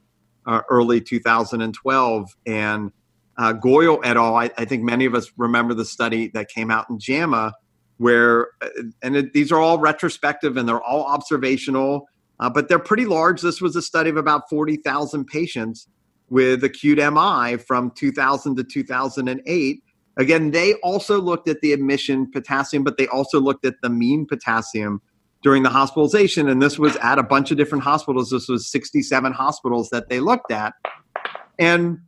uh, 0.46 0.62
early 0.70 1.00
2012 1.00 2.36
and 2.46 2.92
uh, 3.38 3.54
Goyal 3.54 4.02
et 4.04 4.18
al. 4.18 4.36
I, 4.36 4.52
I, 4.58 4.66
think 4.66 4.84
many 4.84 5.06
of 5.06 5.16
us 5.16 5.32
remember 5.38 5.74
the 5.74 5.86
study 5.86 6.28
that 6.34 6.50
came 6.50 6.70
out 6.70 6.90
in 6.90 7.00
JAMA, 7.00 7.54
where 7.98 8.48
uh, 8.62 8.68
and 9.02 9.16
it, 9.16 9.32
these 9.32 9.54
are 9.54 9.60
all 9.60 9.80
retrospective 9.80 10.58
and 10.58 10.68
they're 10.68 10.82
all 10.82 11.06
observational, 11.06 12.10
uh, 12.42 12.50
but 12.50 12.68
they're 12.68 12.78
pretty 12.78 13.06
large. 13.06 13.42
This 13.42 13.62
was 13.62 13.78
a 13.78 13.82
study 13.82 14.10
of 14.10 14.18
about 14.18 14.50
40,000 14.50 15.26
patients 15.26 15.88
with 16.30 16.66
acute 16.66 16.98
MI 16.98 17.56
from 17.56 17.92
2000 17.92 18.58
to 18.58 18.64
2008. 18.66 19.84
Again, 20.20 20.52
they 20.52 20.74
also 20.76 21.20
looked 21.22 21.48
at 21.48 21.62
the 21.62 21.72
admission 21.72 22.30
potassium, 22.30 22.84
but 22.84 22.98
they 22.98 23.08
also 23.08 23.40
looked 23.40 23.66
at 23.66 23.76
the 23.82 23.90
mean 23.90 24.28
potassium 24.28 25.02
during 25.42 25.64
the 25.64 25.70
hospitalization. 25.70 26.50
And 26.50 26.62
this 26.62 26.78
was 26.78 26.98
at 26.98 27.18
a 27.18 27.24
bunch 27.24 27.52
of 27.52 27.58
different 27.58 27.86
hospitals. 27.86 28.30
This 28.30 28.50
was 28.50 28.70
67 28.70 29.32
hospitals 29.32 29.90
that 29.92 30.10
they 30.10 30.20
looked 30.20 30.52
at. 30.52 30.74
And 31.58 32.00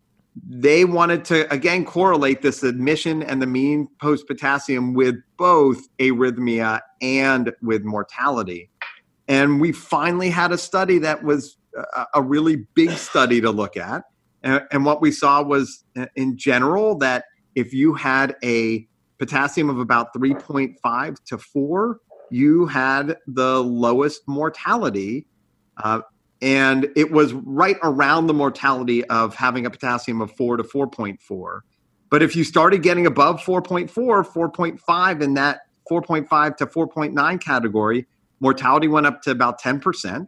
they 0.48 0.86
wanted 0.86 1.26
to 1.26 1.52
again 1.54 1.86
correlate 1.86 2.42
this 2.42 2.64
admission 2.64 3.24
and 3.24 3.42
the 3.42 3.48
mean 3.48 3.88
post 4.02 4.28
potassium 4.28 4.94
with 4.94 5.16
both 5.38 5.80
arrhythmia 6.00 6.82
and 7.02 7.54
with 7.62 7.84
mortality. 7.84 8.70
And 9.28 9.62
we 9.62 9.72
finally 9.72 10.30
had 10.30 10.52
a 10.52 10.58
study 10.58 10.98
that 11.00 11.24
was 11.24 11.58
a, 12.14 12.22
really 12.22 12.68
big 12.74 12.92
study 12.92 13.40
to 13.40 13.52
look 13.52 13.78
at. 13.78 14.04
And, 14.44 14.66
and 14.72 14.86
what 14.86 15.02
we 15.02 15.12
saw 15.12 15.42
was, 15.42 15.84
uh, 15.96 16.08
in 16.16 16.38
general, 16.38 16.98
that 16.98 17.26
if 17.56 17.74
you 17.74 17.94
had 17.94 18.36
a 18.44 18.88
potassium 19.18 19.70
of 19.70 19.80
about 19.80 20.14
3.5 20.14 21.24
to 21.26 21.38
4, 21.38 22.00
you 22.30 22.66
had 22.66 23.18
the 23.28 23.62
lowest 23.62 24.28
mortality. 24.28 25.28
Uh, 25.78 26.02
and 26.42 26.90
it 26.96 27.12
was 27.12 27.34
right 27.34 27.78
around 27.84 28.28
the 28.28 28.34
mortality 28.34 29.06
of 29.06 29.36
having 29.36 29.66
a 29.66 29.70
potassium 29.70 30.22
of 30.22 30.32
4 30.36 30.58
to 30.58 30.64
4.4 30.64 31.60
but 32.10 32.22
if 32.22 32.36
you 32.36 32.44
started 32.44 32.82
getting 32.82 33.06
above 33.06 33.42
4.4 33.42 33.90
4.5 33.90 35.22
in 35.22 35.34
that 35.36 35.62
4.5 35.90 36.58
to 36.58 36.66
4.9 36.66 37.42
category 37.42 38.08
mortality 38.40 38.88
went 38.88 39.06
up 39.06 39.22
to 39.24 39.32
about 39.32 39.62
10% 39.62 40.28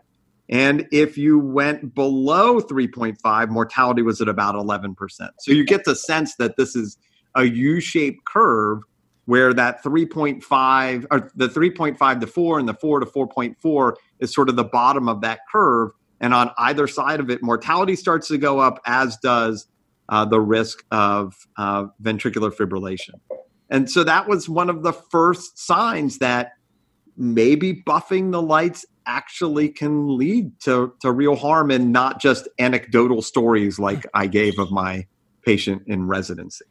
and 0.49 0.87
if 0.91 1.17
you 1.17 1.39
went 1.39 1.95
below 1.95 2.61
3.5 2.61 3.49
mortality 3.49 4.01
was 4.01 4.21
at 4.21 4.29
about 4.29 4.55
11% 4.55 4.95
so 5.39 5.51
you 5.51 5.65
get 5.65 5.83
the 5.83 5.95
sense 5.95 6.35
that 6.35 6.57
this 6.57 6.75
is 6.75 6.97
a 7.35 7.43
u-shaped 7.43 8.25
curve 8.25 8.79
where 9.25 9.53
that 9.53 9.83
3.5 9.83 11.05
or 11.11 11.31
the 11.35 11.47
3.5 11.47 12.19
to 12.19 12.27
4 12.27 12.59
and 12.59 12.67
the 12.67 12.73
4 12.73 12.99
to 12.99 13.05
4.4 13.05 13.93
is 14.19 14.33
sort 14.33 14.49
of 14.49 14.55
the 14.55 14.65
bottom 14.65 15.07
of 15.07 15.21
that 15.21 15.39
curve 15.51 15.91
and 16.23 16.33
on 16.33 16.51
either 16.57 16.87
side 16.87 17.19
of 17.19 17.29
it, 17.29 17.43
mortality 17.43 17.97
starts 17.97 18.29
to 18.29 18.37
go 18.37 18.57
up, 18.57 18.79
as 18.85 19.17
does 19.17 19.67
uh, 20.07 20.23
the 20.23 20.39
risk 20.39 20.85
of 20.89 21.35
uh, 21.57 21.87
ventricular 22.01 22.49
fibrillation. 22.49 23.15
And 23.69 23.91
so 23.91 24.05
that 24.05 24.29
was 24.29 24.47
one 24.47 24.69
of 24.69 24.83
the 24.83 24.93
first 24.93 25.59
signs 25.59 26.19
that 26.19 26.53
maybe 27.17 27.83
buffing 27.85 28.31
the 28.31 28.41
lights 28.41 28.85
actually 29.05 29.67
can 29.67 30.17
lead 30.17 30.57
to, 30.61 30.93
to 31.01 31.11
real 31.11 31.35
harm 31.35 31.69
and 31.71 31.91
not 31.91 32.21
just 32.21 32.47
anecdotal 32.57 33.21
stories 33.21 33.77
like 33.77 34.05
I 34.13 34.27
gave 34.27 34.57
of 34.59 34.71
my 34.71 35.05
patient 35.45 35.83
in 35.87 36.07
residency. 36.07 36.63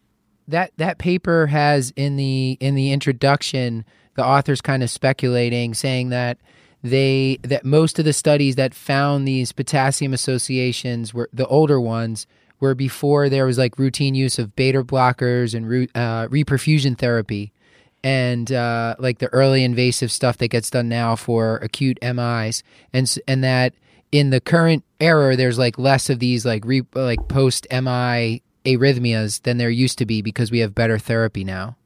That 0.48 0.72
that 0.76 0.98
paper 0.98 1.46
has 1.46 1.92
in 1.96 2.16
the 2.16 2.57
in 2.61 2.74
the 2.74 2.92
introduction 2.92 3.85
the 4.14 4.24
authors 4.24 4.61
kind 4.61 4.83
of 4.83 4.90
speculating 4.90 5.72
saying 5.74 6.11
that 6.11 6.38
they 6.83 7.38
that 7.42 7.64
most 7.64 7.98
of 7.98 8.05
the 8.05 8.12
studies 8.12 8.57
that 8.57 8.74
found 8.74 9.26
these 9.26 9.52
potassium 9.52 10.12
associations 10.12 11.14
were 11.14 11.28
the 11.33 11.46
older 11.46 11.81
ones 11.81 12.26
were 12.61 12.74
before 12.74 13.28
there 13.28 13.46
was 13.46 13.59
like 13.59 13.78
routine 13.78 14.14
use 14.14 14.38
of 14.38 14.55
beta 14.55 14.83
blockers 14.85 15.55
and 15.55 15.88
uh, 15.96 16.28
reperfusion 16.28 16.96
therapy. 16.96 17.52
And 18.05 18.50
uh, 18.50 18.96
like 18.98 19.18
the 19.18 19.28
early 19.28 19.62
invasive 19.62 20.11
stuff 20.11 20.38
that 20.38 20.48
gets 20.48 20.70
done 20.70 20.88
now 20.88 21.14
for 21.14 21.57
acute 21.59 21.98
MIs 22.02 22.64
and 22.92 23.12
and 23.28 23.44
that 23.44 23.74
in 24.11 24.31
the 24.31 24.40
current 24.40 24.85
era 25.00 25.37
there's 25.37 25.59
like 25.59 25.78
less 25.78 26.11
of 26.11 26.18
these 26.18 26.44
like 26.44 26.64
re, 26.64 26.83
like 26.94 27.28
post 27.28 27.66
MI 27.70 28.42
arrhythmias 28.64 29.42
than 29.42 29.59
there 29.59 29.70
used 29.70 29.98
to 29.98 30.07
be 30.07 30.22
because 30.22 30.51
we 30.51 30.61
have 30.61 30.75
better 30.75 30.98
therapy 30.98 31.44
now. 31.44 31.77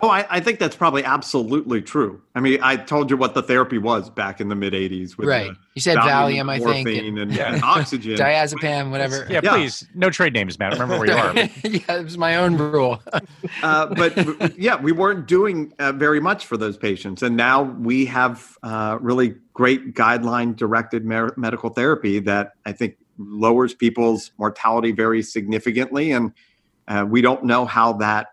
Oh, 0.00 0.08
I, 0.08 0.26
I, 0.30 0.40
think 0.40 0.58
that's 0.58 0.74
probably 0.74 1.04
absolutely 1.04 1.82
true. 1.82 2.22
I 2.34 2.40
mean, 2.40 2.60
I 2.62 2.76
told 2.76 3.10
you 3.10 3.16
what 3.18 3.34
the 3.34 3.42
therapy 3.42 3.76
was 3.76 4.08
back 4.08 4.40
in 4.40 4.48
the 4.48 4.54
mid 4.54 4.72
'80s. 4.72 5.14
right. 5.18 5.50
You 5.74 5.82
said 5.82 5.98
Valium, 5.98 6.50
I 6.50 6.58
think, 6.58 6.88
and, 6.88 7.18
and, 7.18 7.32
yeah. 7.32 7.54
and 7.54 7.62
oxygen, 7.62 8.16
diazepam, 8.16 8.90
whatever. 8.90 9.26
Yeah, 9.28 9.40
yeah, 9.42 9.50
please, 9.50 9.86
no 9.94 10.08
trade 10.08 10.32
names, 10.32 10.58
Matt. 10.58 10.72
Remember 10.72 10.98
where 10.98 11.06
you 11.08 11.12
are. 11.12 11.34
yeah, 11.64 11.98
it 11.98 12.04
was 12.04 12.16
my 12.16 12.36
own 12.36 12.56
rule. 12.56 13.02
uh, 13.62 13.86
but 13.94 14.58
yeah, 14.58 14.80
we 14.80 14.92
weren't 14.92 15.26
doing 15.26 15.74
uh, 15.78 15.92
very 15.92 16.20
much 16.20 16.46
for 16.46 16.56
those 16.56 16.78
patients, 16.78 17.22
and 17.22 17.36
now 17.36 17.62
we 17.62 18.06
have 18.06 18.56
uh, 18.62 18.98
really 19.00 19.34
great 19.52 19.94
guideline-directed 19.94 21.04
mer- 21.04 21.34
medical 21.36 21.68
therapy 21.68 22.18
that 22.20 22.52
I 22.64 22.72
think 22.72 22.96
lowers 23.18 23.74
people's 23.74 24.32
mortality 24.38 24.92
very 24.92 25.22
significantly, 25.22 26.12
and 26.12 26.32
uh, 26.88 27.04
we 27.08 27.22
don't 27.22 27.44
know 27.44 27.64
how 27.64 27.92
that 27.94 28.28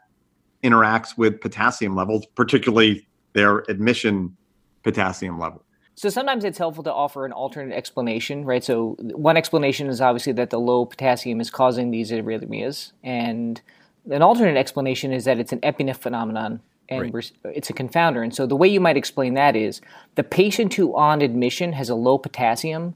interacts 0.63 1.17
with 1.17 1.41
potassium 1.41 1.95
levels, 1.95 2.25
particularly 2.35 3.07
their 3.33 3.59
admission 3.69 4.35
potassium 4.83 5.39
level. 5.39 5.63
So 5.95 6.09
sometimes 6.09 6.45
it's 6.45 6.57
helpful 6.57 6.83
to 6.85 6.93
offer 6.93 7.25
an 7.25 7.33
alternate 7.33 7.75
explanation, 7.75 8.45
right? 8.45 8.63
So 8.63 8.95
one 8.99 9.35
explanation 9.35 9.87
is 9.87 9.99
obviously 9.99 10.31
that 10.33 10.49
the 10.49 10.59
low 10.59 10.85
potassium 10.85 11.41
is 11.41 11.49
causing 11.49 11.91
these 11.91 12.11
arrhythmias, 12.11 12.93
and 13.03 13.61
an 14.09 14.21
alternate 14.21 14.57
explanation 14.57 15.11
is 15.11 15.25
that 15.25 15.39
it's 15.39 15.51
an 15.51 15.59
EpiNEF 15.59 15.97
phenomenon 15.97 16.61
and 16.87 17.13
right. 17.13 17.31
it's 17.43 17.69
a 17.69 17.73
confounder. 17.73 18.23
And 18.23 18.33
so 18.33 18.45
the 18.45 18.55
way 18.55 18.67
you 18.67 18.79
might 18.79 18.97
explain 18.97 19.35
that 19.35 19.55
is 19.55 19.81
the 20.15 20.23
patient 20.23 20.73
who 20.73 20.95
on 20.95 21.21
admission 21.21 21.73
has 21.73 21.89
a 21.89 21.95
low 21.95 22.17
potassium, 22.17 22.95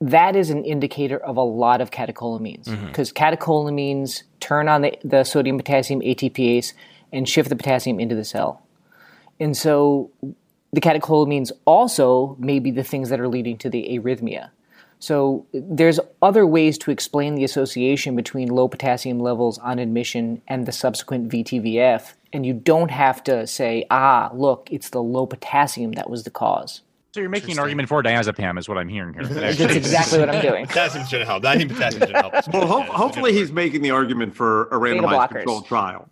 that 0.00 0.34
is 0.34 0.50
an 0.50 0.64
indicator 0.64 1.18
of 1.18 1.36
a 1.36 1.42
lot 1.42 1.80
of 1.80 1.90
catecholamines 1.90 2.64
because 2.86 3.12
mm-hmm. 3.12 3.24
catecholamines 3.24 4.22
turn 4.40 4.68
on 4.68 4.82
the, 4.82 4.98
the 5.04 5.24
sodium 5.24 5.58
potassium 5.58 6.00
ATPase 6.00 6.72
and 7.12 7.28
shift 7.28 7.48
the 7.48 7.56
potassium 7.56 8.00
into 8.00 8.14
the 8.14 8.24
cell. 8.24 8.62
And 9.38 9.56
so 9.56 10.10
the 10.72 10.80
catecholamines 10.80 11.52
also 11.64 12.36
may 12.38 12.58
be 12.58 12.70
the 12.70 12.84
things 12.84 13.10
that 13.10 13.20
are 13.20 13.28
leading 13.28 13.58
to 13.58 13.70
the 13.70 13.98
arrhythmia. 13.98 14.50
So 15.00 15.46
there's 15.52 15.98
other 16.20 16.46
ways 16.46 16.76
to 16.78 16.90
explain 16.90 17.34
the 17.34 17.44
association 17.44 18.14
between 18.14 18.48
low 18.48 18.68
potassium 18.68 19.18
levels 19.18 19.58
on 19.58 19.78
admission 19.78 20.42
and 20.46 20.66
the 20.66 20.72
subsequent 20.72 21.30
VTVF, 21.30 22.12
and 22.34 22.44
you 22.44 22.52
don't 22.52 22.90
have 22.90 23.24
to 23.24 23.46
say, 23.46 23.86
ah, 23.90 24.30
look, 24.34 24.68
it's 24.70 24.90
the 24.90 25.02
low 25.02 25.24
potassium 25.24 25.92
that 25.92 26.10
was 26.10 26.24
the 26.24 26.30
cause. 26.30 26.82
So 27.12 27.20
you're 27.20 27.28
making 27.28 27.52
an 27.52 27.58
argument 27.58 27.88
for 27.88 28.02
diazepam, 28.02 28.58
is 28.58 28.68
what 28.68 28.78
I'm 28.78 28.88
hearing 28.88 29.14
here. 29.14 29.24
That's 29.26 29.60
exactly 29.60 30.20
what 30.20 30.30
I'm 30.30 30.42
doing. 30.48 30.66
potassium 30.66 31.06
should 31.06 31.22
help. 31.26 31.44
I 31.44 31.56
think 31.56 31.72
potassium 31.72 32.06
should 32.06 32.16
help. 32.16 32.32
well, 32.52 32.66
ho- 32.66 32.82
hopefully 32.82 33.32
he's 33.32 33.50
making 33.50 33.82
the 33.82 33.90
argument 33.90 34.34
for 34.34 34.68
a 34.68 34.78
randomized 34.78 35.30
controlled 35.30 35.66
trial. 35.66 36.08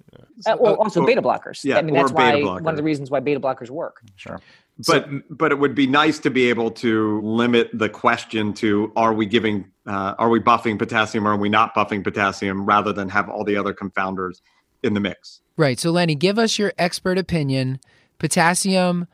Uh, 0.46 0.56
well, 0.58 0.74
also 0.76 1.04
beta 1.04 1.22
blockers. 1.22 1.64
Yeah, 1.64 1.78
I 1.78 1.82
mean, 1.82 1.94
that's 1.94 2.12
why 2.12 2.32
blockers. 2.32 2.62
one 2.62 2.68
of 2.68 2.76
the 2.76 2.82
reasons 2.82 3.10
why 3.10 3.20
beta 3.20 3.40
blockers 3.40 3.70
work. 3.70 4.00
Sure. 4.16 4.40
But 4.86 5.06
so, 5.06 5.20
but 5.30 5.50
it 5.50 5.58
would 5.58 5.74
be 5.74 5.88
nice 5.88 6.20
to 6.20 6.30
be 6.30 6.48
able 6.48 6.70
to 6.72 7.20
limit 7.22 7.70
the 7.72 7.88
question 7.88 8.52
to 8.54 8.92
are 8.94 9.12
we 9.12 9.26
giving 9.26 9.68
uh, 9.86 10.14
are 10.18 10.28
we 10.28 10.38
buffing 10.38 10.78
potassium 10.78 11.26
or 11.26 11.32
are 11.32 11.36
we 11.36 11.48
not 11.48 11.74
buffing 11.74 12.04
potassium 12.04 12.64
rather 12.64 12.92
than 12.92 13.08
have 13.08 13.28
all 13.28 13.42
the 13.42 13.56
other 13.56 13.74
confounders 13.74 14.40
in 14.84 14.94
the 14.94 15.00
mix. 15.00 15.40
Right. 15.56 15.80
So 15.80 15.90
Lenny, 15.90 16.14
give 16.14 16.38
us 16.38 16.58
your 16.58 16.72
expert 16.78 17.18
opinion. 17.18 17.80
Potassium 18.18 19.08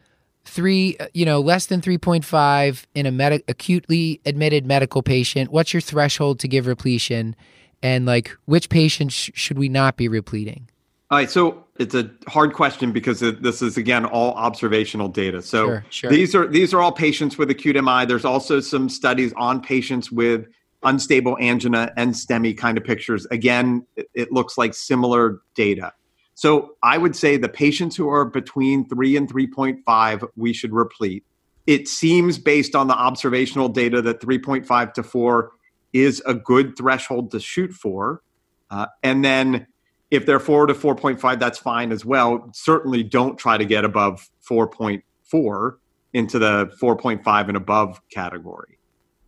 three, 0.45 0.97
you 1.13 1.25
know, 1.25 1.41
less 1.41 1.67
than 1.67 1.81
3.5 1.81 2.85
in 2.95 3.07
a 3.07 3.11
med- 3.11 3.43
acutely 3.49 4.21
admitted 4.27 4.67
medical 4.67 5.03
patient. 5.03 5.51
What's 5.51 5.73
your 5.73 5.81
threshold 5.81 6.39
to 6.41 6.49
give 6.49 6.67
repletion? 6.67 7.35
And 7.83 8.07
like, 8.07 8.37
which 8.47 8.69
patients 8.69 9.15
sh- 9.15 9.31
should 9.35 9.59
we 9.59 9.69
not 9.69 9.97
be 9.97 10.09
repleting? 10.09 10.69
All 11.11 11.19
right. 11.19 11.31
So 11.31 11.65
it's 11.79 11.95
a 11.95 12.11
hard 12.29 12.55
question 12.55 12.93
because 12.93 13.21
this 13.21 13.63
is 13.63 13.77
again 13.77 14.05
all 14.05 14.33
observational 14.35 15.09
data. 15.09 15.43
So 15.43 15.67
sure, 15.67 15.85
sure. 15.91 16.11
these 16.11 16.35
are 16.35 16.47
these 16.47 16.73
are 16.73 16.81
all 16.81 16.93
patients 16.93 17.37
with 17.37 17.51
acute 17.51 17.83
MI. 17.83 18.05
There's 18.05 18.25
also 18.25 18.61
some 18.61 18.89
studies 18.89 19.33
on 19.37 19.61
patients 19.61 20.11
with 20.11 20.47
unstable 20.83 21.37
angina 21.41 21.93
and 21.97 22.13
STEMI 22.13 22.57
kind 22.57 22.79
of 22.79 22.85
pictures. 22.85 23.27
Again, 23.31 23.87
it, 23.97 24.09
it 24.15 24.33
looks 24.33 24.57
like 24.57 24.75
similar 24.75 25.41
data. 25.55 25.93
So 26.35 26.77
I 26.83 26.99
would 26.99 27.15
say 27.15 27.37
the 27.37 27.49
patients 27.49 27.97
who 27.97 28.09
are 28.09 28.25
between 28.25 28.89
three 28.89 29.17
and 29.17 29.33
3.5, 29.33 30.29
we 30.37 30.53
should 30.53 30.73
replete. 30.73 31.25
It 31.67 31.89
seems 31.89 32.39
based 32.39 32.75
on 32.75 32.89
the 32.89 32.95
observational 32.95 33.69
data 33.69 34.03
that 34.03 34.21
3.5 34.21 34.93
to 34.95 35.03
4 35.03 35.53
is 35.93 36.23
a 36.27 36.35
good 36.35 36.77
threshold 36.77 37.31
to 37.31 37.41
shoot 37.41 37.73
for. 37.73 38.23
Uh, 38.71 38.87
and 39.03 39.25
then 39.25 39.67
if 40.11 40.27
they're 40.27 40.41
4 40.41 40.67
to 40.67 40.75
4.5, 40.75 41.39
that's 41.39 41.59
fine 41.59 41.93
as 41.93 42.05
well. 42.05 42.51
Certainly 42.53 43.05
don't 43.05 43.39
try 43.39 43.57
to 43.57 43.65
get 43.65 43.85
above 43.85 44.29
4.4 44.49 45.77
into 46.13 46.39
the 46.39 46.67
4.5 46.81 47.49
and 47.49 47.57
above 47.57 48.01
category. 48.11 48.79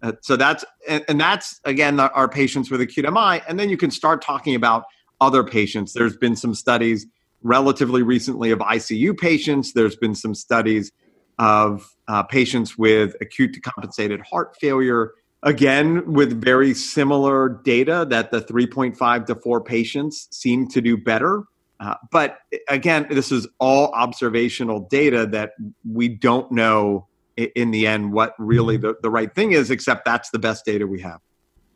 Uh, 0.03 0.13
so 0.21 0.37
that's 0.37 0.65
and, 0.87 1.05
and, 1.09 1.19
that's 1.19 1.59
again 1.65 1.99
our 1.99 2.29
patients 2.29 2.71
with 2.71 2.83
acute 2.83 3.11
MI, 3.11 3.41
and 3.49 3.59
then 3.59 3.71
you 3.71 3.79
can 3.79 3.91
start 3.91 4.21
talking 4.21 4.55
about 4.55 4.85
other 5.21 5.45
patients. 5.45 5.93
There's 5.93 6.17
been 6.17 6.37
some 6.37 6.55
studies 6.55 7.07
relatively 7.43 8.03
recently 8.03 8.51
of 8.51 8.59
ICU 8.59 9.17
patients. 9.17 9.73
There's 9.73 9.97
been 9.97 10.15
some 10.15 10.35
studies 10.35 10.93
of 11.39 11.95
uh, 12.09 12.23
patients 12.25 12.79
with 12.79 13.15
acute 13.21 13.55
decompensated 13.55 14.23
heart 14.23 14.57
failure. 14.61 15.13
Again, 15.43 16.13
with 16.13 16.41
very 16.41 16.75
similar 16.75 17.61
data 17.65 18.07
that 18.11 18.31
the 18.31 18.41
3.5 18.41 19.27
to 19.27 19.35
4 19.35 19.61
patients 19.63 20.29
seem 20.31 20.67
to 20.69 20.81
do 20.81 20.97
better. 20.97 21.45
Uh, 21.79 21.95
but 22.11 22.39
again, 22.69 23.07
this 23.11 23.31
is 23.31 23.47
all 23.59 23.93
observational 23.93 24.89
data 24.91 25.27
that 25.27 25.53
we 25.89 26.09
don't 26.09 26.51
know 26.51 27.07
in 27.37 27.71
the 27.71 27.87
end 27.87 28.13
what 28.13 28.35
really 28.39 28.79
the, 28.79 28.97
the 29.03 29.11
right 29.11 29.35
thing 29.35 29.53
is, 29.53 29.71
except 29.71 30.05
that's 30.05 30.31
the 30.31 30.39
best 30.39 30.65
data 30.65 30.87
we 30.87 31.03
have. 31.03 31.21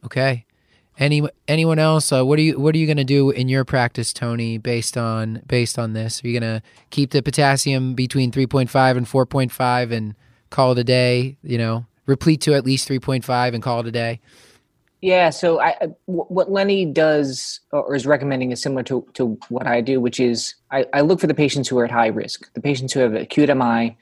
Okay. 0.05 0.46
Any 1.01 1.23
anyone 1.49 1.79
else? 1.79 2.13
Uh, 2.13 2.27
what 2.27 2.39
are 2.39 2.43
you 2.43 2.61
What 2.61 2.75
are 2.75 2.79
you 2.79 2.87
going 2.87 2.99
to 2.99 3.05
do 3.05 3.31
in 3.31 3.49
your 3.49 3.65
practice, 3.65 4.13
Tony? 4.13 4.59
Based 4.59 4.99
on 4.99 5.43
based 5.47 5.79
on 5.79 5.95
this, 5.95 6.23
are 6.23 6.29
you 6.29 6.39
going 6.39 6.61
to 6.61 6.63
keep 6.91 7.11
the 7.11 7.23
potassium 7.23 7.95
between 7.95 8.31
three 8.31 8.47
point 8.47 8.69
five 8.69 8.99
and 8.99 9.09
four 9.09 9.25
point 9.25 9.51
five 9.51 9.93
and 9.93 10.15
call 10.51 10.73
it 10.73 10.79
a 10.79 10.85
day? 10.85 11.39
You 11.43 11.57
know, 11.57 11.87
replete 12.05 12.43
to 12.43 12.55
at 12.55 12.67
least 12.67 12.87
three 12.87 12.99
point 12.99 13.25
five 13.25 13.55
and 13.55 13.63
call 13.63 13.81
it 13.81 13.87
a 13.87 13.91
day. 13.91 14.21
Yeah. 15.01 15.31
So 15.31 15.59
I, 15.59 15.75
what 16.05 16.53
Lenny 16.53 16.85
does 16.85 17.61
or 17.73 17.95
is 17.95 18.07
recommending 18.07 18.53
is 18.53 18.61
similar 18.61 18.83
to 18.83 19.07
to 19.15 19.39
what 19.49 19.67
I 19.67 19.81
do, 19.81 20.03
which 20.03 20.21
is 20.21 20.55
I, 20.71 20.85
I 20.93 21.01
look 21.01 21.19
for 21.19 21.27
the 21.27 21.35
patients 21.35 21.67
who 21.67 21.79
are 21.79 21.87
at 21.87 21.91
high 21.91 22.09
risk, 22.09 22.53
the 22.53 22.61
patients 22.61 22.93
who 22.93 23.01
have 23.01 23.15
acute 23.15 23.49
MI. 23.57 23.97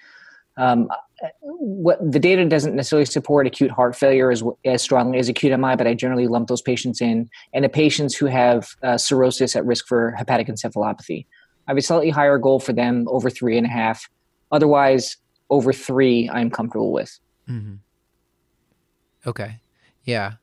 Um, 0.56 0.88
what 1.42 1.98
the 2.00 2.18
data 2.18 2.44
doesn't 2.44 2.74
necessarily 2.74 3.04
support 3.04 3.46
acute 3.46 3.70
heart 3.70 3.96
failure 3.96 4.30
as, 4.30 4.42
as 4.64 4.82
strongly 4.82 5.18
as 5.18 5.28
acute 5.28 5.58
MI, 5.58 5.76
but 5.76 5.86
I 5.86 5.94
generally 5.94 6.26
lump 6.26 6.48
those 6.48 6.62
patients 6.62 7.00
in, 7.00 7.28
and 7.52 7.64
the 7.64 7.68
patients 7.68 8.14
who 8.14 8.26
have 8.26 8.68
uh, 8.82 8.98
cirrhosis 8.98 9.56
at 9.56 9.64
risk 9.64 9.86
for 9.86 10.12
hepatic 10.12 10.46
encephalopathy. 10.46 11.26
I 11.66 11.72
have 11.72 11.78
a 11.78 11.82
slightly 11.82 12.10
higher 12.10 12.38
goal 12.38 12.60
for 12.60 12.72
them, 12.72 13.06
over 13.08 13.28
three 13.28 13.58
and 13.58 13.66
a 13.66 13.70
half. 13.70 14.08
Otherwise, 14.50 15.16
over 15.50 15.72
three, 15.72 16.28
I'm 16.32 16.50
comfortable 16.50 16.92
with. 16.92 17.18
Mm-hmm. 17.48 17.74
Okay. 19.26 19.60
Yeah. 20.04 20.34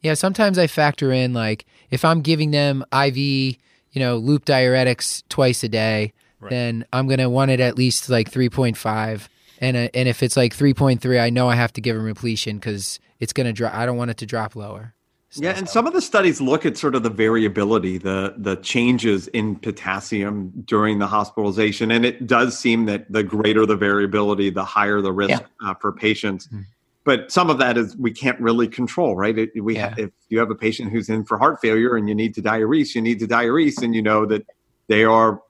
Yeah. 0.00 0.14
Sometimes 0.14 0.58
I 0.58 0.66
factor 0.66 1.12
in 1.12 1.32
like 1.32 1.64
if 1.90 2.04
I'm 2.04 2.22
giving 2.22 2.50
them 2.50 2.84
IV, 2.92 3.16
you 3.16 3.56
know, 3.96 4.16
loop 4.16 4.44
diuretics 4.44 5.22
twice 5.28 5.62
a 5.62 5.68
day, 5.68 6.12
right. 6.40 6.50
then 6.50 6.84
I'm 6.92 7.06
going 7.06 7.20
to 7.20 7.30
want 7.30 7.52
it 7.52 7.60
at 7.60 7.76
least 7.76 8.08
like 8.08 8.30
3.5 8.30 9.28
and 9.62 9.76
uh, 9.76 9.88
and 9.94 10.08
if 10.08 10.22
it's 10.22 10.36
like 10.36 10.54
3.3 10.54 11.20
i 11.20 11.30
know 11.30 11.48
i 11.48 11.54
have 11.54 11.72
to 11.72 11.80
give 11.80 11.96
them 11.96 12.04
repletion 12.04 12.58
because 12.58 13.00
it's 13.20 13.32
going 13.32 13.46
to 13.46 13.52
drop 13.52 13.72
i 13.72 13.86
don't 13.86 13.96
want 13.96 14.10
it 14.10 14.18
to 14.18 14.26
drop 14.26 14.54
lower 14.54 14.92
so, 15.30 15.42
yeah 15.42 15.56
and 15.56 15.66
some 15.68 15.86
of 15.86 15.94
the 15.94 16.02
studies 16.02 16.40
look 16.40 16.66
at 16.66 16.76
sort 16.76 16.94
of 16.94 17.02
the 17.02 17.10
variability 17.10 17.96
the 17.96 18.34
the 18.36 18.56
changes 18.56 19.28
in 19.28 19.56
potassium 19.56 20.52
during 20.66 20.98
the 20.98 21.06
hospitalization 21.06 21.90
and 21.90 22.04
it 22.04 22.26
does 22.26 22.58
seem 22.58 22.84
that 22.84 23.10
the 23.10 23.22
greater 23.22 23.64
the 23.64 23.76
variability 23.76 24.50
the 24.50 24.64
higher 24.64 25.00
the 25.00 25.12
risk 25.12 25.42
yeah. 25.62 25.70
uh, 25.70 25.74
for 25.74 25.92
patients 25.92 26.48
mm-hmm. 26.48 26.60
but 27.04 27.32
some 27.32 27.48
of 27.48 27.58
that 27.58 27.78
is 27.78 27.96
we 27.96 28.10
can't 28.10 28.38
really 28.40 28.68
control 28.68 29.16
right 29.16 29.38
it, 29.38 29.50
we 29.62 29.76
yeah. 29.76 29.94
if 29.96 30.10
you 30.28 30.38
have 30.38 30.50
a 30.50 30.56
patient 30.56 30.90
who's 30.90 31.08
in 31.08 31.24
for 31.24 31.38
heart 31.38 31.60
failure 31.60 31.96
and 31.96 32.08
you 32.08 32.14
need 32.14 32.34
to 32.34 32.42
diurese 32.42 32.94
you 32.94 33.00
need 33.00 33.18
to 33.18 33.26
diurese 33.26 33.80
and 33.82 33.94
you 33.94 34.02
know 34.02 34.26
that 34.26 34.44
they 34.88 35.04
are 35.04 35.40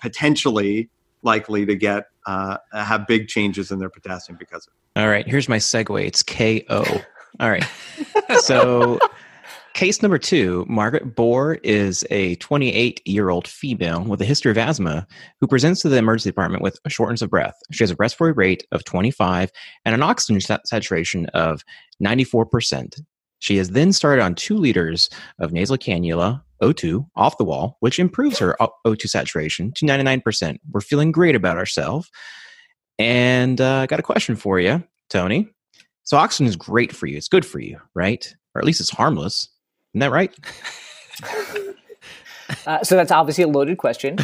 potentially 0.00 0.88
likely 1.22 1.66
to 1.66 1.74
get 1.74 2.06
uh, 2.26 2.58
have 2.72 3.06
big 3.06 3.28
changes 3.28 3.70
in 3.70 3.78
their 3.78 3.88
potassium 3.88 4.36
because 4.38 4.66
of 4.66 4.72
it. 4.72 5.00
All 5.00 5.08
right, 5.08 5.26
here's 5.26 5.48
my 5.48 5.58
segue. 5.58 6.04
It's 6.04 6.22
KO. 6.22 6.84
All 7.40 7.50
right. 7.50 7.66
so, 8.40 8.98
case 9.74 10.00
number 10.00 10.16
two 10.16 10.64
Margaret 10.68 11.14
Bohr 11.14 11.58
is 11.62 12.04
a 12.10 12.36
28 12.36 13.02
year 13.06 13.28
old 13.28 13.46
female 13.46 14.02
with 14.04 14.22
a 14.22 14.24
history 14.24 14.50
of 14.50 14.56
asthma 14.56 15.06
who 15.40 15.46
presents 15.46 15.82
to 15.82 15.90
the 15.90 15.98
emergency 15.98 16.30
department 16.30 16.62
with 16.62 16.78
a 16.86 16.90
shortness 16.90 17.20
of 17.20 17.30
breath. 17.30 17.58
She 17.72 17.84
has 17.84 17.90
a 17.90 17.96
respiratory 17.98 18.32
rate 18.32 18.66
of 18.72 18.84
25 18.84 19.50
and 19.84 19.94
an 19.94 20.02
oxygen 20.02 20.40
saturation 20.40 21.26
of 21.26 21.62
94%. 22.02 23.02
She 23.38 23.56
has 23.58 23.70
then 23.70 23.92
started 23.92 24.22
on 24.22 24.34
two 24.34 24.56
liters 24.56 25.10
of 25.38 25.52
nasal 25.52 25.76
cannula, 25.76 26.42
O2, 26.62 27.06
off 27.16 27.38
the 27.38 27.44
wall, 27.44 27.76
which 27.80 27.98
improves 27.98 28.38
her 28.38 28.56
O2 28.86 29.08
saturation 29.08 29.72
to 29.72 29.84
99%. 29.84 30.58
We're 30.70 30.80
feeling 30.80 31.12
great 31.12 31.34
about 31.34 31.58
ourselves. 31.58 32.10
And 32.98 33.60
uh, 33.60 33.80
I 33.80 33.86
got 33.86 34.00
a 34.00 34.04
question 34.04 34.36
for 34.36 34.58
you, 34.58 34.82
Tony. 35.10 35.48
So, 36.04 36.16
oxygen 36.16 36.46
is 36.46 36.56
great 36.56 36.94
for 36.94 37.06
you. 37.06 37.16
It's 37.16 37.28
good 37.28 37.44
for 37.44 37.58
you, 37.58 37.78
right? 37.94 38.34
Or 38.54 38.60
at 38.60 38.64
least 38.64 38.80
it's 38.80 38.90
harmless. 38.90 39.48
Isn't 39.92 40.00
that 40.00 40.12
right? 40.12 40.34
uh, 42.66 42.82
so, 42.84 42.96
that's 42.96 43.10
obviously 43.10 43.44
a 43.44 43.48
loaded 43.48 43.76
question. 43.76 44.18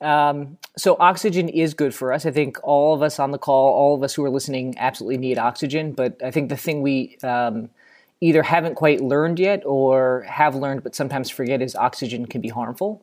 Um, 0.00 0.56
so, 0.78 0.96
oxygen 0.98 1.48
is 1.48 1.74
good 1.74 1.94
for 1.94 2.12
us. 2.12 2.26
I 2.26 2.30
think 2.30 2.58
all 2.62 2.94
of 2.94 3.02
us 3.02 3.18
on 3.18 3.32
the 3.32 3.38
call, 3.38 3.74
all 3.74 3.94
of 3.94 4.02
us 4.02 4.14
who 4.14 4.24
are 4.24 4.30
listening, 4.30 4.74
absolutely 4.78 5.18
need 5.18 5.36
oxygen. 5.36 5.92
But 5.92 6.22
I 6.22 6.30
think 6.30 6.48
the 6.48 6.56
thing 6.56 6.80
we 6.80 7.18
um, 7.22 7.70
either 8.20 8.42
haven't 8.42 8.74
quite 8.74 9.00
learned 9.00 9.38
yet 9.38 9.62
or 9.66 10.22
have 10.22 10.54
learned 10.54 10.82
but 10.82 10.94
sometimes 10.94 11.30
forget 11.30 11.60
is 11.60 11.74
oxygen 11.74 12.26
can 12.26 12.40
be 12.40 12.48
harmful. 12.48 13.02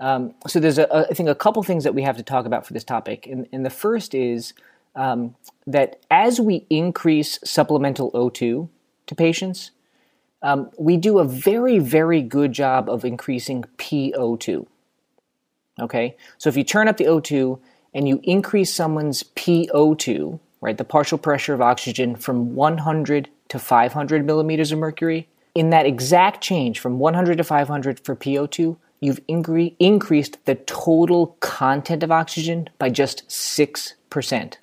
Um, 0.00 0.34
so 0.48 0.58
there's 0.58 0.78
a, 0.78 0.88
a, 0.90 1.06
I 1.10 1.14
think 1.14 1.28
a 1.28 1.34
couple 1.34 1.62
things 1.62 1.84
that 1.84 1.94
we 1.94 2.02
have 2.02 2.16
to 2.16 2.22
talk 2.22 2.44
about 2.44 2.66
for 2.66 2.72
this 2.72 2.82
topic, 2.82 3.26
and, 3.26 3.46
and 3.52 3.64
the 3.64 3.70
first 3.70 4.14
is 4.14 4.52
um, 4.96 5.36
that 5.66 6.00
as 6.10 6.40
we 6.40 6.66
increase 6.70 7.38
supplemental 7.44 8.10
O2 8.10 8.68
to 9.06 9.14
patients, 9.14 9.70
um, 10.42 10.70
we 10.76 10.96
do 10.96 11.20
a 11.20 11.24
very 11.24 11.78
very 11.78 12.20
good 12.20 12.52
job 12.52 12.90
of 12.90 13.04
increasing 13.04 13.64
PO2. 13.78 14.66
Okay, 15.80 16.16
so 16.36 16.48
if 16.48 16.56
you 16.56 16.64
turn 16.64 16.88
up 16.88 16.96
the 16.96 17.04
O2 17.04 17.60
and 17.94 18.08
you 18.08 18.20
increase 18.24 18.74
someone's 18.74 19.22
PO2, 19.22 20.40
right, 20.60 20.76
the 20.76 20.84
partial 20.84 21.16
pressure 21.16 21.54
of 21.54 21.60
oxygen 21.60 22.16
from 22.16 22.54
100 22.56 23.28
to 23.52 23.58
500 23.58 24.24
millimeters 24.24 24.72
of 24.72 24.78
mercury. 24.78 25.28
In 25.54 25.68
that 25.70 25.84
exact 25.84 26.40
change 26.42 26.80
from 26.80 26.98
100 26.98 27.36
to 27.36 27.44
500 27.44 28.00
for 28.00 28.16
PO2, 28.16 28.78
you've 29.00 29.20
incre- 29.26 29.76
increased 29.78 30.38
the 30.46 30.54
total 30.54 31.36
content 31.40 32.02
of 32.02 32.10
oxygen 32.10 32.70
by 32.78 32.88
just 32.88 33.28
6%. 33.28 34.54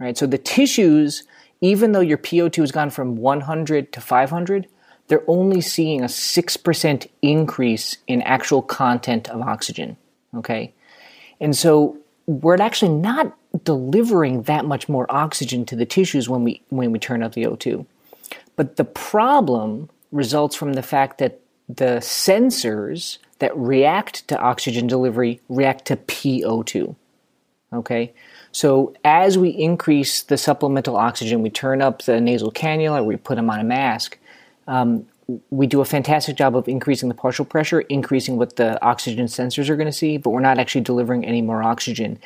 Right? 0.00 0.16
So 0.16 0.26
the 0.26 0.38
tissues, 0.38 1.24
even 1.60 1.92
though 1.92 2.00
your 2.00 2.16
PO2 2.16 2.56
has 2.56 2.72
gone 2.72 2.88
from 2.88 3.16
100 3.16 3.92
to 3.92 4.00
500, 4.00 4.68
they're 5.08 5.28
only 5.28 5.60
seeing 5.60 6.00
a 6.00 6.06
6% 6.06 7.08
increase 7.20 7.98
in 8.06 8.22
actual 8.22 8.62
content 8.62 9.28
of 9.28 9.42
oxygen. 9.42 9.98
Okay? 10.34 10.72
And 11.40 11.54
so 11.54 11.98
we're 12.24 12.56
actually 12.56 12.94
not 12.94 13.36
delivering 13.64 14.44
that 14.44 14.64
much 14.64 14.88
more 14.88 15.04
oxygen 15.10 15.66
to 15.66 15.76
the 15.76 15.84
tissues 15.84 16.26
when 16.26 16.42
we 16.42 16.62
when 16.70 16.90
we 16.90 16.98
turn 16.98 17.22
up 17.22 17.34
the 17.34 17.42
O2. 17.42 17.84
But 18.56 18.76
the 18.76 18.84
problem 18.84 19.90
results 20.12 20.54
from 20.54 20.74
the 20.74 20.82
fact 20.82 21.18
that 21.18 21.40
the 21.68 21.98
sensors 22.00 23.18
that 23.38 23.56
react 23.56 24.28
to 24.28 24.38
oxygen 24.38 24.86
delivery 24.86 25.40
react 25.48 25.86
to 25.86 25.96
PO2. 25.96 26.94
Okay? 27.72 28.12
So 28.52 28.94
as 29.04 29.36
we 29.36 29.48
increase 29.50 30.22
the 30.22 30.36
supplemental 30.36 30.96
oxygen, 30.96 31.42
we 31.42 31.50
turn 31.50 31.82
up 31.82 32.02
the 32.02 32.20
nasal 32.20 32.52
cannula, 32.52 33.04
we 33.04 33.16
put 33.16 33.34
them 33.34 33.50
on 33.50 33.58
a 33.58 33.64
mask, 33.64 34.18
um, 34.68 35.06
we 35.50 35.66
do 35.66 35.80
a 35.80 35.84
fantastic 35.84 36.36
job 36.36 36.54
of 36.54 36.68
increasing 36.68 37.08
the 37.08 37.14
partial 37.14 37.44
pressure, 37.44 37.80
increasing 37.80 38.36
what 38.36 38.56
the 38.56 38.82
oxygen 38.84 39.26
sensors 39.26 39.68
are 39.68 39.76
going 39.76 39.86
to 39.86 39.92
see, 39.92 40.18
but 40.18 40.30
we're 40.30 40.40
not 40.40 40.58
actually 40.58 40.82
delivering 40.82 41.24
any 41.24 41.42
more 41.42 41.62
oxygen. 41.62 42.18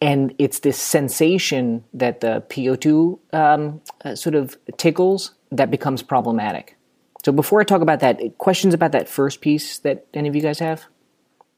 And 0.00 0.34
it's 0.38 0.60
this 0.60 0.78
sensation 0.78 1.84
that 1.92 2.20
the 2.20 2.42
PO2 2.48 3.18
um, 3.34 3.80
uh, 4.04 4.14
sort 4.14 4.34
of 4.34 4.56
tickles 4.78 5.32
that 5.52 5.70
becomes 5.70 6.02
problematic. 6.02 6.76
So 7.24 7.32
before 7.32 7.60
I 7.60 7.64
talk 7.64 7.82
about 7.82 8.00
that, 8.00 8.20
questions 8.38 8.72
about 8.74 8.92
that 8.92 9.08
first 9.08 9.40
piece 9.40 9.78
that 9.80 10.06
any 10.14 10.28
of 10.28 10.34
you 10.36 10.42
guys 10.42 10.58
have? 10.58 10.84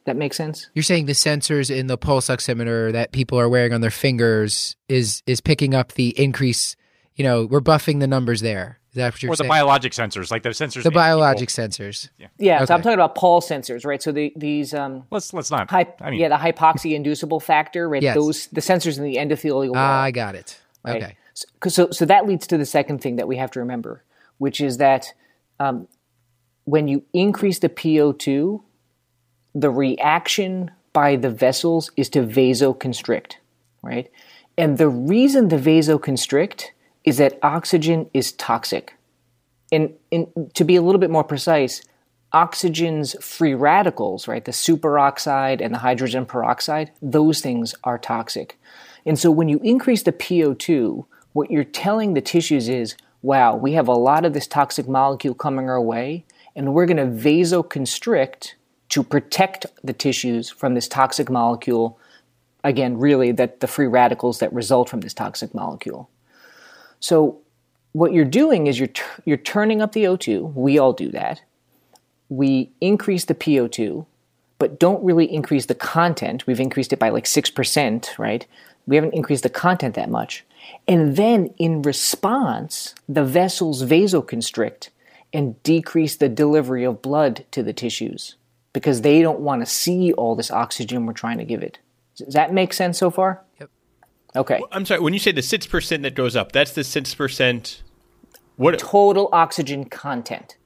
That 0.04 0.16
makes 0.16 0.36
sense. 0.36 0.68
You're 0.74 0.82
saying 0.82 1.06
the 1.06 1.12
sensors 1.12 1.70
in 1.74 1.86
the 1.86 1.96
pulse 1.96 2.26
oximeter 2.28 2.90
that 2.90 3.12
people 3.12 3.38
are 3.38 3.48
wearing 3.48 3.72
on 3.72 3.80
their 3.80 3.90
fingers 3.92 4.74
is 4.88 5.22
is 5.26 5.40
picking 5.40 5.74
up 5.74 5.92
the 5.92 6.08
increase. 6.20 6.74
You 7.14 7.22
know, 7.24 7.44
we're 7.46 7.60
buffing 7.60 8.00
the 8.00 8.08
numbers 8.08 8.40
there. 8.40 8.80
Is 8.90 8.96
that 8.96 9.12
what 9.14 9.22
you're 9.22 9.34
saying? 9.36 9.44
or 9.44 9.44
the 9.44 9.48
biologic 9.48 9.92
sensors, 9.92 10.30
like 10.32 10.42
the 10.42 10.48
sensors. 10.50 10.82
the 10.82 10.90
biologic 10.90 11.48
people. 11.48 11.64
sensors. 11.64 12.10
Yeah, 12.18 12.26
Yeah. 12.38 12.64
so 12.64 12.74
I'm 12.74 12.82
talking 12.82 12.94
about 12.94 13.14
pulse 13.14 13.48
sensors, 13.48 13.86
right? 13.86 14.02
So 14.02 14.10
the, 14.12 14.32
these 14.36 14.74
um, 14.74 15.04
Let's 15.10 15.32
let's 15.32 15.50
not. 15.50 15.70
hy- 15.70 15.94
I 16.00 16.10
mean, 16.10 16.18
yeah, 16.20 16.28
the 16.28 16.34
hypoxia 16.34 16.94
inducible 16.94 17.38
factor, 17.40 17.88
right? 17.88 18.02
Yes. 18.02 18.16
Those 18.16 18.48
the 18.48 18.60
sensors 18.60 18.98
in 18.98 19.04
the 19.04 19.16
endothelial 19.16 19.68
wall. 19.68 19.76
Ah, 19.76 20.02
I 20.02 20.10
got 20.10 20.34
it. 20.34 20.60
right? 20.84 21.00
Okay. 21.02 21.16
So, 21.66 21.90
so 21.90 22.04
that 22.04 22.26
leads 22.26 22.46
to 22.48 22.58
the 22.58 22.66
second 22.66 23.00
thing 23.00 23.16
that 23.16 23.28
we 23.28 23.36
have 23.36 23.50
to 23.52 23.60
remember, 23.60 24.04
which 24.38 24.60
is 24.60 24.78
that 24.78 25.12
um, 25.58 25.88
when 26.64 26.88
you 26.88 27.04
increase 27.12 27.58
the 27.58 27.68
PO2, 27.68 28.62
the 29.54 29.70
reaction 29.70 30.70
by 30.92 31.16
the 31.16 31.30
vessels 31.30 31.90
is 31.96 32.08
to 32.10 32.20
vasoconstrict, 32.20 33.34
right? 33.82 34.10
And 34.58 34.78
the 34.78 34.88
reason 34.88 35.48
the 35.48 35.56
vasoconstrict 35.56 36.66
is 37.04 37.18
that 37.18 37.38
oxygen 37.42 38.08
is 38.12 38.32
toxic. 38.32 38.96
And, 39.70 39.94
and 40.10 40.28
to 40.54 40.64
be 40.64 40.76
a 40.76 40.82
little 40.82 41.00
bit 41.00 41.10
more 41.10 41.24
precise, 41.24 41.82
oxygen's 42.32 43.14
free 43.24 43.54
radicals, 43.54 44.28
right, 44.28 44.44
the 44.44 44.52
superoxide 44.52 45.60
and 45.60 45.74
the 45.74 45.78
hydrogen 45.78 46.26
peroxide, 46.26 46.92
those 47.00 47.40
things 47.40 47.74
are 47.84 47.98
toxic. 47.98 48.58
And 49.04 49.18
so 49.18 49.30
when 49.30 49.48
you 49.48 49.58
increase 49.62 50.02
the 50.02 50.12
PO2, 50.12 51.06
what 51.32 51.50
you're 51.50 51.64
telling 51.64 52.14
the 52.14 52.20
tissues 52.20 52.68
is, 52.68 52.96
wow, 53.22 53.56
we 53.56 53.72
have 53.72 53.88
a 53.88 53.92
lot 53.92 54.24
of 54.24 54.32
this 54.32 54.46
toxic 54.46 54.88
molecule 54.88 55.34
coming 55.34 55.68
our 55.68 55.80
way, 55.80 56.24
and 56.54 56.74
we're 56.74 56.86
going 56.86 56.96
to 56.96 57.28
vasoconstrict 57.28 58.54
to 58.90 59.02
protect 59.02 59.66
the 59.82 59.92
tissues 59.92 60.50
from 60.50 60.74
this 60.74 60.88
toxic 60.88 61.30
molecule. 61.30 61.98
Again, 62.64 62.98
really, 62.98 63.32
that 63.32 63.60
the 63.60 63.66
free 63.66 63.86
radicals 63.86 64.38
that 64.40 64.52
result 64.52 64.88
from 64.88 65.00
this 65.00 65.14
toxic 65.14 65.54
molecule. 65.54 66.10
So, 67.00 67.38
what 67.92 68.12
you're 68.12 68.24
doing 68.24 68.66
is 68.68 68.78
you're, 68.78 68.88
t- 68.88 69.02
you're 69.24 69.36
turning 69.36 69.82
up 69.82 69.92
the 69.92 70.04
O2. 70.04 70.54
We 70.54 70.78
all 70.78 70.92
do 70.92 71.10
that. 71.10 71.42
We 72.28 72.70
increase 72.80 73.26
the 73.26 73.34
PO2, 73.34 74.06
but 74.58 74.78
don't 74.78 75.04
really 75.04 75.30
increase 75.30 75.66
the 75.66 75.74
content. 75.74 76.46
We've 76.46 76.60
increased 76.60 76.92
it 76.92 76.98
by 76.98 77.10
like 77.10 77.24
6%, 77.24 78.18
right? 78.18 78.46
We 78.86 78.96
haven't 78.96 79.14
increased 79.14 79.42
the 79.42 79.50
content 79.50 79.94
that 79.94 80.10
much. 80.10 80.44
And 80.88 81.16
then 81.16 81.54
in 81.58 81.82
response, 81.82 82.94
the 83.08 83.24
vessels 83.24 83.84
vasoconstrict 83.84 84.88
and 85.32 85.60
decrease 85.62 86.16
the 86.16 86.28
delivery 86.28 86.84
of 86.84 87.02
blood 87.02 87.44
to 87.52 87.62
the 87.62 87.72
tissues 87.72 88.36
because 88.72 89.02
they 89.02 89.22
don't 89.22 89.40
want 89.40 89.62
to 89.62 89.66
see 89.66 90.12
all 90.12 90.34
this 90.34 90.50
oxygen 90.50 91.06
we're 91.06 91.12
trying 91.12 91.38
to 91.38 91.44
give 91.44 91.62
it. 91.62 91.78
Does 92.16 92.34
that 92.34 92.52
make 92.52 92.72
sense 92.72 92.98
so 92.98 93.10
far? 93.10 93.42
Yep. 93.60 93.70
Okay. 94.36 94.60
I'm 94.70 94.84
sorry. 94.86 95.00
When 95.00 95.12
you 95.12 95.18
say 95.18 95.32
the 95.32 95.42
six 95.42 95.66
percent 95.66 96.02
that 96.02 96.14
goes 96.14 96.36
up, 96.36 96.52
that's 96.52 96.72
the 96.72 96.84
six 96.84 97.14
percent. 97.14 97.82
What? 98.56 98.78
total 98.78 99.28
oxygen 99.32 99.86
content. 99.86 100.56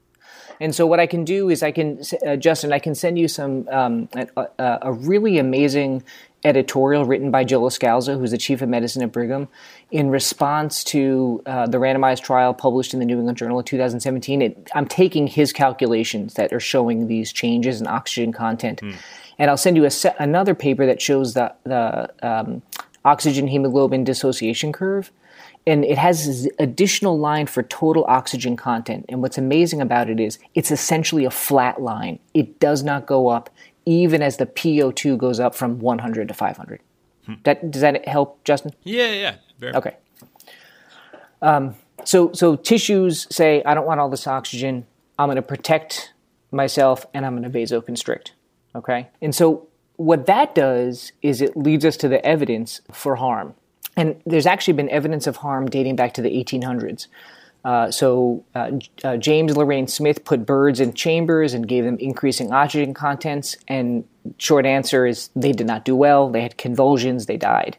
And 0.61 0.75
so 0.75 0.87
what 0.87 1.01
I 1.01 1.07
can 1.07 1.25
do 1.25 1.51
is 1.51 1.63
I 1.63 1.71
can, 1.71 2.01
uh, 2.27 2.37
Justin, 2.37 2.73
I 2.73 2.79
can 2.79 2.95
send 2.95 3.19
you 3.19 3.29
some 3.29 3.69
um, 3.69 4.09
a, 4.15 4.47
a, 4.59 4.79
a 4.83 4.93
really 4.93 5.39
amazing 5.39 6.03
editorial 6.45 7.05
written 7.05 7.31
by 7.31 7.45
Joe 7.45 7.61
Loscalzo, 7.61 8.19
who's 8.19 8.31
the 8.31 8.39
chief 8.39 8.63
of 8.63 8.69
medicine 8.69 9.03
at 9.03 9.13
Brigham, 9.13 9.49
in 9.91 10.11
response 10.11 10.85
to 10.85 11.43
uh, 11.47 11.67
the 11.67 11.79
randomized 11.79 12.23
trial 12.23 12.55
published 12.55 12.95
in 12.95 13.01
the 13.01 13.07
New 13.07 13.19
England 13.19 13.39
Journal 13.39 13.59
of 13.59 13.65
2017. 13.65 14.43
It, 14.43 14.71
I'm 14.75 14.87
taking 14.87 15.27
his 15.27 15.53
calculations 15.53 16.35
that 16.35 16.53
are 16.53 16.61
showing 16.61 17.09
these 17.09 17.33
changes 17.33 17.81
in 17.81 17.87
oxygen 17.87 18.33
content, 18.33 18.83
and 19.39 19.51
I'll 19.51 19.57
send 19.57 19.77
you 19.77 19.89
another 20.19 20.55
paper 20.55 20.87
that 20.87 21.03
shows 21.03 21.35
the 21.35 21.55
the 21.65 22.11
um, 22.23 22.63
oxygen 23.05 23.49
hemoglobin 23.49 24.05
dissociation 24.05 24.73
curve 24.73 25.13
and 25.67 25.85
it 25.85 25.99
has 25.99 26.27
this 26.27 26.49
additional 26.59 27.19
line 27.19 27.47
for 27.47 27.63
total 27.65 28.05
oxygen 28.07 28.57
content. 28.57 29.05
And 29.09 29.21
what's 29.21 29.37
amazing 29.37 29.81
about 29.81 30.09
it 30.09 30.21
is 30.21 30.39
it's 30.55 30.71
essentially 30.71 31.25
a 31.25 31.31
flat 31.31 31.83
line. 31.83 32.21
It 32.35 32.61
does 32.61 32.85
not 32.85 33.07
go 33.07 33.29
up 33.29 33.51
even 33.87 34.21
as 34.21 34.37
the 34.37 34.47
PO2 34.47 35.17
goes 35.17 35.41
up 35.41 35.55
from 35.55 35.79
100 35.79 36.29
to 36.29 36.35
500. 36.35 36.81
That 37.45 37.71
does 37.71 37.83
that 37.83 38.07
help, 38.07 38.43
Justin? 38.45 38.73
Yeah, 38.85 39.13
yeah. 39.13 39.35
Very 39.59 39.75
Okay. 39.75 39.97
Um, 41.43 41.75
so 42.05 42.33
so 42.33 42.57
tissues 42.57 43.27
say, 43.35 43.63
I 43.65 43.75
don't 43.75 43.87
want 43.87 44.01
all 44.01 44.09
this 44.09 44.27
oxygen. 44.27 44.87
I'm 45.19 45.27
going 45.29 45.37
to 45.37 45.43
protect 45.43 46.13
myself 46.53 47.07
and 47.15 47.27
I'm 47.27 47.37
going 47.37 47.51
to 47.51 47.59
vasoconstrict. 47.59 48.31
Okay. 48.75 49.09
And 49.21 49.35
so 49.35 49.69
what 49.97 50.27
that 50.27 50.55
does 50.55 51.13
is 51.23 51.41
it 51.41 51.57
leads 51.57 51.85
us 51.85 51.97
to 51.99 52.09
the 52.09 52.25
evidence 52.25 52.81
for 52.93 53.17
harm. 53.17 53.55
And 53.97 54.21
there's 54.27 54.47
actually 54.47 54.75
been 54.75 54.91
evidence 54.91 55.27
of 55.27 55.37
harm 55.39 55.69
dating 55.69 55.97
back 55.97 56.13
to 56.15 56.23
the 56.23 56.31
1800s. 56.31 57.07
Uh, 57.65 57.91
so 57.91 58.45
uh, 58.55 58.73
uh, 59.03 59.17
James 59.17 59.57
Lorrain 59.57 59.89
Smith 59.89 60.25
put 60.25 60.47
birds 60.47 60.79
in 60.79 60.93
chambers 60.93 61.53
and 61.53 61.67
gave 61.67 61.85
them 61.85 61.99
increasing 61.99 62.53
oxygen 62.53 62.95
contents. 62.95 63.57
And 63.67 64.05
short 64.39 64.67
answer 64.67 65.07
is 65.07 65.31
they 65.35 65.53
did 65.53 65.67
not 65.67 65.85
do 65.85 65.97
well. 65.97 66.31
They 66.31 66.43
had 66.43 66.57
convulsions. 66.57 67.27
They 67.27 67.37
died. 67.37 67.77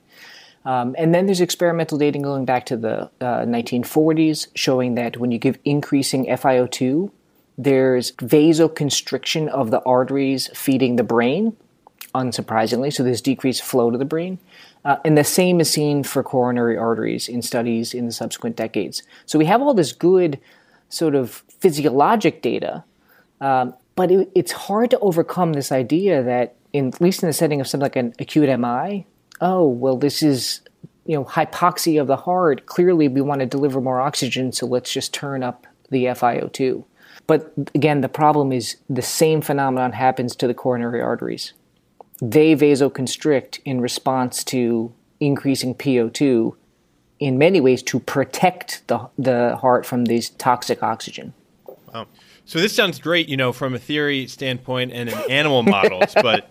Um, 0.66 0.96
and 0.98 1.16
then 1.16 1.26
there's 1.26 1.40
experimental 1.40 1.98
data 1.98 2.20
going 2.20 2.44
back 2.44 2.66
to 2.66 2.76
the 2.76 3.04
uh, 3.22 3.46
1940s 3.46 4.48
showing 4.54 4.96
that 4.96 5.16
when 5.16 5.32
you 5.32 5.40
give 5.40 5.58
increasing 5.64 6.26
FiO2, 6.26 7.10
there's 7.58 8.12
vasoconstriction 8.12 9.48
of 9.48 9.72
the 9.72 9.82
arteries 9.84 10.50
feeding 10.54 10.98
the 10.98 11.04
brain, 11.04 11.56
unsurprisingly. 12.14 12.92
So 12.92 13.04
there's 13.04 13.22
decreased 13.22 13.64
flow 13.64 13.90
to 13.92 13.98
the 13.98 14.06
brain. 14.06 14.40
Uh, 14.88 14.96
and 15.04 15.18
the 15.18 15.24
same 15.24 15.60
is 15.60 15.70
seen 15.70 16.02
for 16.02 16.24
coronary 16.24 16.78
arteries 16.78 17.28
in 17.28 17.42
studies 17.42 17.94
in 17.94 18.06
the 18.06 18.12
subsequent 18.12 18.56
decades. 18.56 19.04
So 19.26 19.38
we 19.38 19.44
have 19.44 19.62
all 19.62 19.74
this 19.74 19.92
good 19.92 20.40
sort 20.88 21.14
of 21.14 21.44
physiologic 21.60 22.42
data, 22.42 22.86
um, 23.42 23.74
but 23.98 24.12
it, 24.12 24.32
it's 24.34 24.54
hard 24.54 24.90
to 24.92 25.00
overcome 25.00 25.52
this 25.52 25.74
idea 25.74 26.24
that, 26.24 26.56
in, 26.72 26.88
at 26.88 27.02
least 27.02 27.22
in 27.22 27.28
the 27.28 27.34
setting 27.34 27.60
of 27.60 27.68
something 27.68 27.84
like 27.84 27.98
an 27.98 28.14
acute 28.18 28.48
MI, 28.58 29.06
oh, 29.42 29.68
well, 29.68 29.98
this 29.98 30.24
is 30.24 30.62
you 31.06 31.18
know 31.18 31.26
hypoxia 31.26 32.00
of 32.00 32.08
the 32.08 32.16
heart. 32.16 32.66
Clearly, 32.66 33.10
we 33.10 33.20
want 33.20 33.42
to 33.42 33.46
deliver 33.46 33.82
more 33.82 34.00
oxygen, 34.00 34.54
so 34.54 34.66
let's 34.66 34.92
just 34.92 35.14
turn 35.14 35.44
up 35.44 35.68
the 35.90 36.06
FiO2. 36.06 36.86
But 37.28 37.52
again, 37.76 38.00
the 38.00 38.10
problem 38.10 38.54
is 38.54 38.78
the 38.90 39.02
same 39.02 39.42
phenomenon 39.42 39.92
happens 39.92 40.34
to 40.38 40.48
the 40.48 40.54
coronary 40.54 41.02
arteries 41.02 41.52
they 42.22 42.56
vasoconstrict 42.56 43.60
in 43.66 43.82
response 43.82 44.44
to 44.46 44.94
increasing 45.20 45.76
PO2 45.76 46.56
in 47.20 47.38
many 47.38 47.60
ways 47.60 47.82
to 47.84 48.00
protect 48.00 48.84
the, 48.88 49.10
the 49.18 49.56
heart 49.58 49.86
from 49.86 50.06
these 50.06 50.30
toxic 50.32 50.84
oxygen. 50.84 51.34
Wow. 51.94 52.08
So 52.46 52.60
this 52.60 52.76
sounds 52.76 53.00
great, 53.00 53.28
you 53.28 53.38
know, 53.38 53.52
from 53.52 53.74
a 53.74 53.80
theory 53.80 54.28
standpoint 54.28 54.92
and 54.94 55.10
in 55.10 55.18
animal 55.30 55.64
models, 55.64 56.14
but 56.22 56.50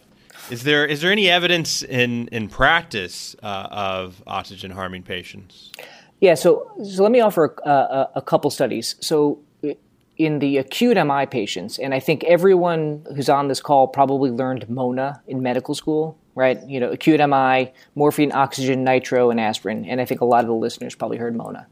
is 0.50 0.62
there 0.62 0.86
is 0.86 1.00
there 1.00 1.10
any 1.10 1.28
evidence 1.28 1.82
in 1.82 2.28
in 2.28 2.48
practice 2.48 3.34
uh, 3.42 3.68
of 3.70 4.22
oxygen 4.26 4.70
harming 4.70 5.02
patients? 5.02 5.72
Yeah, 6.20 6.34
so 6.34 6.70
so 6.84 7.02
let 7.02 7.12
me 7.12 7.20
offer 7.20 7.54
a, 7.64 7.70
a, 7.70 8.10
a 8.16 8.22
couple 8.22 8.50
studies. 8.50 8.96
So 9.00 9.40
in 10.16 10.38
the 10.38 10.58
acute 10.58 10.96
MI 10.96 11.26
patients, 11.26 11.78
and 11.78 11.92
I 11.92 12.00
think 12.00 12.24
everyone 12.24 13.04
who's 13.14 13.28
on 13.28 13.48
this 13.48 13.60
call 13.60 13.88
probably 13.88 14.30
learned 14.30 14.68
MONA 14.68 15.22
in 15.26 15.42
medical 15.42 15.74
school, 15.74 16.18
right? 16.34 16.62
You 16.66 16.80
know, 16.80 16.90
acute 16.90 17.20
MI, 17.20 17.72
morphine, 17.94 18.32
oxygen, 18.32 18.84
nitro, 18.84 19.30
and 19.30 19.38
aspirin. 19.40 19.84
And 19.84 20.00
I 20.00 20.04
think 20.04 20.20
a 20.20 20.24
lot 20.24 20.40
of 20.40 20.46
the 20.46 20.54
listeners 20.54 20.94
probably 20.94 21.18
heard 21.18 21.36
MONA. 21.36 21.66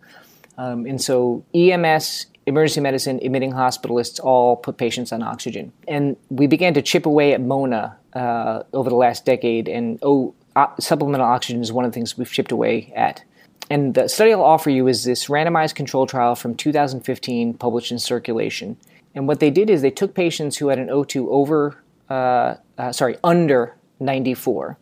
Um, 0.58 0.86
and 0.86 1.00
so 1.00 1.44
EMS, 1.54 2.26
emergency 2.46 2.80
medicine, 2.80 3.18
admitting 3.22 3.52
hospitalists 3.52 4.20
all 4.22 4.56
put 4.56 4.76
patients 4.76 5.12
on 5.12 5.22
oxygen. 5.22 5.72
And 5.88 6.16
we 6.28 6.46
began 6.46 6.74
to 6.74 6.82
chip 6.82 7.06
away 7.06 7.32
at 7.32 7.40
MONA 7.40 7.96
uh, 8.12 8.62
over 8.72 8.90
the 8.90 8.96
last 8.96 9.24
decade, 9.24 9.68
and 9.68 9.98
oh, 10.02 10.34
supplemental 10.78 11.26
oxygen 11.26 11.60
is 11.60 11.72
one 11.72 11.84
of 11.84 11.90
the 11.90 11.94
things 11.94 12.16
we've 12.16 12.30
chipped 12.30 12.52
away 12.52 12.92
at. 12.94 13.24
And 13.70 13.94
the 13.94 14.08
study 14.08 14.32
I'll 14.32 14.42
offer 14.42 14.70
you 14.70 14.86
is 14.88 15.04
this 15.04 15.26
randomized 15.26 15.74
control 15.74 16.06
trial 16.06 16.34
from 16.34 16.54
2015 16.54 17.54
published 17.54 17.92
in 17.92 17.98
Circulation. 17.98 18.76
And 19.14 19.26
what 19.26 19.40
they 19.40 19.50
did 19.50 19.70
is 19.70 19.82
they 19.82 19.90
took 19.90 20.14
patients 20.14 20.56
who 20.56 20.68
had 20.68 20.78
an 20.78 20.88
O2 20.88 21.28
over, 21.28 21.82
uh, 22.10 22.56
uh, 22.76 22.92
sorry, 22.92 23.16
under 23.24 23.74
94, 24.00 24.76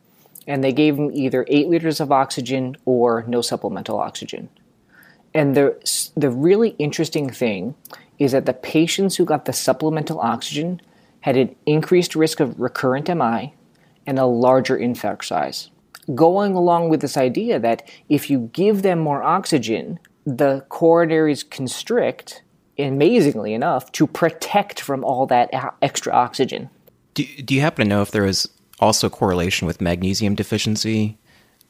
and 0.46 0.64
they 0.64 0.72
gave 0.72 0.96
them 0.96 1.10
either 1.12 1.44
8 1.48 1.68
liters 1.68 2.00
of 2.00 2.10
oxygen 2.10 2.76
or 2.84 3.24
no 3.28 3.40
supplemental 3.40 3.98
oxygen. 3.98 4.48
And 5.34 5.54
the, 5.54 6.12
the 6.16 6.30
really 6.30 6.70
interesting 6.78 7.30
thing 7.30 7.74
is 8.18 8.32
that 8.32 8.46
the 8.46 8.52
patients 8.52 9.16
who 9.16 9.24
got 9.24 9.44
the 9.44 9.52
supplemental 9.52 10.20
oxygen 10.20 10.80
had 11.20 11.36
an 11.36 11.54
increased 11.66 12.16
risk 12.16 12.40
of 12.40 12.58
recurrent 12.58 13.08
MI 13.08 13.54
and 14.06 14.18
a 14.18 14.26
larger 14.26 14.76
infarct 14.76 15.24
size 15.24 15.70
going 16.14 16.54
along 16.54 16.88
with 16.88 17.00
this 17.00 17.16
idea 17.16 17.58
that 17.58 17.88
if 18.08 18.30
you 18.30 18.50
give 18.52 18.82
them 18.82 18.98
more 18.98 19.22
oxygen, 19.22 19.98
the 20.26 20.64
coronaries 20.68 21.48
constrict, 21.48 22.42
amazingly 22.78 23.54
enough, 23.54 23.90
to 23.92 24.06
protect 24.06 24.80
from 24.80 25.04
all 25.04 25.26
that 25.26 25.50
extra 25.80 26.12
oxygen. 26.12 26.70
Do, 27.14 27.24
do 27.44 27.54
you 27.54 27.60
happen 27.60 27.84
to 27.84 27.88
know 27.88 28.02
if 28.02 28.10
there 28.10 28.24
is 28.24 28.48
also 28.80 29.08
correlation 29.08 29.66
with 29.66 29.80
magnesium 29.80 30.34
deficiency 30.34 31.18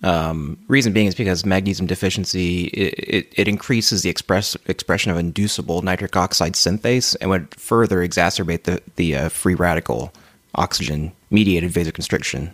Um, 0.04 0.58
reason 0.66 0.92
being 0.92 1.06
is 1.06 1.14
because 1.14 1.46
magnesium 1.46 1.86
deficiency 1.86 2.64
it, 2.74 2.94
it, 2.98 3.32
it 3.36 3.46
increases 3.46 4.02
the 4.02 4.10
express 4.10 4.56
expression 4.66 5.12
of 5.12 5.18
inducible 5.18 5.80
nitric 5.80 6.16
oxide 6.16 6.54
synthase 6.54 7.14
and 7.20 7.30
would 7.30 7.54
further 7.54 8.02
exacerbate 8.02 8.64
the 8.64 8.82
the 8.96 9.14
uh, 9.14 9.28
free 9.28 9.54
radical 9.54 10.10
oxygen 10.56 11.12
mediated 11.30 11.70
vasoconstriction. 11.70 12.50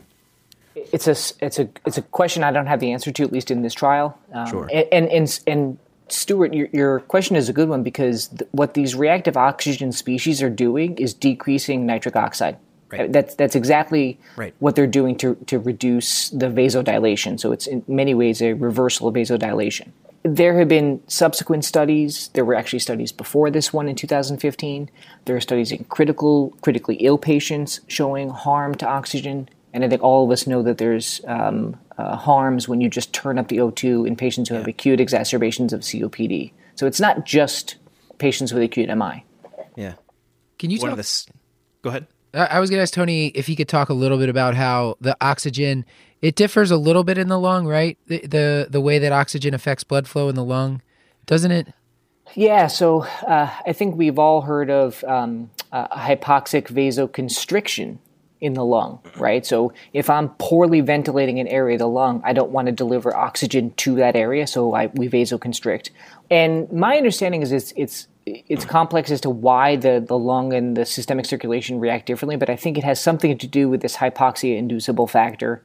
It's 0.93 1.07
a 1.07 1.45
it's 1.45 1.59
a 1.59 1.69
it's 1.87 1.99
a 1.99 2.03
question 2.03 2.43
I 2.45 2.51
don't 2.53 2.67
have 2.67 2.81
the 2.81 2.93
answer 2.93 3.11
to 3.13 3.23
at 3.23 3.33
least 3.33 3.51
in 3.51 3.63
this 3.63 3.75
trial. 3.75 4.19
Um, 4.33 4.47
Sure. 4.47 4.69
And 4.73 4.87
and 4.93 5.09
and, 5.09 5.41
and 5.47 5.79
Stuart, 6.09 6.55
your, 6.55 6.69
your 6.73 7.01
question 7.01 7.37
is 7.37 7.49
a 7.49 7.53
good 7.53 7.69
one 7.69 7.83
because 7.83 8.29
th- 8.29 8.49
what 8.53 8.75
these 8.75 8.95
reactive 8.95 9.37
oxygen 9.37 9.93
species 9.93 10.43
are 10.43 10.51
doing 10.51 10.97
is 10.97 11.13
decreasing 11.15 11.85
nitric 11.87 12.17
oxide. 12.17 12.57
Right. 12.91 13.13
That's 13.13 13.35
that's 13.35 13.55
exactly 13.55 14.19
Right. 14.37 14.55
what 14.61 14.75
they're 14.75 14.87
doing 14.87 15.17
to 15.19 15.35
to 15.47 15.59
reduce 15.59 16.31
the 16.31 16.47
vasodilation. 16.47 17.39
So 17.39 17.53
it's 17.53 17.67
in 17.67 17.85
many 17.87 18.15
ways 18.15 18.41
a 18.41 18.55
reversal 18.55 19.09
of 19.09 19.15
vasodilation. 19.15 19.89
There 20.23 20.59
have 20.59 20.69
been 20.69 21.01
subsequent 21.07 21.65
studies. 21.65 22.29
There 22.33 22.45
were 22.45 22.55
actually 22.55 22.81
studies 22.81 23.13
before 23.13 23.51
this 23.51 23.73
one 23.73 23.89
in 23.89 23.95
2015. 23.95 24.91
There 25.27 25.37
are 25.37 25.41
studies 25.41 25.71
in 25.71 25.85
critical, 25.85 26.55
critically 26.61 26.97
ill 26.97 27.19
patients 27.19 27.81
showing 27.87 28.31
harm 28.31 28.75
to 28.77 28.87
oxygen. 28.87 29.49
And 29.73 29.85
I 29.85 29.89
think 29.89 30.03
all 30.03 30.25
of 30.25 30.31
us 30.31 30.47
know 30.47 30.63
that 30.63 30.79
there's 30.79 31.21
um, 31.27 31.77
uh, 31.99 32.17
harms 32.17 32.69
when 32.69 32.81
you 32.81 32.89
just 32.89 33.13
turn 33.13 33.39
up 33.39 33.49
the 33.49 33.59
O2 33.59 34.07
in 34.07 34.17
patients 34.17 34.49
who 34.49 34.55
have 34.55 34.67
acute 34.67 35.01
exacerbations 35.01 35.73
of 35.73 35.81
COPD. 35.81 36.53
So 36.75 36.87
it's 36.87 37.01
not 37.01 37.27
just 37.27 37.77
patients 38.19 38.53
with 38.53 38.63
acute 38.63 38.89
MI. 38.97 39.25
Yeah. 39.77 39.95
Can 40.59 40.71
you 40.71 40.79
One 40.79 40.91
talk? 40.91 40.97
this. 40.97 41.27
Go 41.83 41.91
ahead. 41.91 42.07
I 42.35 42.47
I 42.47 42.61
was 42.61 42.71
going 42.71 42.79
to 42.79 42.83
ask 42.83 42.95
Tony 42.95 43.29
if 43.29 43.47
he 43.47 43.57
could 43.57 43.69
talk 43.69 43.89
a 43.89 43.95
little 43.95 44.19
bit 44.19 44.29
about 44.29 44.55
how 44.55 44.97
the 45.01 45.17
oxygen 45.21 45.85
it 46.21 46.35
differs 46.35 46.71
a 46.71 46.77
little 46.77 47.05
bit 47.05 47.19
in 47.19 47.29
the 47.29 47.39
lung, 47.39 47.67
right? 47.67 47.97
The 48.07 48.27
the, 48.27 48.67
the 48.71 48.81
way 48.81 48.99
that 48.99 49.13
oxygen 49.13 49.55
affects 49.55 49.85
blood 49.85 50.09
flow 50.09 50.29
in 50.29 50.35
the 50.35 50.45
lung, 50.45 50.83
doesn't 51.27 51.51
it? 51.51 51.69
Yeah, 52.35 52.67
so 52.67 53.03
uh, 53.27 53.51
I 53.67 53.73
think 53.73 53.97
we've 53.97 54.19
all 54.19 54.43
heard 54.43 54.69
of 54.69 55.03
um, 55.05 55.51
uh, 55.73 55.89
hypoxic 55.89 56.67
vasoconstriction 56.69 57.99
in 58.41 58.55
the 58.55 58.65
lung, 58.65 59.01
right? 59.17 59.45
So 59.45 59.73
if 59.93 60.09
I'm 60.09 60.29
poorly 60.39 60.81
ventilating 60.81 61.41
an 61.41 61.49
area 61.49 61.75
of 61.75 61.81
the 61.81 61.89
lung, 61.89 62.23
I 62.25 62.33
don't 62.33 62.51
want 62.51 62.67
to 62.67 62.73
deliver 62.73 63.17
oxygen 63.17 63.73
to 63.79 63.97
that 63.97 64.15
area, 64.17 64.47
so 64.47 64.75
I, 64.75 64.87
we 64.95 65.09
vasoconstrict. 65.09 65.91
And 66.31 66.71
my 66.73 66.97
understanding 66.97 67.43
is 67.43 67.53
it's 67.53 67.73
it's 67.77 68.09
it's 68.27 68.65
complex 68.67 69.11
as 69.11 69.21
to 69.23 69.31
why 69.31 69.77
the, 69.77 70.05
the 70.07 70.19
lung 70.19 70.53
and 70.53 70.77
the 70.77 70.85
systemic 70.85 71.25
circulation 71.27 71.81
react 71.81 72.05
differently, 72.07 72.37
but 72.37 72.51
I 72.51 72.57
think 72.57 72.77
it 72.77 72.85
has 72.85 73.01
something 73.01 73.39
to 73.39 73.47
do 73.47 73.69
with 73.71 73.81
this 73.81 73.97
hypoxia 73.97 74.57
inducible 74.59 75.07
factor. 75.07 75.63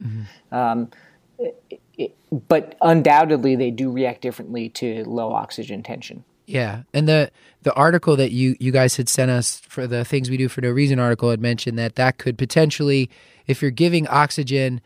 Um, 0.50 0.90
it- 1.38 2.16
but 2.48 2.74
undoubtedly, 2.80 3.54
they 3.54 3.70
do 3.70 3.92
react 3.92 4.20
differently 4.20 4.68
to 4.70 5.04
low 5.04 5.32
oxygen 5.32 5.82
tension. 5.84 6.24
Yeah, 6.46 6.82
and 6.92 7.08
the 7.08 7.30
the 7.62 7.72
article 7.74 8.16
that 8.16 8.30
you 8.30 8.56
you 8.60 8.70
guys 8.70 8.96
had 8.96 9.08
sent 9.08 9.30
us 9.30 9.60
for 9.60 9.86
the 9.86 10.04
things 10.04 10.28
we 10.28 10.36
do 10.36 10.48
for 10.48 10.60
no 10.60 10.70
reason 10.70 10.98
article 10.98 11.30
had 11.30 11.40
mentioned 11.40 11.78
that 11.78 11.96
that 11.96 12.18
could 12.18 12.36
potentially, 12.36 13.08
if 13.46 13.62
you're 13.62 13.70
giving 13.70 14.06
oxygen, 14.08 14.80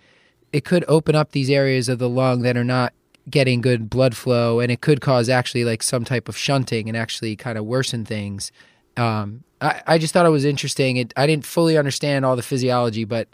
it 0.52 0.64
could 0.64 0.84
open 0.86 1.14
up 1.14 1.32
these 1.32 1.50
areas 1.50 1.88
of 1.88 1.98
the 1.98 2.08
lung 2.08 2.42
that 2.42 2.56
are 2.56 2.64
not 2.64 2.92
getting 3.28 3.60
good 3.60 3.90
blood 3.90 4.16
flow, 4.16 4.60
and 4.60 4.70
it 4.70 4.80
could 4.80 5.00
cause 5.00 5.28
actually 5.28 5.64
like 5.64 5.82
some 5.82 6.04
type 6.04 6.28
of 6.28 6.36
shunting 6.36 6.88
and 6.88 6.96
actually 6.96 7.34
kind 7.34 7.58
of 7.58 7.64
worsen 7.64 8.04
things. 8.04 8.52
Um, 8.96 9.42
I 9.60 9.82
I 9.86 9.98
just 9.98 10.14
thought 10.14 10.26
it 10.26 10.30
was 10.30 10.44
interesting. 10.44 10.96
It 10.96 11.12
I 11.16 11.26
didn't 11.26 11.44
fully 11.44 11.76
understand 11.76 12.24
all 12.24 12.36
the 12.36 12.42
physiology, 12.42 13.04
but 13.04 13.28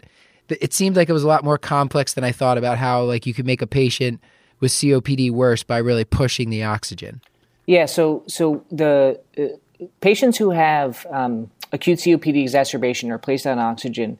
it 0.49 0.73
seemed 0.73 0.95
like 0.95 1.09
it 1.09 1.13
was 1.13 1.23
a 1.23 1.27
lot 1.27 1.43
more 1.43 1.57
complex 1.57 2.13
than 2.13 2.23
I 2.23 2.31
thought 2.31 2.57
about 2.57 2.79
how 2.79 3.03
like 3.03 3.25
you 3.25 3.33
could 3.35 3.45
make 3.45 3.61
a 3.61 3.67
patient 3.67 4.19
with 4.59 4.71
COPD 4.71 5.31
worse 5.31 5.63
by 5.63 5.77
really 5.77 6.05
pushing 6.05 6.49
the 6.49 6.63
oxygen. 6.63 7.21
Yeah, 7.67 7.85
so 7.85 8.23
so 8.27 8.63
the 8.71 9.19
uh, 9.37 9.85
patients 10.01 10.37
who 10.37 10.51
have 10.51 11.05
um, 11.09 11.49
acute 11.71 11.99
COPD 11.99 12.41
exacerbation 12.43 13.11
are 13.11 13.17
placed 13.17 13.47
on 13.47 13.59
oxygen. 13.59 14.17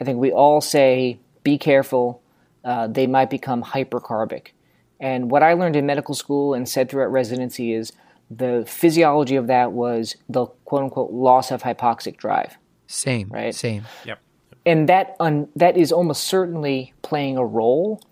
I 0.00 0.04
think 0.04 0.18
we 0.18 0.32
all 0.32 0.60
say, 0.60 1.18
be 1.42 1.58
careful. 1.58 2.22
Uh, 2.64 2.86
they 2.88 3.06
might 3.06 3.30
become 3.30 3.62
hypercarbic. 3.62 4.48
And 4.98 5.30
what 5.30 5.42
I 5.42 5.54
learned 5.54 5.76
in 5.76 5.86
medical 5.86 6.14
school 6.14 6.54
and 6.54 6.68
said 6.68 6.90
throughout 6.90 7.10
residency 7.12 7.72
is 7.72 7.92
the 8.30 8.64
physiology 8.66 9.36
of 9.36 9.46
that 9.46 9.72
was 9.72 10.16
the 10.28 10.46
quote 10.64 10.82
unquote 10.84 11.10
loss 11.12 11.50
of 11.50 11.62
hypoxic 11.62 12.16
drive. 12.16 12.58
Same, 12.86 13.28
Right. 13.30 13.54
Same. 13.54 13.84
Yep. 14.04 14.18
and 14.66 14.88
that 14.88 15.16
un, 15.20 15.48
that 15.56 15.76
is 15.76 15.92
almost 15.92 16.24
certainly 16.24 16.92
playing 17.02 17.36
a 17.36 17.44
role, 17.44 18.02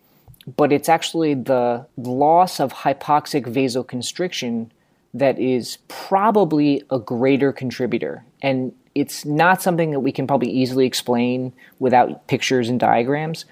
but 0.57 0.73
it's 0.73 0.89
actually 0.89 1.35
the 1.35 1.87
loss 1.97 2.61
of 2.61 2.73
hypoxic 2.73 3.45
vasoconstriction 3.45 4.71
that 5.15 5.39
is 5.39 5.79
probably 5.89 6.83
a 6.91 6.99
greater 6.99 7.53
contributor, 7.53 8.25
and 8.43 8.73
it's 8.95 9.25
not 9.25 9.63
something 9.63 9.91
that 9.91 10.01
we 10.01 10.13
can 10.13 10.27
probably 10.27 10.51
easily 10.51 10.87
explain 10.87 11.53
without 11.79 12.27
pictures 12.27 12.69
and 12.69 12.81
diagrams. 12.81 13.45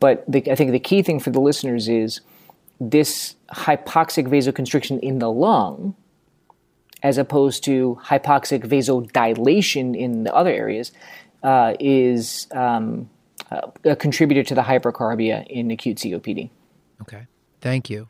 But 0.00 0.24
the, 0.30 0.50
I 0.50 0.54
think 0.54 0.72
the 0.72 0.80
key 0.80 1.02
thing 1.02 1.20
for 1.20 1.30
the 1.30 1.40
listeners 1.40 1.88
is 1.88 2.20
this 2.80 3.34
hypoxic 3.52 4.28
vasoconstriction 4.28 5.00
in 5.00 5.18
the 5.18 5.30
lung, 5.30 5.94
as 7.02 7.18
opposed 7.18 7.64
to 7.64 7.98
hypoxic 8.04 8.64
vasodilation 8.64 9.96
in 9.96 10.24
the 10.24 10.34
other 10.34 10.52
areas, 10.52 10.92
uh, 11.42 11.74
is 11.78 12.46
um, 12.52 13.08
Uh, 13.50 13.70
a 13.84 13.96
contributor 13.96 14.42
to 14.42 14.54
the 14.54 14.62
hypercarbia 14.62 15.46
in 15.46 15.70
acute 15.70 15.96
COPD. 15.98 16.50
Okay. 17.02 17.26
Thank 17.60 17.88
you. 17.88 18.08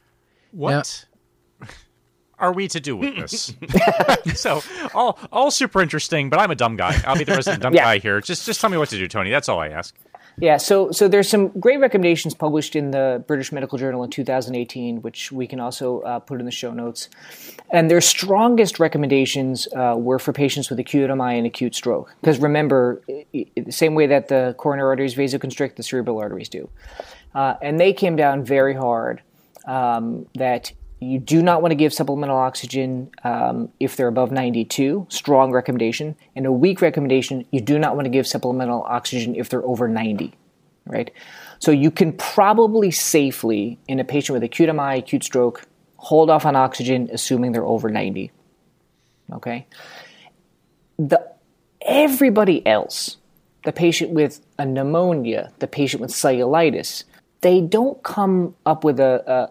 What 0.50 1.04
are 2.38 2.52
we 2.52 2.66
to 2.68 2.80
do 2.80 2.96
with 2.96 3.14
this? 3.16 3.54
so 4.40 4.62
all 4.94 5.18
all 5.30 5.50
super 5.50 5.80
interesting, 5.80 6.28
but 6.30 6.40
I'm 6.40 6.50
a 6.50 6.54
dumb 6.56 6.76
guy. 6.76 7.00
I'll 7.06 7.16
be 7.16 7.24
the 7.24 7.34
resident 7.34 7.62
dumb 7.62 7.74
Yeah. 7.74 7.84
guy 7.84 7.98
here. 7.98 8.20
Just 8.20 8.46
just 8.46 8.60
tell 8.60 8.70
me 8.70 8.76
what 8.78 8.88
to 8.90 8.98
do, 8.98 9.06
Tony. 9.08 9.30
That's 9.30 9.48
all 9.48 9.60
I 9.60 9.68
ask. 9.68 9.94
Yeah, 10.40 10.56
so 10.56 10.92
so 10.92 11.08
there's 11.08 11.28
some 11.28 11.48
great 11.48 11.80
recommendations 11.80 12.32
published 12.32 12.76
in 12.76 12.92
the 12.92 13.24
British 13.26 13.50
Medical 13.50 13.76
Journal 13.76 14.04
in 14.04 14.10
2018, 14.10 15.02
which 15.02 15.32
we 15.32 15.48
can 15.48 15.58
also 15.58 16.00
uh, 16.02 16.20
put 16.20 16.38
in 16.38 16.46
the 16.46 16.52
show 16.52 16.72
notes. 16.72 17.08
And 17.72 17.90
their 17.90 18.00
strongest 18.00 18.78
recommendations 18.78 19.66
uh, 19.74 19.96
were 19.98 20.20
for 20.20 20.32
patients 20.32 20.70
with 20.70 20.78
acute 20.78 21.10
MI 21.10 21.38
and 21.38 21.46
acute 21.46 21.74
stroke. 21.74 22.14
Because 22.20 22.38
remember, 22.38 23.02
the 23.32 23.48
same 23.70 23.94
way 23.94 24.06
that 24.06 24.28
the 24.28 24.54
coronary 24.58 24.90
arteries 24.90 25.16
vasoconstrict, 25.16 25.74
the 25.74 25.82
cerebral 25.82 26.18
arteries 26.18 26.48
do. 26.48 26.68
Uh, 27.34 27.54
and 27.60 27.80
they 27.80 27.92
came 27.92 28.14
down 28.14 28.44
very 28.44 28.74
hard 28.74 29.22
um, 29.66 30.26
that 30.34 30.72
you 31.00 31.18
do 31.18 31.42
not 31.42 31.62
want 31.62 31.70
to 31.70 31.76
give 31.76 31.92
supplemental 31.92 32.36
oxygen 32.36 33.10
um, 33.22 33.70
if 33.78 33.96
they're 33.96 34.08
above 34.08 34.32
92. 34.32 35.06
Strong 35.08 35.52
recommendation. 35.52 36.16
And 36.34 36.44
a 36.44 36.52
weak 36.52 36.80
recommendation, 36.80 37.46
you 37.50 37.60
do 37.60 37.78
not 37.78 37.94
want 37.94 38.06
to 38.06 38.10
give 38.10 38.26
supplemental 38.26 38.82
oxygen 38.82 39.36
if 39.36 39.48
they're 39.48 39.64
over 39.64 39.86
90. 39.86 40.34
Right? 40.86 41.12
So 41.60 41.70
you 41.70 41.90
can 41.90 42.12
probably 42.12 42.90
safely, 42.90 43.78
in 43.86 44.00
a 44.00 44.04
patient 44.04 44.34
with 44.34 44.42
acute 44.42 44.74
MI, 44.74 44.98
acute 44.98 45.22
stroke, 45.22 45.62
hold 45.96 46.30
off 46.30 46.46
on 46.46 46.56
oxygen, 46.56 47.08
assuming 47.12 47.52
they're 47.52 47.64
over 47.64 47.90
90. 47.90 48.32
Okay? 49.34 49.66
The 50.98 51.32
everybody 51.80 52.66
else, 52.66 53.18
the 53.64 53.72
patient 53.72 54.10
with 54.10 54.40
a 54.58 54.66
pneumonia, 54.66 55.52
the 55.58 55.66
patient 55.66 56.00
with 56.00 56.10
cellulitis, 56.10 57.04
they 57.40 57.60
don't 57.60 58.02
come 58.02 58.54
up 58.66 58.84
with 58.84 58.98
a 59.00 59.50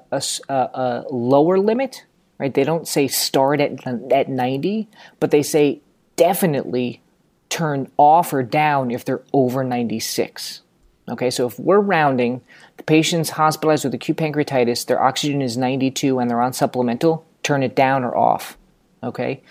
a 0.50 1.04
lower 1.10 1.60
limit, 1.60 2.06
right? 2.38 2.54
They 2.54 2.63
don't 2.63 2.88
say 2.88 3.08
start 3.08 3.62
at, 3.62 3.86
at 4.12 4.30
90, 4.30 4.88
but 5.19 5.32
they 5.32 5.43
say 5.43 5.82
definitely 6.15 7.02
turn 7.50 7.89
off 7.97 8.34
or 8.34 8.43
down 8.43 8.91
if 8.91 9.06
they're 9.06 9.23
over 9.34 9.63
96. 9.63 10.62
Okay, 11.10 11.30
so 11.30 11.47
if 11.47 11.58
we're 11.58 11.80
rounding, 11.80 12.41
the 12.76 12.84
patient's 12.84 13.30
hospitalized 13.30 13.86
with 13.86 13.93
acute 13.93 14.17
pancreatitis, 14.17 14.86
their 14.86 15.02
oxygen 15.02 15.41
is 15.41 15.56
92 15.56 16.19
and 16.19 16.30
they're 16.30 16.41
on 16.41 16.52
supplemental, 16.52 17.26
turn 17.43 17.63
it 17.63 17.76
down 17.76 18.04
or 18.04 18.15
off. 18.15 18.58
Okay, 19.02 19.41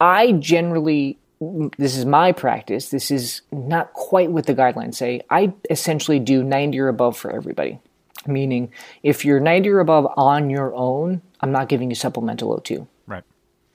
I 0.00 0.32
generally, 0.32 1.16
this 1.40 1.96
is 1.96 2.04
my 2.04 2.32
practice, 2.32 2.88
this 2.88 3.10
is 3.10 3.42
not 3.52 3.92
quite 3.92 4.30
what 4.30 4.46
the 4.46 4.54
guidelines 4.54 4.94
say. 4.94 5.22
I 5.30 5.52
essentially 5.68 6.18
do 6.18 6.42
90 6.42 6.78
or 6.80 6.88
above 6.88 7.16
for 7.16 7.30
everybody. 7.30 7.80
Meaning, 8.26 8.72
if 9.02 9.24
you're 9.24 9.40
90 9.40 9.68
or 9.68 9.80
above 9.80 10.10
on 10.16 10.48
your 10.48 10.74
own, 10.74 11.20
I'm 11.40 11.52
not 11.52 11.68
giving 11.68 11.90
you 11.90 11.94
supplemental 11.94 12.56
O2. 12.58 12.86
Right. 13.06 13.24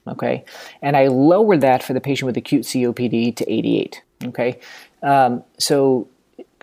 Okay. 0.07 0.43
And 0.81 0.97
I 0.97 1.07
lower 1.07 1.55
that 1.57 1.83
for 1.83 1.93
the 1.93 2.01
patient 2.01 2.25
with 2.25 2.37
acute 2.37 2.63
COPD 2.63 3.35
to 3.35 3.51
88. 3.51 4.01
Okay. 4.25 4.59
Um, 5.03 5.43
so, 5.59 6.07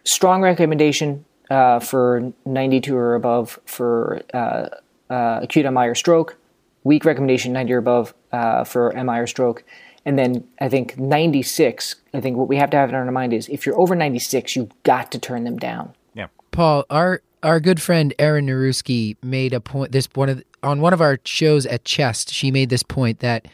strong 0.04 0.42
recommendation 0.42 1.24
uh, 1.48 1.78
for 1.78 2.32
92 2.44 2.96
or 2.96 3.14
above 3.14 3.60
for 3.66 4.22
uh, 4.34 4.68
uh, 5.10 5.40
acute 5.42 5.70
MI 5.72 5.86
or 5.86 5.94
stroke. 5.94 6.36
Weak 6.82 7.04
recommendation 7.04 7.52
90 7.52 7.72
or 7.72 7.78
above 7.78 8.14
uh, 8.32 8.64
for 8.64 8.92
MI 8.92 9.18
or 9.18 9.26
stroke. 9.26 9.64
And 10.06 10.16
then 10.16 10.46
I 10.60 10.68
think 10.68 10.98
96, 10.98 11.96
I 12.14 12.20
think 12.20 12.36
what 12.36 12.48
we 12.48 12.56
have 12.56 12.70
to 12.70 12.76
have 12.76 12.88
in 12.88 12.94
our 12.94 13.10
mind 13.10 13.32
is 13.32 13.48
if 13.48 13.66
you're 13.66 13.78
over 13.78 13.96
96, 13.96 14.54
you've 14.54 14.82
got 14.84 15.10
to 15.12 15.18
turn 15.18 15.42
them 15.42 15.58
down. 15.58 15.92
Yeah. 16.14 16.28
Paul, 16.52 16.84
our 16.88 17.20
our 17.42 17.60
good 17.60 17.82
friend 17.82 18.14
Erin 18.18 18.46
Narewski 18.46 19.16
made 19.22 19.52
a 19.52 19.60
point. 19.60 19.92
This 19.92 20.08
one 20.14 20.28
of 20.28 20.42
on 20.62 20.80
one 20.80 20.92
of 20.92 21.00
our 21.00 21.18
shows 21.24 21.66
at 21.66 21.84
Chest. 21.84 22.32
She 22.32 22.50
made 22.52 22.70
this 22.70 22.84
point 22.84 23.18
that 23.18 23.46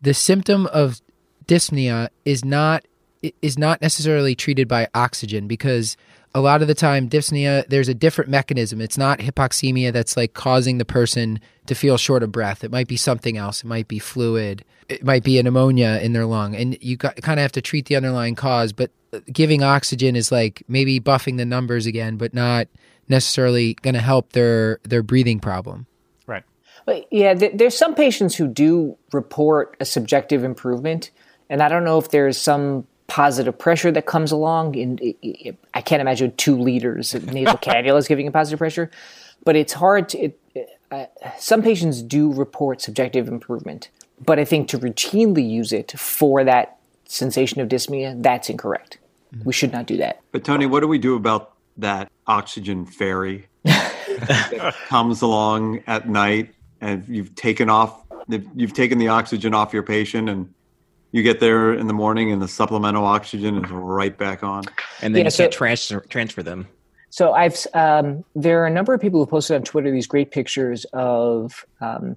the 0.00 0.14
symptom 0.14 0.66
of 0.68 1.00
dyspnea 1.46 2.08
is 2.24 2.44
not 2.44 2.84
is 3.42 3.58
not 3.58 3.82
necessarily 3.82 4.36
treated 4.36 4.68
by 4.68 4.86
oxygen 4.94 5.48
because 5.48 5.96
a 6.34 6.40
lot 6.40 6.62
of 6.62 6.68
the 6.68 6.74
time 6.74 7.08
dyspnea 7.08 7.66
there's 7.68 7.88
a 7.88 7.94
different 7.94 8.30
mechanism. 8.30 8.80
It's 8.80 8.98
not 8.98 9.20
hypoxemia 9.20 9.92
that's 9.92 10.16
like 10.16 10.34
causing 10.34 10.78
the 10.78 10.84
person 10.84 11.40
to 11.66 11.74
feel 11.74 11.96
short 11.96 12.22
of 12.22 12.32
breath. 12.32 12.64
It 12.64 12.70
might 12.70 12.88
be 12.88 12.96
something 12.96 13.36
else. 13.36 13.62
It 13.62 13.66
might 13.66 13.88
be 13.88 13.98
fluid. 13.98 14.64
It 14.88 15.04
might 15.04 15.24
be 15.24 15.38
a 15.38 15.42
pneumonia 15.42 16.00
in 16.02 16.12
their 16.12 16.26
lung. 16.26 16.54
And 16.54 16.76
you 16.80 16.96
kind 16.96 17.38
of 17.38 17.42
have 17.42 17.52
to 17.52 17.62
treat 17.62 17.86
the 17.86 17.96
underlying 17.96 18.34
cause 18.34 18.72
but 18.72 18.90
uh, 19.12 19.20
giving 19.32 19.62
oxygen 19.62 20.16
is 20.16 20.30
like 20.30 20.62
maybe 20.68 21.00
buffing 21.00 21.36
the 21.36 21.46
numbers 21.46 21.86
again 21.86 22.16
but 22.16 22.34
not 22.34 22.68
necessarily 23.08 23.74
going 23.74 23.94
to 23.94 24.00
help 24.00 24.32
their 24.32 24.80
their 24.84 25.02
breathing 25.02 25.40
problem. 25.40 25.86
Right. 26.26 26.44
But 26.84 27.06
yeah, 27.10 27.34
th- 27.34 27.52
there's 27.54 27.76
some 27.76 27.94
patients 27.94 28.34
who 28.36 28.46
do 28.46 28.96
report 29.12 29.76
a 29.80 29.84
subjective 29.84 30.44
improvement, 30.44 31.10
and 31.48 31.62
I 31.62 31.68
don't 31.68 31.84
know 31.84 31.98
if 31.98 32.10
there's 32.10 32.38
some 32.38 32.86
positive 33.08 33.58
pressure 33.58 33.90
that 33.90 34.06
comes 34.06 34.30
along. 34.30 34.74
In 34.76 34.98
i- 35.02 35.56
I 35.74 35.80
can't 35.80 36.00
imagine 36.00 36.34
two 36.36 36.56
liters 36.56 37.14
of 37.14 37.32
nasal 37.32 37.58
cannula 37.66 37.98
is 37.98 38.06
giving 38.08 38.28
a 38.28 38.30
positive 38.30 38.58
pressure, 38.58 38.90
but 39.44 39.56
it's 39.56 39.72
hard 39.72 40.08
to. 40.10 40.18
It, 40.18 40.38
uh, 40.90 41.04
some 41.38 41.60
patients 41.62 42.00
do 42.00 42.32
report 42.32 42.80
subjective 42.80 43.28
improvement, 43.28 43.90
but 44.24 44.38
I 44.38 44.44
think 44.46 44.68
to 44.68 44.78
routinely 44.78 45.46
use 45.48 45.70
it 45.72 45.92
for 45.98 46.44
that 46.44 46.78
sensation 47.04 47.60
of 47.60 47.68
dyspnea, 47.68 48.22
that's 48.22 48.48
incorrect. 48.48 48.96
We 49.44 49.52
should 49.52 49.70
not 49.72 49.84
do 49.84 49.98
that. 49.98 50.20
But 50.32 50.44
Tony, 50.44 50.64
what 50.64 50.80
do 50.80 50.88
we 50.88 50.96
do 50.96 51.14
about 51.14 51.52
that 51.76 52.10
oxygen 52.26 52.86
fairy 52.86 53.46
that 53.64 54.74
comes 54.88 55.20
along 55.20 55.82
at 55.86 56.08
night 56.08 56.54
and 56.80 57.04
you've 57.06 57.34
taken 57.34 57.68
off 57.68 58.02
you've 58.54 58.72
taken 58.74 58.98
the 58.98 59.08
oxygen 59.08 59.52
off 59.54 59.72
your 59.74 59.82
patient 59.82 60.28
and 60.30 60.52
you 61.12 61.22
get 61.22 61.40
there 61.40 61.72
in 61.74 61.86
the 61.86 61.94
morning 61.94 62.32
and 62.32 62.40
the 62.42 62.48
supplemental 62.48 63.04
oxygen 63.04 63.64
is 63.64 63.70
right 63.70 64.16
back 64.16 64.42
on. 64.42 64.64
and 65.02 65.14
then 65.14 65.20
Yeah, 65.20 65.24
you 65.26 65.30
so- 65.30 65.44
can't 65.44 65.52
transfer 65.52 66.00
transfer 66.08 66.42
them. 66.42 66.68
So 67.10 67.32
I've 67.32 67.66
um, 67.72 68.22
there 68.34 68.62
are 68.62 68.66
a 68.66 68.70
number 68.70 68.92
of 68.92 69.00
people 69.00 69.18
who 69.18 69.26
posted 69.26 69.56
on 69.56 69.62
Twitter 69.62 69.90
these 69.90 70.06
great 70.06 70.30
pictures 70.30 70.84
of 70.92 71.64
um, 71.80 72.16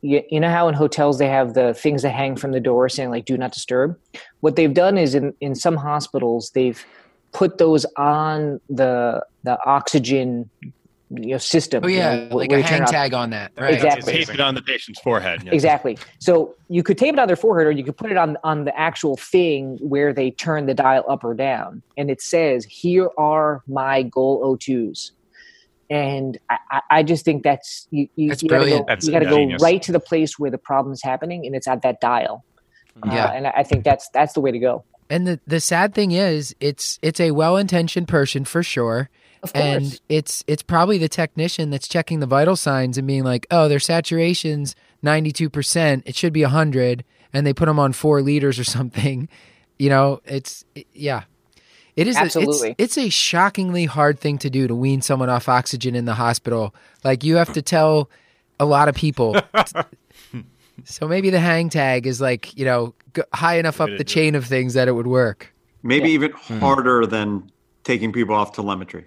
you, 0.00 0.22
you 0.30 0.38
know 0.38 0.48
how 0.48 0.68
in 0.68 0.74
hotels 0.74 1.18
they 1.18 1.26
have 1.28 1.54
the 1.54 1.74
things 1.74 2.02
that 2.02 2.10
hang 2.10 2.36
from 2.36 2.52
the 2.52 2.60
door 2.60 2.88
saying 2.88 3.10
like 3.10 3.24
"Do 3.24 3.36
not 3.36 3.52
disturb." 3.52 3.98
What 4.40 4.54
they've 4.54 4.72
done 4.72 4.96
is 4.96 5.16
in 5.16 5.34
in 5.40 5.56
some 5.56 5.74
hospitals 5.76 6.50
they've 6.50 6.84
put 7.32 7.58
those 7.58 7.84
on 7.96 8.60
the 8.70 9.24
the 9.42 9.58
oxygen 9.66 10.48
you 11.10 11.28
know 11.32 11.38
system. 11.38 11.84
oh 11.84 11.88
you 11.88 11.98
yeah 11.98 12.26
know, 12.28 12.36
like 12.36 12.50
where 12.50 12.58
a 12.58 12.62
you 12.62 12.66
hang 12.68 12.80
on- 12.82 12.86
tag 12.88 13.14
on 13.14 13.30
that 13.30 13.52
right 13.56 13.74
Exactly. 13.74 14.12
Tape 14.12 14.28
it 14.34 14.40
on 14.40 14.54
the 14.56 14.62
patient's 14.62 15.00
forehead. 15.00 15.42
yes. 15.44 15.54
Exactly. 15.54 15.96
So 16.18 16.54
you 16.68 16.82
could 16.82 16.98
tape 16.98 17.12
it 17.14 17.18
on 17.20 17.28
their 17.28 17.36
forehead, 17.36 17.66
or 17.66 17.70
you 17.70 17.84
could 17.84 17.96
put 17.96 18.10
it 18.10 18.16
on 18.16 18.36
on 18.42 18.64
the 18.64 18.76
actual 18.76 19.16
thing 19.16 19.78
where 19.80 20.12
they 20.12 20.32
turn 20.32 20.66
the 20.66 20.74
dial 20.74 21.04
up 21.08 21.22
or 21.22 21.34
down, 21.34 21.82
and 21.96 22.10
it 22.10 22.20
says, 22.20 22.64
"Here 22.64 23.08
are 23.16 23.62
my 23.68 24.02
goal 24.02 24.42
O2s." 24.58 25.12
And 25.88 26.36
I, 26.50 26.58
I- 26.70 26.82
I 26.90 27.02
just 27.04 27.24
think 27.24 27.44
that's 27.44 27.86
you. 27.92 28.08
you 28.16 28.28
That's 28.30 28.42
you 28.42 28.48
gotta 28.48 28.62
brilliant. 28.62 28.86
Go, 28.88 28.92
That's 28.92 29.06
you 29.06 29.12
got 29.12 29.20
to 29.20 29.26
go 29.26 29.36
genius. 29.36 29.62
right 29.62 29.80
to 29.82 29.92
the 29.92 30.00
place 30.00 30.36
where 30.38 30.50
the 30.50 30.58
problem 30.58 30.92
is 30.92 31.02
happening, 31.02 31.46
and 31.46 31.54
it's 31.54 31.68
at 31.68 31.82
that 31.82 32.00
dial. 32.00 32.44
Uh, 33.02 33.10
Yeah. 33.12 33.30
and 33.32 33.46
I 33.46 33.52
I 33.58 33.62
think 33.62 33.84
that's 33.84 34.08
that's 34.10 34.32
the 34.32 34.40
way 34.40 34.50
to 34.50 34.58
go. 34.58 34.82
And 35.08 35.24
the 35.28 35.38
the 35.46 35.60
sad 35.60 35.94
thing 35.94 36.10
is, 36.10 36.56
it's 36.58 36.98
it's 37.02 37.20
a 37.20 37.30
well 37.30 37.56
intentioned 37.56 38.08
person 38.08 38.44
for 38.44 38.64
sure, 38.64 39.08
Of 39.46 39.52
course. 39.54 39.64
and 39.64 40.00
it's 40.08 40.44
it's 40.46 40.62
probably 40.62 40.98
the 40.98 41.08
technician 41.08 41.70
that's 41.70 41.88
checking 41.88 42.20
the 42.20 42.26
vital 42.26 42.56
signs 42.56 42.98
and 42.98 43.06
being 43.06 43.24
like, 43.24 43.46
oh, 43.50 43.68
their 43.68 43.80
saturation's 43.80 44.74
ninety 45.02 45.32
two 45.32 45.48
percent, 45.50 46.02
it 46.06 46.14
should 46.16 46.32
be 46.32 46.42
hundred, 46.42 47.04
and 47.32 47.46
they 47.46 47.52
put 47.52 47.66
them 47.66 47.78
on 47.78 47.92
four 47.92 48.20
liters 48.22 48.58
or 48.58 48.64
something. 48.64 49.28
You 49.78 49.90
know, 49.90 50.22
it's 50.24 50.64
it- 50.74 50.86
yeah, 50.94 51.24
it 51.96 52.08
is. 52.08 52.16
a- 52.16 52.20
Absolutely. 52.20 52.70
it's, 52.78 52.96
it's 52.96 52.98
a 52.98 53.10
shockingly 53.10 53.84
hard 53.84 54.18
thing 54.18 54.38
to 54.38 54.48
do 54.48 54.66
to 54.66 54.74
wean 54.74 55.02
someone 55.02 55.28
off 55.28 55.50
oxygen 55.50 55.94
in 55.94 56.06
the 56.06 56.14
hospital. 56.14 56.74
Like 57.04 57.24
you 57.24 57.36
have 57.36 57.52
to 57.52 57.60
tell 57.60 58.08
a 58.58 58.64
lot 58.64 58.88
of 58.88 58.94
people. 58.94 59.36
so 60.84 61.06
maybe 61.06 61.28
the 61.28 61.40
hang 61.40 61.68
tag 61.68 62.06
is 62.06 62.22
like 62.22 62.56
you 62.56 62.64
know 62.64 62.94
g- 63.14 63.20
high 63.34 63.58
enough 63.58 63.80
up 63.82 63.90
the 63.90 63.98
do 63.98 64.04
chain 64.04 64.34
of 64.34 64.46
things 64.46 64.72
that 64.72 64.88
it 64.88 64.92
would 64.92 65.06
work. 65.06 65.52
Maybe 65.82 66.10
even 66.12 66.32
Hmm. 66.32 66.58
harder 66.58 67.04
than 67.04 67.50
taking 67.84 68.12
people 68.12 68.34
off 68.34 68.52
telemetry. 68.52 69.06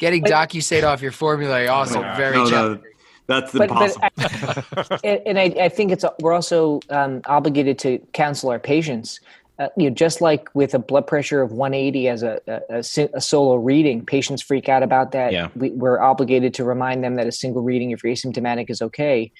Getting 0.00 0.24
Docusate 0.24 0.82
off 0.82 1.02
your 1.02 1.12
formulary 1.12 1.68
also 1.68 2.00
very 2.16 2.36
no, 2.36 2.50
challenging. 2.50 2.82
no, 2.82 2.90
that's 3.26 3.52
But- 3.52 3.68
but 3.68 3.70
impossible. 3.70 4.98
and, 5.04 5.20
and 5.26 5.38
I, 5.38 5.64
I 5.64 5.68
think 5.68 5.92
it's 5.92 6.04
we're 6.20 6.32
also 6.32 6.80
um, 6.90 7.20
obligated 7.26 7.78
to 7.80 7.98
counsel 8.12 8.50
our 8.50 8.58
patients. 8.58 9.20
Uh, 9.58 9.68
you 9.76 9.90
know, 9.90 9.94
just 9.94 10.22
like 10.22 10.48
with 10.54 10.72
a 10.72 10.78
blood 10.78 11.06
pressure 11.06 11.42
of 11.42 11.52
180 11.52 12.08
as 12.08 12.22
a, 12.22 12.40
a, 12.70 12.78
a, 12.78 13.20
solo 13.20 13.56
reading, 13.56 14.06
patients 14.06 14.40
freak 14.40 14.70
out 14.70 14.82
about 14.82 15.12
that. 15.12 15.34
Yeah. 15.34 15.48
We, 15.54 15.68
we're 15.72 16.00
obligated 16.00 16.54
to 16.54 16.64
remind 16.64 17.04
them 17.04 17.16
that 17.16 17.26
a 17.26 17.32
single 17.32 17.62
reading, 17.62 17.90
if 17.90 18.02
you're 18.02 18.14
asymptomatic, 18.14 18.70
is 18.70 18.80
okay. 18.80 19.30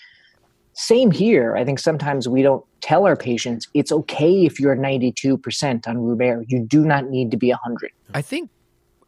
Same 0.74 1.11
here. 1.11 1.56
I 1.56 1.64
think 1.64 1.78
sometimes 1.78 2.28
we 2.28 2.42
don't 2.42 2.62
tell 2.82 3.06
our 3.06 3.16
patients 3.16 3.66
it's 3.72 3.90
okay 3.90 4.44
if 4.44 4.61
you're 4.61 4.76
92% 4.76 5.88
on 5.88 5.96
room 5.96 6.20
air. 6.20 6.44
You 6.48 6.61
do 6.66 6.84
not 6.84 7.08
need 7.08 7.30
to 7.30 7.38
be 7.38 7.48
100. 7.48 7.90
I 8.12 8.20
think 8.20 8.50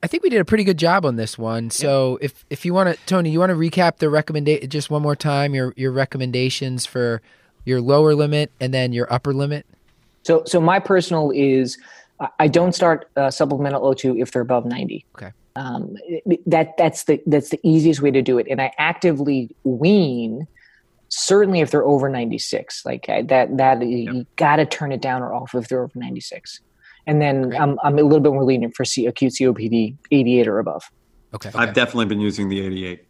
I 0.02 0.08
think 0.08 0.22
we 0.22 0.30
did 0.30 0.40
a 0.40 0.44
pretty 0.44 0.64
good 0.64 0.78
job 0.78 1.06
on 1.06 1.16
this 1.16 1.38
one. 1.38 1.70
So 1.70 2.18
if 2.20 2.44
if 2.50 2.64
you 2.64 2.74
want 2.74 2.94
to, 2.96 3.06
Tony, 3.06 3.30
you 3.30 3.38
want 3.38 3.50
to 3.50 3.56
recap 3.56 3.98
the 3.98 4.10
recommendation 4.10 4.68
just 4.68 4.90
one 4.90 5.02
more 5.02 5.14
time 5.14 5.54
your 5.54 5.72
your 5.76 5.92
recommendations 5.92 6.86
for 6.86 7.22
your 7.64 7.80
lower 7.80 8.14
limit 8.14 8.50
and 8.60 8.74
then 8.74 8.92
your 8.92 9.12
upper 9.12 9.32
limit. 9.32 9.66
So, 10.24 10.42
so 10.46 10.60
my 10.60 10.78
personal 10.78 11.30
is 11.32 11.78
I- 12.38 12.48
don't 12.48 12.72
start 12.72 13.08
uh, 13.16 13.30
supplemental 13.30 13.82
O2 13.82 14.20
if 14.20 14.32
they're 14.32 14.42
above 14.42 14.66
90. 14.66 15.04
Okay. 15.16 15.32
Um, 15.54 15.96
that 16.46 16.76
that's 16.78 17.04
the 17.04 17.20
that's 17.26 17.50
the 17.50 17.60
easiest 17.62 18.00
way 18.00 18.10
to 18.10 18.22
do 18.22 18.38
it, 18.38 18.46
and 18.48 18.60
I 18.60 18.72
actively 18.78 19.54
wean. 19.64 20.46
Certainly, 21.08 21.60
if 21.60 21.70
they're 21.70 21.84
over 21.84 22.08
96, 22.08 22.86
like 22.86 23.06
I, 23.10 23.20
that, 23.22 23.58
that 23.58 23.86
you 23.86 24.26
got 24.36 24.56
to 24.56 24.64
turn 24.64 24.92
it 24.92 25.02
down 25.02 25.20
or 25.20 25.34
off 25.34 25.54
if 25.54 25.68
they're 25.68 25.82
over 25.82 25.92
96. 25.94 26.60
And 27.06 27.20
then 27.20 27.50
Great. 27.50 27.60
I'm, 27.60 27.78
I'm 27.82 27.98
a 27.98 28.02
little 28.02 28.20
bit 28.20 28.32
more 28.32 28.44
lenient 28.44 28.74
for 28.76 28.84
C- 28.84 29.06
acute 29.06 29.32
COPD 29.32 29.96
88 30.10 30.48
or 30.48 30.58
above. 30.58 30.90
Okay. 31.34 31.50
I've 31.54 31.74
definitely 31.74 32.06
been 32.06 32.20
using 32.20 32.48
the 32.48 32.60
88. 32.60 33.04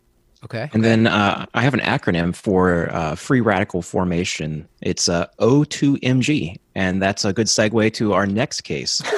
okay. 0.45 0.71
And 0.73 0.85
then 0.85 1.07
uh, 1.07 1.47
I 1.55 1.63
have 1.63 1.75
an 1.75 1.81
acronym 1.81 2.35
for 2.35 2.91
uh, 2.93 3.15
free 3.17 3.41
radical 3.41 3.83
formation. 3.83 4.69
It's 4.81 5.09
uh, 5.09 5.27
O2MG, 5.41 6.57
and 6.75 7.03
that's 7.03 7.25
a 7.25 7.33
good 7.33 7.49
segue 7.49 7.93
to 7.95 8.13
our 8.13 8.27
next 8.27 8.63
case. 8.63 9.03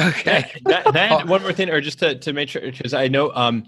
Okay. 0.00 0.48
that, 0.66 0.92
that 0.92 1.26
one 1.26 1.42
more 1.42 1.52
thing, 1.52 1.70
or 1.70 1.80
just 1.80 1.98
to, 1.98 2.14
to 2.20 2.32
make 2.32 2.48
sure, 2.48 2.62
because 2.62 2.94
I 2.94 3.08
know, 3.08 3.32
um, 3.34 3.64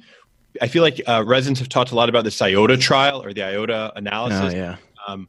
I 0.62 0.68
feel 0.68 0.84
like 0.84 1.00
uh, 1.08 1.24
residents 1.26 1.58
have 1.58 1.68
talked 1.68 1.90
a 1.90 1.96
lot 1.96 2.08
about 2.08 2.22
this 2.22 2.40
IOTA 2.40 2.76
trial 2.76 3.20
or 3.20 3.32
the 3.32 3.42
IOTA 3.42 3.94
analysis. 3.96 4.54
Oh 4.54 4.56
yeah. 4.56 4.76
Um, 5.08 5.28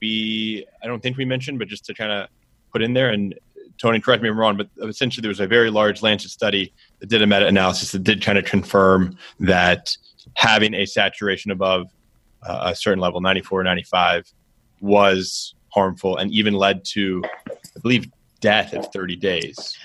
we, 0.00 0.66
I 0.82 0.88
don't 0.88 1.00
think 1.04 1.16
we 1.16 1.24
mentioned, 1.24 1.60
but 1.60 1.68
just 1.68 1.84
to 1.84 1.94
kind 1.94 2.10
of 2.10 2.28
put 2.72 2.82
in 2.82 2.94
there, 2.94 3.10
and 3.10 3.34
Tony, 3.80 3.98
correct 3.98 4.22
me 4.22 4.28
if 4.28 4.32
I'm 4.34 4.38
wrong, 4.38 4.56
but 4.58 4.68
essentially 4.86 5.22
there 5.22 5.30
was 5.30 5.40
a 5.40 5.46
very 5.46 5.70
large 5.70 6.02
Lancet 6.02 6.30
study 6.30 6.72
that 6.98 7.08
did 7.08 7.22
a 7.22 7.26
meta-analysis 7.26 7.92
that 7.92 8.04
did 8.04 8.22
kind 8.22 8.36
of 8.36 8.44
confirm 8.44 9.16
that 9.38 9.96
having 10.34 10.74
a 10.74 10.84
saturation 10.84 11.50
above 11.50 11.86
uh, 12.42 12.70
a 12.72 12.76
certain 12.76 13.00
level, 13.00 13.22
94 13.22 13.60
or 13.60 13.64
95, 13.64 14.30
was 14.80 15.54
harmful 15.70 16.18
and 16.18 16.30
even 16.30 16.52
led 16.52 16.84
to, 16.84 17.22
I 17.48 17.80
believe, 17.80 18.06
death 18.40 18.74
at 18.74 18.92
30 18.92 19.16
days. 19.16 19.76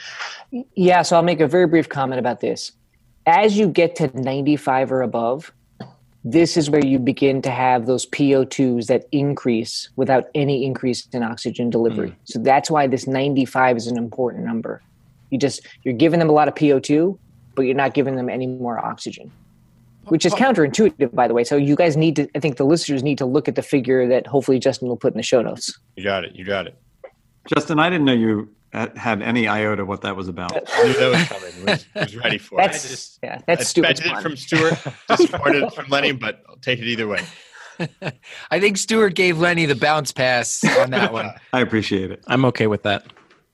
Yeah, 0.75 1.01
so 1.01 1.15
I'll 1.15 1.23
make 1.23 1.39
a 1.39 1.47
very 1.47 1.67
brief 1.67 1.87
comment 1.87 2.19
about 2.19 2.41
this. 2.41 2.73
As 3.25 3.57
you 3.57 3.67
get 3.67 3.95
to 3.97 4.07
95 4.19 4.91
or 4.91 5.01
above, 5.03 5.53
this 6.27 6.57
is 6.57 6.71
where 6.71 6.83
you 6.83 6.97
begin 6.97 7.39
to 7.43 7.51
have 7.51 7.85
those 7.85 8.07
PO2s 8.07 8.87
that 8.87 9.05
increase 9.11 9.89
without 9.95 10.25
any 10.33 10.65
increase 10.65 11.07
in 11.13 11.21
oxygen 11.21 11.69
delivery. 11.69 12.09
Mm. 12.09 12.15
So 12.23 12.39
that's 12.39 12.69
why 12.71 12.87
this 12.87 13.05
95 13.05 13.77
is 13.77 13.85
an 13.85 13.95
important 13.95 14.43
number. 14.43 14.81
You 15.29 15.37
just 15.37 15.61
you're 15.83 15.93
giving 15.93 16.19
them 16.19 16.27
a 16.27 16.31
lot 16.31 16.47
of 16.47 16.55
PO2, 16.55 17.17
but 17.53 17.61
you're 17.61 17.75
not 17.75 17.93
giving 17.93 18.15
them 18.15 18.27
any 18.27 18.47
more 18.47 18.83
oxygen. 18.83 19.31
Which 20.05 20.25
is 20.25 20.33
oh. 20.33 20.37
counterintuitive, 20.37 21.13
by 21.13 21.27
the 21.27 21.35
way. 21.35 21.43
So 21.43 21.57
you 21.57 21.75
guys 21.75 21.95
need 21.95 22.15
to 22.15 22.27
I 22.33 22.39
think 22.39 22.57
the 22.57 22.65
listeners 22.65 23.03
need 23.03 23.19
to 23.19 23.25
look 23.25 23.47
at 23.47 23.53
the 23.53 23.61
figure 23.61 24.07
that 24.07 24.25
hopefully 24.25 24.57
Justin 24.57 24.87
will 24.87 24.97
put 24.97 25.13
in 25.13 25.17
the 25.17 25.23
show 25.23 25.43
notes. 25.43 25.77
You 25.95 26.03
got 26.03 26.23
it. 26.23 26.35
You 26.35 26.43
got 26.43 26.65
it. 26.65 26.75
Justin, 27.53 27.77
I 27.77 27.91
didn't 27.91 28.05
know 28.05 28.13
you 28.13 28.49
had 28.73 28.97
had 28.97 29.21
any 29.21 29.47
iota 29.47 29.85
what 29.85 30.01
that 30.01 30.15
was 30.15 30.27
about. 30.27 30.51
I 30.53 30.83
knew 30.83 30.93
that 30.93 31.11
was 31.11 31.27
coming. 31.27 31.65
Was, 31.65 31.85
was 31.95 32.15
ready 32.15 32.37
for 32.37 32.59
it. 32.59 32.71
That's 32.71 33.19
yeah, 33.23 33.41
that's 33.47 33.61
I 33.61 33.63
stupid. 33.63 33.91
expected 33.91 34.17
it 34.17 34.21
from 34.21 34.35
Stuart, 34.35 34.77
disappointed 35.07 35.73
from 35.73 35.87
Lenny, 35.89 36.11
but 36.11 36.43
I'll 36.49 36.57
take 36.57 36.79
it 36.79 36.85
either 36.85 37.07
way. 37.07 37.21
I 38.51 38.59
think 38.59 38.77
Stewart 38.77 39.15
gave 39.15 39.39
Lenny 39.39 39.65
the 39.65 39.75
bounce 39.75 40.11
pass 40.11 40.63
on 40.79 40.91
that 40.91 41.11
one. 41.11 41.31
I 41.53 41.61
appreciate 41.61 42.11
it. 42.11 42.23
I'm 42.27 42.45
okay 42.45 42.67
with 42.67 42.83
that. 42.83 43.05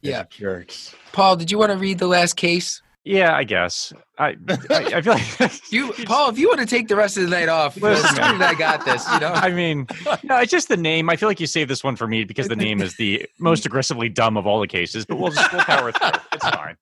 Yeah. 0.02 0.24
Jerks. 0.30 0.96
Paul, 1.12 1.36
did 1.36 1.52
you 1.52 1.58
want 1.58 1.72
to 1.72 1.78
read 1.78 2.00
the 2.00 2.08
last 2.08 2.36
case? 2.36 2.82
Yeah, 3.04 3.36
I 3.36 3.44
guess. 3.44 3.94
I 4.20 4.36
I, 4.48 4.56
I 4.70 5.02
feel 5.02 5.14
like 5.40 5.62
You, 5.72 5.92
Paul, 6.06 6.30
if 6.30 6.38
you 6.38 6.48
want 6.48 6.60
to 6.60 6.66
take 6.66 6.88
the 6.88 6.96
rest 6.96 7.18
of 7.18 7.24
the 7.24 7.30
night 7.30 7.50
off, 7.50 7.78
Listen, 7.78 8.20
I 8.20 8.54
got 8.54 8.86
this, 8.86 9.10
you 9.12 9.20
know. 9.20 9.28
I 9.34 9.50
mean, 9.50 9.88
no, 10.24 10.38
it's 10.38 10.52
just 10.52 10.68
the 10.68 10.78
name. 10.78 11.10
I 11.10 11.16
feel 11.16 11.28
like 11.28 11.40
you 11.40 11.48
saved 11.48 11.70
this 11.70 11.84
one 11.84 11.96
for 11.96 12.08
me 12.08 12.24
because 12.24 12.48
the 12.48 12.56
name 12.56 12.82
is 12.82 12.96
the 12.98 13.26
most 13.40 13.66
aggressively 13.66 14.10
dumb 14.10 14.38
of 14.38 14.46
all 14.46 14.60
the 14.60 14.68
cases, 14.68 15.06
but 15.06 15.18
we'll 15.18 15.32
just 15.32 15.52
we'll 15.52 15.64
power 15.64 15.92
through. 15.92 16.10
It's 16.34 16.48
fine. 16.48 16.78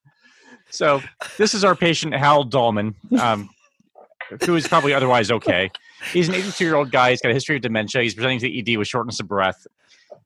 So 0.71 1.01
this 1.37 1.53
is 1.53 1.63
our 1.63 1.75
patient 1.75 2.13
Hal 2.13 2.45
Dahlman, 2.45 2.93
um, 3.19 3.49
who 4.45 4.55
is 4.55 4.67
probably 4.67 4.93
otherwise 4.93 5.31
okay. 5.31 5.71
He's 6.13 6.29
an 6.29 6.35
82 6.35 6.63
year 6.63 6.75
old 6.75 6.91
guy. 6.91 7.11
He's 7.11 7.21
got 7.21 7.31
a 7.31 7.33
history 7.33 7.55
of 7.55 7.61
dementia. 7.61 8.01
He's 8.01 8.13
presenting 8.13 8.39
to 8.39 8.47
the 8.47 8.73
ED 8.73 8.77
with 8.77 8.87
shortness 8.87 9.19
of 9.19 9.27
breath. 9.27 9.65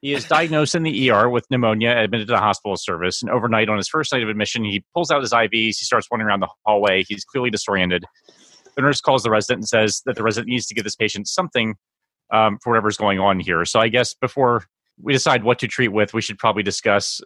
He 0.03 0.13
is 0.13 0.25
diagnosed 0.25 0.75
in 0.75 0.83
the 0.83 1.09
ER 1.11 1.29
with 1.29 1.49
pneumonia, 1.49 1.97
admitted 1.97 2.27
to 2.27 2.33
the 2.33 2.39
hospital 2.39 2.75
service. 2.75 3.21
And 3.21 3.31
overnight, 3.31 3.69
on 3.69 3.77
his 3.77 3.87
first 3.87 4.11
night 4.11 4.21
of 4.21 4.27
admission, 4.27 4.65
he 4.65 4.83
pulls 4.93 5.09
out 5.09 5.21
his 5.21 5.31
IVs. 5.31 5.49
He 5.77 5.85
starts 5.85 6.11
wandering 6.11 6.27
around 6.27 6.41
the 6.41 6.49
hallway. 6.65 7.05
He's 7.07 7.23
clearly 7.23 7.49
disoriented. 7.49 8.03
The 8.75 8.81
nurse 8.81 8.99
calls 8.99 9.23
the 9.23 9.29
resident 9.29 9.59
and 9.59 9.67
says 9.69 10.01
that 10.05 10.17
the 10.17 10.23
resident 10.23 10.49
needs 10.49 10.65
to 10.65 10.75
give 10.75 10.83
this 10.83 10.97
patient 10.97 11.29
something 11.29 11.75
um, 12.33 12.57
for 12.61 12.71
whatever's 12.71 12.97
going 12.97 13.21
on 13.21 13.39
here. 13.39 13.63
So 13.63 13.79
I 13.79 13.87
guess 13.87 14.13
before 14.13 14.65
we 15.01 15.13
decide 15.13 15.45
what 15.45 15.57
to 15.59 15.69
treat 15.69 15.93
with, 15.93 16.13
we 16.13 16.21
should 16.21 16.37
probably 16.37 16.63
discuss 16.63 17.21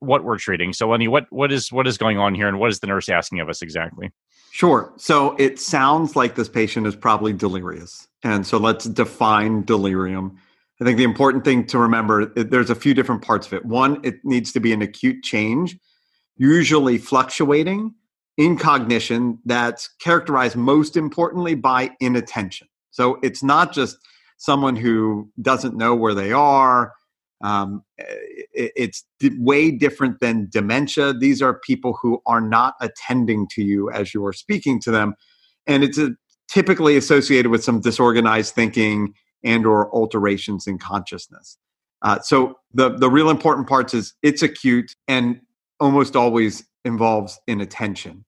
what 0.00 0.24
we're 0.24 0.36
treating. 0.36 0.72
So 0.72 0.88
Lenny, 0.88 1.06
what 1.06 1.26
what 1.30 1.52
is 1.52 1.70
what 1.70 1.86
is 1.86 1.96
going 1.96 2.18
on 2.18 2.34
here, 2.34 2.48
and 2.48 2.58
what 2.58 2.70
is 2.70 2.80
the 2.80 2.88
nurse 2.88 3.08
asking 3.08 3.38
of 3.38 3.48
us 3.48 3.62
exactly? 3.62 4.10
Sure. 4.50 4.92
So 4.96 5.36
it 5.38 5.60
sounds 5.60 6.16
like 6.16 6.34
this 6.34 6.48
patient 6.48 6.88
is 6.88 6.96
probably 6.96 7.32
delirious. 7.32 8.08
And 8.24 8.44
so 8.44 8.58
let's 8.58 8.86
define 8.86 9.62
delirium. 9.62 10.38
I 10.80 10.84
think 10.84 10.98
the 10.98 11.04
important 11.04 11.44
thing 11.44 11.66
to 11.68 11.78
remember 11.78 12.26
there's 12.26 12.70
a 12.70 12.74
few 12.74 12.92
different 12.92 13.22
parts 13.22 13.46
of 13.46 13.54
it. 13.54 13.64
One, 13.64 14.00
it 14.04 14.16
needs 14.24 14.52
to 14.52 14.60
be 14.60 14.72
an 14.72 14.82
acute 14.82 15.22
change, 15.22 15.78
usually 16.36 16.98
fluctuating 16.98 17.94
in 18.36 18.58
cognition 18.58 19.38
that's 19.46 19.88
characterized 20.00 20.56
most 20.56 20.96
importantly 20.96 21.54
by 21.54 21.90
inattention. 22.00 22.68
So 22.90 23.18
it's 23.22 23.42
not 23.42 23.72
just 23.72 23.96
someone 24.36 24.76
who 24.76 25.30
doesn't 25.40 25.76
know 25.76 25.94
where 25.94 26.14
they 26.14 26.32
are. 26.32 26.92
Um, 27.42 27.82
it's 27.98 29.04
way 29.38 29.70
different 29.70 30.20
than 30.20 30.48
dementia. 30.50 31.14
These 31.14 31.40
are 31.40 31.58
people 31.60 31.98
who 32.00 32.20
are 32.26 32.40
not 32.40 32.74
attending 32.80 33.46
to 33.52 33.62
you 33.62 33.90
as 33.90 34.12
you 34.14 34.24
are 34.26 34.32
speaking 34.32 34.80
to 34.82 34.90
them. 34.90 35.14
And 35.66 35.82
it's 35.84 35.98
a, 35.98 36.10
typically 36.48 36.96
associated 36.96 37.50
with 37.50 37.64
some 37.64 37.80
disorganized 37.80 38.54
thinking 38.54 39.14
and 39.46 39.64
or 39.64 39.94
alterations 39.94 40.66
in 40.66 40.78
consciousness. 40.78 41.56
Uh, 42.02 42.18
so 42.20 42.56
the 42.74 42.90
the 42.90 43.08
real 43.08 43.30
important 43.30 43.66
parts 43.68 43.94
is 43.94 44.14
it's 44.22 44.42
acute 44.42 44.94
and 45.08 45.40
almost 45.80 46.16
always 46.16 46.64
involves 46.84 47.38
inattention. 47.46 48.24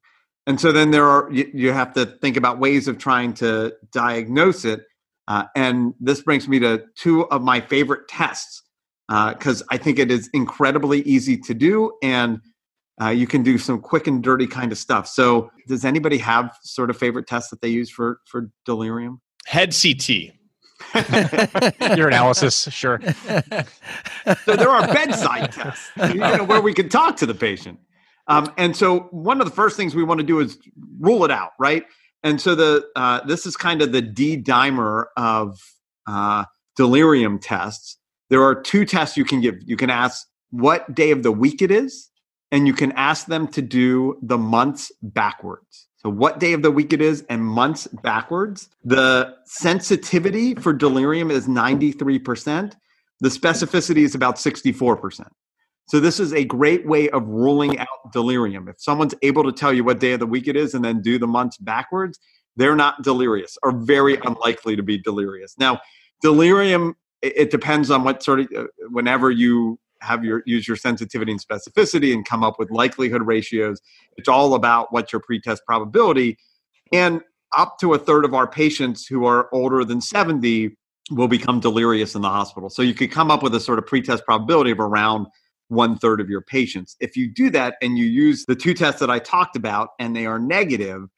And 0.46 0.58
so 0.60 0.72
then 0.72 0.90
there 0.90 1.06
are 1.06 1.28
you, 1.30 1.50
you 1.52 1.72
have 1.72 1.92
to 1.94 2.06
think 2.06 2.36
about 2.36 2.58
ways 2.58 2.88
of 2.88 2.98
trying 2.98 3.34
to 3.34 3.74
diagnose 3.92 4.64
it. 4.64 4.84
Uh, 5.26 5.44
and 5.54 5.92
this 6.00 6.22
brings 6.22 6.48
me 6.48 6.58
to 6.60 6.84
two 6.96 7.26
of 7.28 7.42
my 7.42 7.60
favorite 7.60 8.08
tests 8.08 8.62
because 9.08 9.62
uh, 9.62 9.66
I 9.70 9.76
think 9.76 9.98
it 9.98 10.10
is 10.10 10.30
incredibly 10.32 11.00
easy 11.02 11.36
to 11.38 11.54
do 11.54 11.92
and 12.02 12.40
uh, 13.00 13.10
you 13.10 13.26
can 13.26 13.42
do 13.42 13.58
some 13.58 13.80
quick 13.80 14.06
and 14.06 14.22
dirty 14.22 14.46
kind 14.46 14.72
of 14.72 14.78
stuff. 14.78 15.06
So, 15.06 15.50
does 15.68 15.84
anybody 15.84 16.18
have 16.18 16.56
sort 16.62 16.90
of 16.90 16.96
favorite 16.96 17.26
tests 17.26 17.50
that 17.50 17.60
they 17.60 17.68
use 17.68 17.90
for 17.90 18.20
for 18.26 18.50
delirium? 18.64 19.20
Head 19.46 19.74
CT. 19.74 20.32
Urinalysis, 20.94 22.72
sure. 22.72 23.00
so 24.44 24.56
there 24.56 24.70
are 24.70 24.86
bedside 24.86 25.52
tests, 25.52 25.90
you 26.08 26.14
know, 26.14 26.44
where 26.44 26.60
we 26.60 26.72
can 26.72 26.88
talk 26.88 27.16
to 27.16 27.26
the 27.26 27.34
patient. 27.34 27.78
Um, 28.28 28.52
and 28.56 28.76
so 28.76 29.00
one 29.10 29.40
of 29.40 29.46
the 29.46 29.54
first 29.54 29.76
things 29.76 29.94
we 29.94 30.04
want 30.04 30.20
to 30.20 30.26
do 30.26 30.40
is 30.40 30.58
rule 31.00 31.24
it 31.24 31.30
out, 31.30 31.52
right? 31.58 31.84
And 32.22 32.40
so 32.40 32.54
the 32.54 32.86
uh, 32.94 33.24
this 33.26 33.46
is 33.46 33.56
kind 33.56 33.82
of 33.82 33.92
the 33.92 34.02
D 34.02 34.36
dimer 34.40 35.06
of 35.16 35.58
uh, 36.06 36.44
delirium 36.76 37.38
tests. 37.38 37.96
There 38.28 38.42
are 38.42 38.54
two 38.54 38.84
tests 38.84 39.16
you 39.16 39.24
can 39.24 39.40
give. 39.40 39.56
You 39.64 39.76
can 39.76 39.90
ask 39.90 40.26
what 40.50 40.94
day 40.94 41.10
of 41.10 41.22
the 41.22 41.32
week 41.32 41.62
it 41.62 41.70
is, 41.70 42.10
and 42.50 42.66
you 42.66 42.72
can 42.72 42.92
ask 42.92 43.26
them 43.26 43.48
to 43.48 43.62
do 43.62 44.18
the 44.22 44.38
months 44.38 44.92
backwards. 45.02 45.87
So, 45.98 46.08
what 46.08 46.38
day 46.38 46.52
of 46.52 46.62
the 46.62 46.70
week 46.70 46.92
it 46.92 47.02
is 47.02 47.24
and 47.28 47.44
months 47.44 47.88
backwards. 47.88 48.68
The 48.84 49.34
sensitivity 49.44 50.54
for 50.54 50.72
delirium 50.72 51.30
is 51.30 51.48
93%. 51.48 52.74
The 53.20 53.28
specificity 53.28 54.04
is 54.04 54.14
about 54.14 54.36
64%. 54.36 55.26
So, 55.88 55.98
this 55.98 56.20
is 56.20 56.32
a 56.32 56.44
great 56.44 56.86
way 56.86 57.10
of 57.10 57.26
ruling 57.26 57.78
out 57.78 58.12
delirium. 58.12 58.68
If 58.68 58.80
someone's 58.80 59.14
able 59.22 59.42
to 59.42 59.52
tell 59.52 59.72
you 59.72 59.82
what 59.82 59.98
day 59.98 60.12
of 60.12 60.20
the 60.20 60.26
week 60.26 60.46
it 60.46 60.56
is 60.56 60.74
and 60.74 60.84
then 60.84 61.02
do 61.02 61.18
the 61.18 61.26
months 61.26 61.56
backwards, 61.56 62.20
they're 62.54 62.76
not 62.76 63.02
delirious 63.02 63.58
or 63.62 63.72
very 63.72 64.16
unlikely 64.24 64.76
to 64.76 64.82
be 64.82 64.98
delirious. 64.98 65.56
Now, 65.58 65.80
delirium, 66.22 66.96
it 67.22 67.50
depends 67.50 67.90
on 67.90 68.04
what 68.04 68.22
sort 68.22 68.40
of, 68.40 68.48
uh, 68.56 68.66
whenever 68.90 69.30
you 69.30 69.80
have 70.00 70.24
your 70.24 70.42
use 70.46 70.66
your 70.66 70.76
sensitivity 70.76 71.32
and 71.32 71.40
specificity 71.40 72.12
and 72.12 72.24
come 72.24 72.42
up 72.42 72.58
with 72.58 72.70
likelihood 72.70 73.22
ratios. 73.22 73.80
It's 74.16 74.28
all 74.28 74.54
about 74.54 74.92
what's 74.92 75.12
your 75.12 75.20
pretest 75.20 75.62
probability. 75.66 76.38
And 76.92 77.20
up 77.56 77.78
to 77.80 77.94
a 77.94 77.98
third 77.98 78.24
of 78.24 78.34
our 78.34 78.46
patients 78.46 79.06
who 79.06 79.24
are 79.24 79.48
older 79.52 79.84
than 79.84 80.00
70 80.00 80.76
will 81.10 81.28
become 81.28 81.60
delirious 81.60 82.14
in 82.14 82.22
the 82.22 82.28
hospital. 82.28 82.68
So 82.68 82.82
you 82.82 82.94
could 82.94 83.10
come 83.10 83.30
up 83.30 83.42
with 83.42 83.54
a 83.54 83.60
sort 83.60 83.78
of 83.78 83.86
pretest 83.86 84.24
probability 84.24 84.70
of 84.70 84.80
around 84.80 85.26
one 85.68 85.98
third 85.98 86.20
of 86.20 86.28
your 86.28 86.40
patients. 86.40 86.96
If 87.00 87.16
you 87.16 87.30
do 87.30 87.50
that 87.50 87.76
and 87.82 87.98
you 87.98 88.04
use 88.04 88.44
the 88.46 88.56
two 88.56 88.74
tests 88.74 89.00
that 89.00 89.10
I 89.10 89.18
talked 89.18 89.56
about 89.56 89.90
and 89.98 90.14
they 90.14 90.26
are 90.26 90.38
negative, 90.38 91.08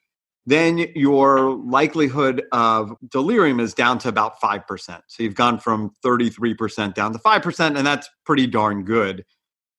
then 0.47 0.87
your 0.95 1.55
likelihood 1.57 2.43
of 2.53 2.97
delirium 3.11 3.61
is 3.61 3.75
down 3.75 3.99
to 3.99 4.09
about 4.09 4.41
5%. 4.41 5.03
So 5.07 5.23
you've 5.23 5.35
gone 5.35 5.59
from 5.59 5.93
33% 6.05 6.95
down 6.95 7.13
to 7.13 7.19
5%, 7.19 7.77
and 7.77 7.87
that's 7.87 8.09
pretty 8.25 8.47
darn 8.47 8.85
good. 8.85 9.25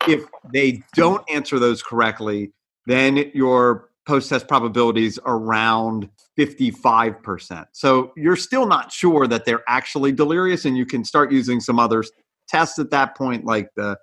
If 0.08 0.24
they 0.54 0.84
don't 0.96 1.24
answer 1.30 1.60
those 1.60 1.82
correctly, 1.82 2.54
then 2.86 3.32
your 3.34 3.90
post 4.08 4.30
test 4.30 4.48
probabilities 4.48 5.20
around 5.26 6.10
55%. 6.38 7.66
So 7.72 8.12
you're 8.16 8.36
still 8.36 8.66
not 8.66 8.92
sure 8.92 9.28
that 9.28 9.46
they're 9.46 9.64
actually 9.68 10.12
delirious, 10.12 10.66
and 10.66 10.78
you 10.78 10.86
can 10.86 11.04
start 11.04 11.32
using 11.32 11.60
some 11.60 11.80
other 11.80 12.04
tests 12.48 12.80
at 12.80 12.92
that 12.92 13.16
point, 13.16 13.46
like 13.46 13.70
the 13.76 13.98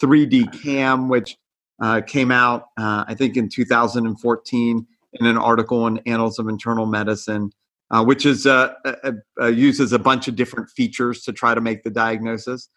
3D 0.00 0.62
CAM, 0.62 1.08
which 1.08 1.36
uh, 1.80 2.00
came 2.00 2.30
out, 2.30 2.66
uh, 2.76 3.04
I 3.06 3.14
think, 3.14 3.36
in 3.36 3.48
2014 3.48 4.86
in 5.14 5.26
an 5.26 5.38
article 5.38 5.86
in 5.86 5.98
Annals 6.06 6.38
of 6.38 6.48
Internal 6.48 6.86
Medicine, 6.86 7.50
uh, 7.90 8.04
which 8.04 8.26
is 8.26 8.46
uh, 8.46 8.72
uh, 8.84 9.12
uh, 9.40 9.46
uses 9.46 9.92
a 9.92 9.98
bunch 9.98 10.28
of 10.28 10.36
different 10.36 10.68
features 10.70 11.22
to 11.22 11.32
try 11.32 11.54
to 11.54 11.60
make 11.60 11.82
the 11.82 11.90
diagnosis. 11.90 12.68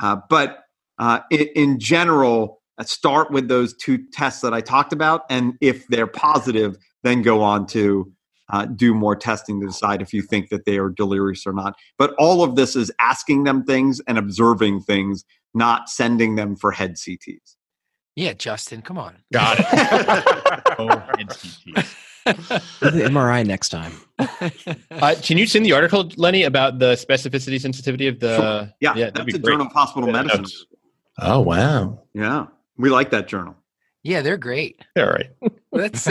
Uh, 0.00 0.16
but 0.28 0.64
uh, 0.98 1.20
in, 1.30 1.48
in, 1.54 1.78
general, 1.78 2.60
start 2.82 3.30
with 3.30 3.48
those 3.48 3.74
two 3.76 3.98
tests 4.12 4.40
that 4.42 4.52
I 4.52 4.60
talked 4.60 4.92
about, 4.92 5.22
and 5.30 5.54
if 5.60 5.86
they're 5.88 6.06
positive, 6.06 6.76
then 7.02 7.22
go 7.22 7.42
on 7.42 7.66
to 7.68 8.12
do 8.76 8.94
more 8.94 9.14
testing 9.14 9.60
to 9.60 9.66
decide 9.66 10.00
if 10.00 10.12
you 10.12 10.22
think 10.22 10.48
that 10.48 10.64
they 10.64 10.78
are 10.78 10.88
delirious 10.88 11.46
or 11.46 11.52
not. 11.52 11.74
But 11.98 12.14
all 12.18 12.42
of 12.42 12.56
this 12.56 12.76
is 12.76 12.90
asking 13.00 13.44
them 13.44 13.64
things 13.64 14.00
and 14.06 14.16
observing 14.16 14.80
things, 14.82 15.24
not 15.54 15.88
sending 15.88 16.36
them 16.36 16.56
for 16.56 16.72
head 16.72 16.94
CTs. 16.94 17.56
Yeah, 18.16 18.32
Justin, 18.32 18.82
come 18.82 18.98
on. 18.98 19.18
Got 19.32 19.58
it. 19.60 20.64
oh, 20.78 20.86
the 22.24 22.32
MRI 23.10 23.46
next 23.46 23.70
time. 23.70 23.92
Uh, 24.90 25.14
can 25.22 25.38
you 25.38 25.46
send 25.46 25.64
the 25.64 25.72
article, 25.72 26.10
Lenny, 26.16 26.42
about 26.42 26.80
the 26.80 26.94
specificity 26.94 27.60
sensitivity 27.60 28.08
of 28.08 28.18
the? 28.18 28.36
Sure. 28.36 28.72
Yeah, 28.80 28.94
yeah, 28.96 29.10
that's 29.10 29.32
a 29.32 29.38
Journal 29.38 29.66
of 29.66 29.72
Hospital 29.72 30.08
yeah, 30.08 30.22
Medicine. 30.22 30.44
Oh 31.20 31.38
wow! 31.38 32.00
Yeah, 32.14 32.46
we 32.76 32.90
like 32.90 33.10
that 33.10 33.28
journal. 33.28 33.54
Yeah, 34.02 34.22
they're 34.22 34.36
great. 34.36 34.84
All 34.96 35.06
right. 35.06 35.30
Let's 35.70 36.06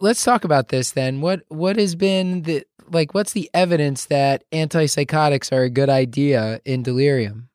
let's 0.00 0.22
talk 0.24 0.44
about 0.44 0.68
this 0.68 0.90
then. 0.90 1.22
What 1.22 1.44
what 1.48 1.76
has 1.76 1.94
been 1.94 2.42
the 2.42 2.66
like? 2.90 3.14
What's 3.14 3.32
the 3.32 3.48
evidence 3.54 4.06
that 4.06 4.44
antipsychotics 4.52 5.52
are 5.52 5.62
a 5.62 5.70
good 5.70 5.88
idea 5.88 6.60
in 6.66 6.82
delirium? 6.82 7.48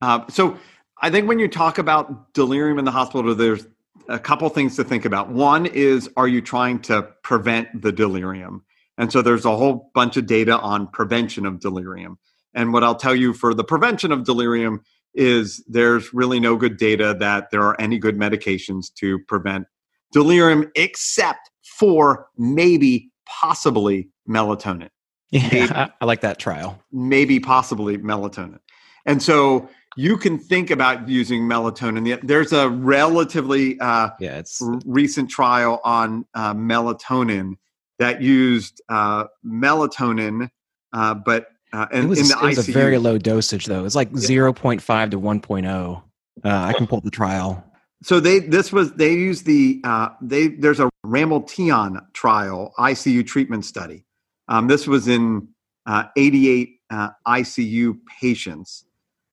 Uh, 0.00 0.24
so 0.28 0.56
I 1.00 1.10
think 1.10 1.28
when 1.28 1.38
you 1.38 1.48
talk 1.48 1.78
about 1.78 2.34
delirium 2.34 2.78
in 2.78 2.84
the 2.84 2.90
hospital, 2.90 3.34
there's 3.34 3.66
a 4.08 4.18
couple 4.18 4.48
things 4.48 4.76
to 4.76 4.84
think 4.84 5.04
about. 5.04 5.30
One 5.30 5.66
is, 5.66 6.10
are 6.16 6.28
you 6.28 6.40
trying 6.40 6.80
to 6.82 7.02
prevent 7.22 7.82
the 7.82 7.92
delirium? 7.92 8.64
And 8.98 9.10
so 9.10 9.22
there's 9.22 9.44
a 9.44 9.56
whole 9.56 9.90
bunch 9.94 10.16
of 10.16 10.26
data 10.26 10.58
on 10.58 10.86
prevention 10.88 11.46
of 11.46 11.60
delirium. 11.60 12.18
And 12.54 12.72
what 12.72 12.84
I'll 12.84 12.96
tell 12.96 13.14
you 13.14 13.32
for 13.32 13.54
the 13.54 13.64
prevention 13.64 14.12
of 14.12 14.24
delirium 14.24 14.82
is 15.14 15.64
there's 15.66 16.12
really 16.12 16.38
no 16.38 16.56
good 16.56 16.76
data 16.76 17.16
that 17.18 17.50
there 17.50 17.62
are 17.62 17.80
any 17.80 17.98
good 17.98 18.16
medications 18.16 18.92
to 18.98 19.18
prevent 19.26 19.66
delirium 20.12 20.70
except 20.74 21.50
for 21.62 22.28
maybe 22.36 23.10
possibly 23.26 24.08
melatonin. 24.28 24.90
Yeah, 25.30 25.48
maybe, 25.52 25.72
I 25.72 26.04
like 26.04 26.20
that 26.22 26.38
trial. 26.38 26.82
Maybe 26.92 27.40
possibly 27.40 27.96
melatonin. 27.98 28.58
And 29.06 29.22
so 29.22 29.68
you 29.96 30.16
can 30.16 30.38
think 30.38 30.70
about 30.70 31.08
using 31.08 31.42
melatonin. 31.42 32.20
There's 32.22 32.52
a 32.52 32.68
relatively 32.68 33.78
uh, 33.80 34.10
Yeah, 34.20 34.38
it's 34.38 34.62
r- 34.62 34.80
recent 34.84 35.30
trial 35.30 35.80
on 35.84 36.24
uh, 36.34 36.54
melatonin 36.54 37.54
that 37.98 38.22
used 38.22 38.80
uh, 38.88 39.24
melatonin, 39.44 40.50
uh, 40.92 41.14
but 41.14 41.48
uh, 41.72 41.86
in, 41.92 42.04
It 42.04 42.08
was, 42.08 42.18
in 42.20 42.28
the 42.38 42.44
it 42.46 42.56
was 42.56 42.66
ICU. 42.66 42.68
a 42.68 42.72
very 42.72 42.98
low 42.98 43.18
dosage 43.18 43.66
though. 43.66 43.84
It's 43.84 43.94
like 43.94 44.10
0.5 44.12 45.10
to 45.10 45.20
1.0. 45.20 46.02
Uh, 46.42 46.48
I 46.48 46.72
can 46.72 46.86
pull 46.86 47.00
the 47.00 47.10
trial. 47.10 47.64
So 48.02 48.18
they 48.18 48.38
this 48.38 48.72
was 48.72 48.94
they 48.94 49.12
used 49.12 49.44
the 49.44 49.80
uh, 49.84 50.08
they 50.22 50.48
there's 50.48 50.80
a 50.80 50.88
Ramelteon 51.04 52.00
trial 52.14 52.72
ICU 52.78 53.26
treatment 53.26 53.66
study. 53.66 54.06
Um, 54.48 54.66
this 54.68 54.86
was 54.86 55.06
in 55.06 55.48
uh, 55.84 56.04
88 56.16 56.80
uh, 56.90 57.10
ICU 57.26 57.98
patients, 58.20 58.84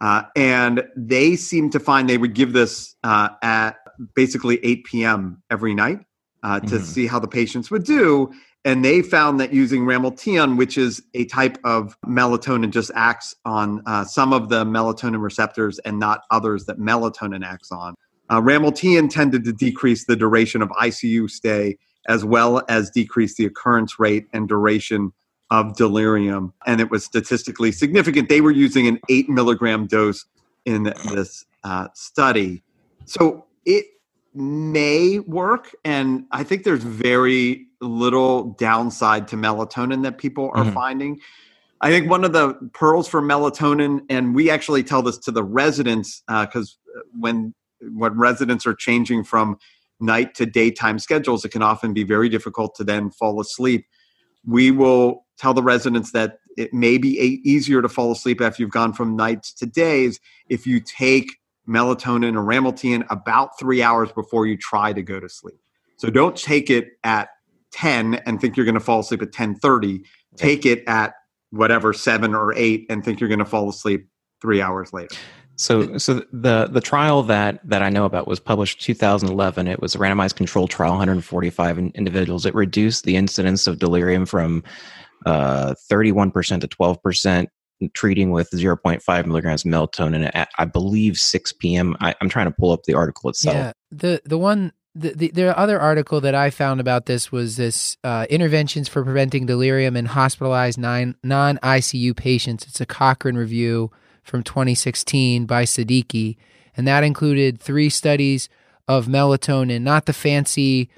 uh, 0.02 0.24
and 0.36 0.84
they 0.96 1.36
seemed 1.36 1.72
to 1.72 1.80
find 1.80 2.10
they 2.10 2.18
would 2.18 2.34
give 2.34 2.54
this 2.54 2.96
uh, 3.04 3.30
at 3.42 3.78
basically 4.16 4.64
8 4.64 4.84
p.m. 4.86 5.42
every 5.50 5.74
night 5.74 6.00
uh, 6.44 6.60
to 6.62 6.76
Mhm. 6.76 6.84
see 6.84 7.08
how 7.08 7.20
the 7.20 7.28
patients 7.28 7.72
would 7.72 7.84
do. 7.84 8.32
And 8.64 8.84
they 8.84 9.02
found 9.02 9.40
that 9.40 9.54
using 9.54 9.86
ramelteon, 9.86 10.58
which 10.58 10.78
is 10.78 11.02
a 11.14 11.26
type 11.26 11.58
of 11.64 11.96
melatonin, 12.06 12.70
just 12.70 12.92
acts 12.96 13.34
on 13.46 13.82
uh, 13.86 14.04
some 14.04 14.34
of 14.34 14.50
the 14.50 14.66
melatonin 14.66 15.22
receptors 15.22 15.80
and 15.80 16.00
not 16.00 16.22
others 16.32 16.66
that 16.66 16.78
melatonin 16.78 17.46
acts 17.46 17.72
on. 17.72 17.96
Uh, 18.30 18.42
Ramelteon 18.42 19.10
tended 19.10 19.46
to 19.46 19.54
decrease 19.54 20.06
the 20.06 20.18
duration 20.18 20.62
of 20.62 20.70
ICU 20.70 21.30
stay 21.30 21.78
as 22.10 22.26
well 22.26 22.62
as 22.68 22.90
decrease 22.90 23.36
the 23.36 23.46
occurrence 23.46 24.00
rate 24.00 24.26
and 24.34 24.48
duration 24.50 25.12
of 25.50 25.76
delirium. 25.76 26.54
And 26.66 26.82
it 26.82 26.92
was 26.92 27.04
statistically 27.04 27.72
significant. 27.72 28.30
They 28.30 28.42
were 28.42 28.52
using 28.52 28.88
an 28.88 29.00
eight 29.10 29.30
milligram 29.30 29.88
dose 29.88 30.26
in 30.66 30.84
this 30.84 31.46
uh, 31.64 31.88
study. 31.94 32.64
So 33.06 33.46
it 33.66 33.86
may 34.34 35.20
work. 35.20 35.76
And 35.86 36.26
I 36.32 36.44
think 36.44 36.64
there's 36.64 36.84
very 36.84 37.68
little 37.82 38.56
downside 38.60 39.28
to 39.30 39.36
melatonin 39.36 40.04
that 40.04 40.18
people 40.18 40.52
are 40.54 40.66
Mhm. 40.66 40.74
finding. 40.74 41.20
I 41.80 41.92
think 41.92 42.10
one 42.10 42.24
of 42.24 42.34
the 42.34 42.56
pearls 42.74 43.08
for 43.08 43.22
melatonin, 43.22 44.02
and 44.10 44.34
we 44.36 44.50
actually 44.50 44.84
tell 44.84 45.02
this 45.04 45.18
to 45.20 45.32
the 45.32 45.44
residents 45.44 46.24
because 46.28 46.78
when 47.18 47.54
when 47.92 48.18
residents 48.18 48.66
are 48.66 48.74
changing 48.74 49.24
from 49.24 49.56
night 50.00 50.34
to 50.34 50.48
daytime 50.48 50.98
schedules, 50.98 51.46
it 51.46 51.50
can 51.50 51.62
often 51.62 51.94
be 51.94 52.04
very 52.04 52.28
difficult 52.28 52.74
to 52.76 52.84
then 52.84 53.12
fall 53.12 53.40
asleep. 53.40 53.86
We 54.44 54.72
will 54.72 55.27
tell 55.38 55.54
the 55.54 55.64
residents 55.64 56.12
that 56.12 56.40
it 56.58 56.74
may 56.74 56.98
be 56.98 57.20
a- 57.20 57.42
easier 57.48 57.82
to 57.82 57.90
fall 57.90 58.12
asleep 58.12 58.42
after 58.42 58.62
you've 58.62 58.72
gone 58.72 58.94
from 58.94 59.16
nights 59.16 59.54
to 59.54 59.66
days 59.66 60.20
if 60.50 60.66
you 60.66 60.80
take 60.80 61.38
melatonin 61.68 62.36
or 62.36 62.44
ramelteon 62.44 63.06
about 63.10 63.60
three 63.60 63.82
hours 63.82 64.12
before 64.14 64.48
you 64.48 64.58
try 64.58 64.94
to 64.94 65.02
go 65.02 65.20
to 65.20 65.30
sleep. 65.30 65.60
So 65.98 66.10
don't 66.10 66.36
take 66.36 66.70
it 66.70 66.98
at 67.04 67.30
10 67.72 68.16
and 68.26 68.40
think 68.40 68.56
you're 68.56 68.66
going 68.66 68.76
to 68.76 68.80
fall 68.80 69.02
asleep 69.02 69.22
at 69.22 69.32
10:30. 69.32 70.04
Take 70.36 70.66
it 70.66 70.84
at 70.88 71.14
whatever 71.52 71.94
seven 71.94 72.34
or 72.36 72.54
eight 72.56 72.86
and 72.90 73.04
think 73.04 73.20
you're 73.20 73.30
going 73.30 73.40
to 73.40 73.46
fall 73.46 73.70
asleep 73.70 74.08
three 74.42 74.62
hours 74.62 74.94
later. 74.94 75.16
So, 75.60 75.98
so 75.98 76.24
the 76.32 76.68
the 76.68 76.82
trial 76.82 77.24
that 77.24 77.68
that 77.68 77.82
I 77.82 77.90
know 77.90 78.06
about 78.06 78.28
was 78.28 78.40
published 78.40 78.80
2011. 78.82 79.68
It 79.68 79.82
was 79.82 79.96
a 79.96 79.98
randomized 79.98 80.36
controlled 80.36 80.70
trial, 80.70 80.92
145 80.92 81.80
individuals. 81.80 82.46
It 82.46 82.54
reduced 82.54 83.06
the 83.06 83.16
incidence 83.16 83.66
of 83.66 83.80
delirium 83.80 84.28
from 84.28 84.64
uh, 85.26 85.74
31% 85.92 86.62
to 86.62 86.68
12%, 86.68 87.48
treating 87.94 88.32
with 88.32 88.50
0.5 88.52 89.26
milligrams 89.26 89.64
melatonin 89.64 90.32
at 90.34 90.50
I 90.58 90.66
believe 90.66 91.18
6 91.18 91.54
p.m. 91.54 91.96
I, 92.00 92.16
I'm 92.22 92.30
trying 92.30 92.48
to 92.48 92.56
pull 92.58 92.72
up 92.72 92.84
the 92.84 92.94
article 92.94 93.30
itself. 93.30 93.56
Yeah, 93.56 93.72
the 93.92 94.22
the 94.26 94.38
one 94.38 94.74
the, 94.96 95.14
the 95.14 95.32
the 95.32 95.58
other 95.58 95.80
article 95.80 96.20
that 96.22 96.34
I 96.34 96.50
found 96.50 96.80
about 96.80 97.06
this 97.06 97.32
was 97.32 97.56
this 97.56 97.98
uh, 98.04 98.26
interventions 98.30 98.88
for 98.88 99.04
preventing 99.04 99.46
delirium 99.46 99.96
in 99.96 100.06
hospitalized 100.06 100.80
non 100.80 101.16
ICU 101.24 102.16
patients. 102.16 102.66
It's 102.68 102.82
a 102.82 102.86
Cochrane 102.86 103.36
review 103.36 103.92
from 104.24 104.44
2016 104.44 105.46
by 105.46 105.64
Siddiqi, 105.64 106.38
and 106.76 106.88
that 106.88 107.04
included 107.04 107.60
three 107.60 107.90
studies 107.90 108.50
of 108.88 109.06
melatonin, 109.06 109.82
not 109.82 110.06
the 110.06 110.14
fancy 110.14 110.90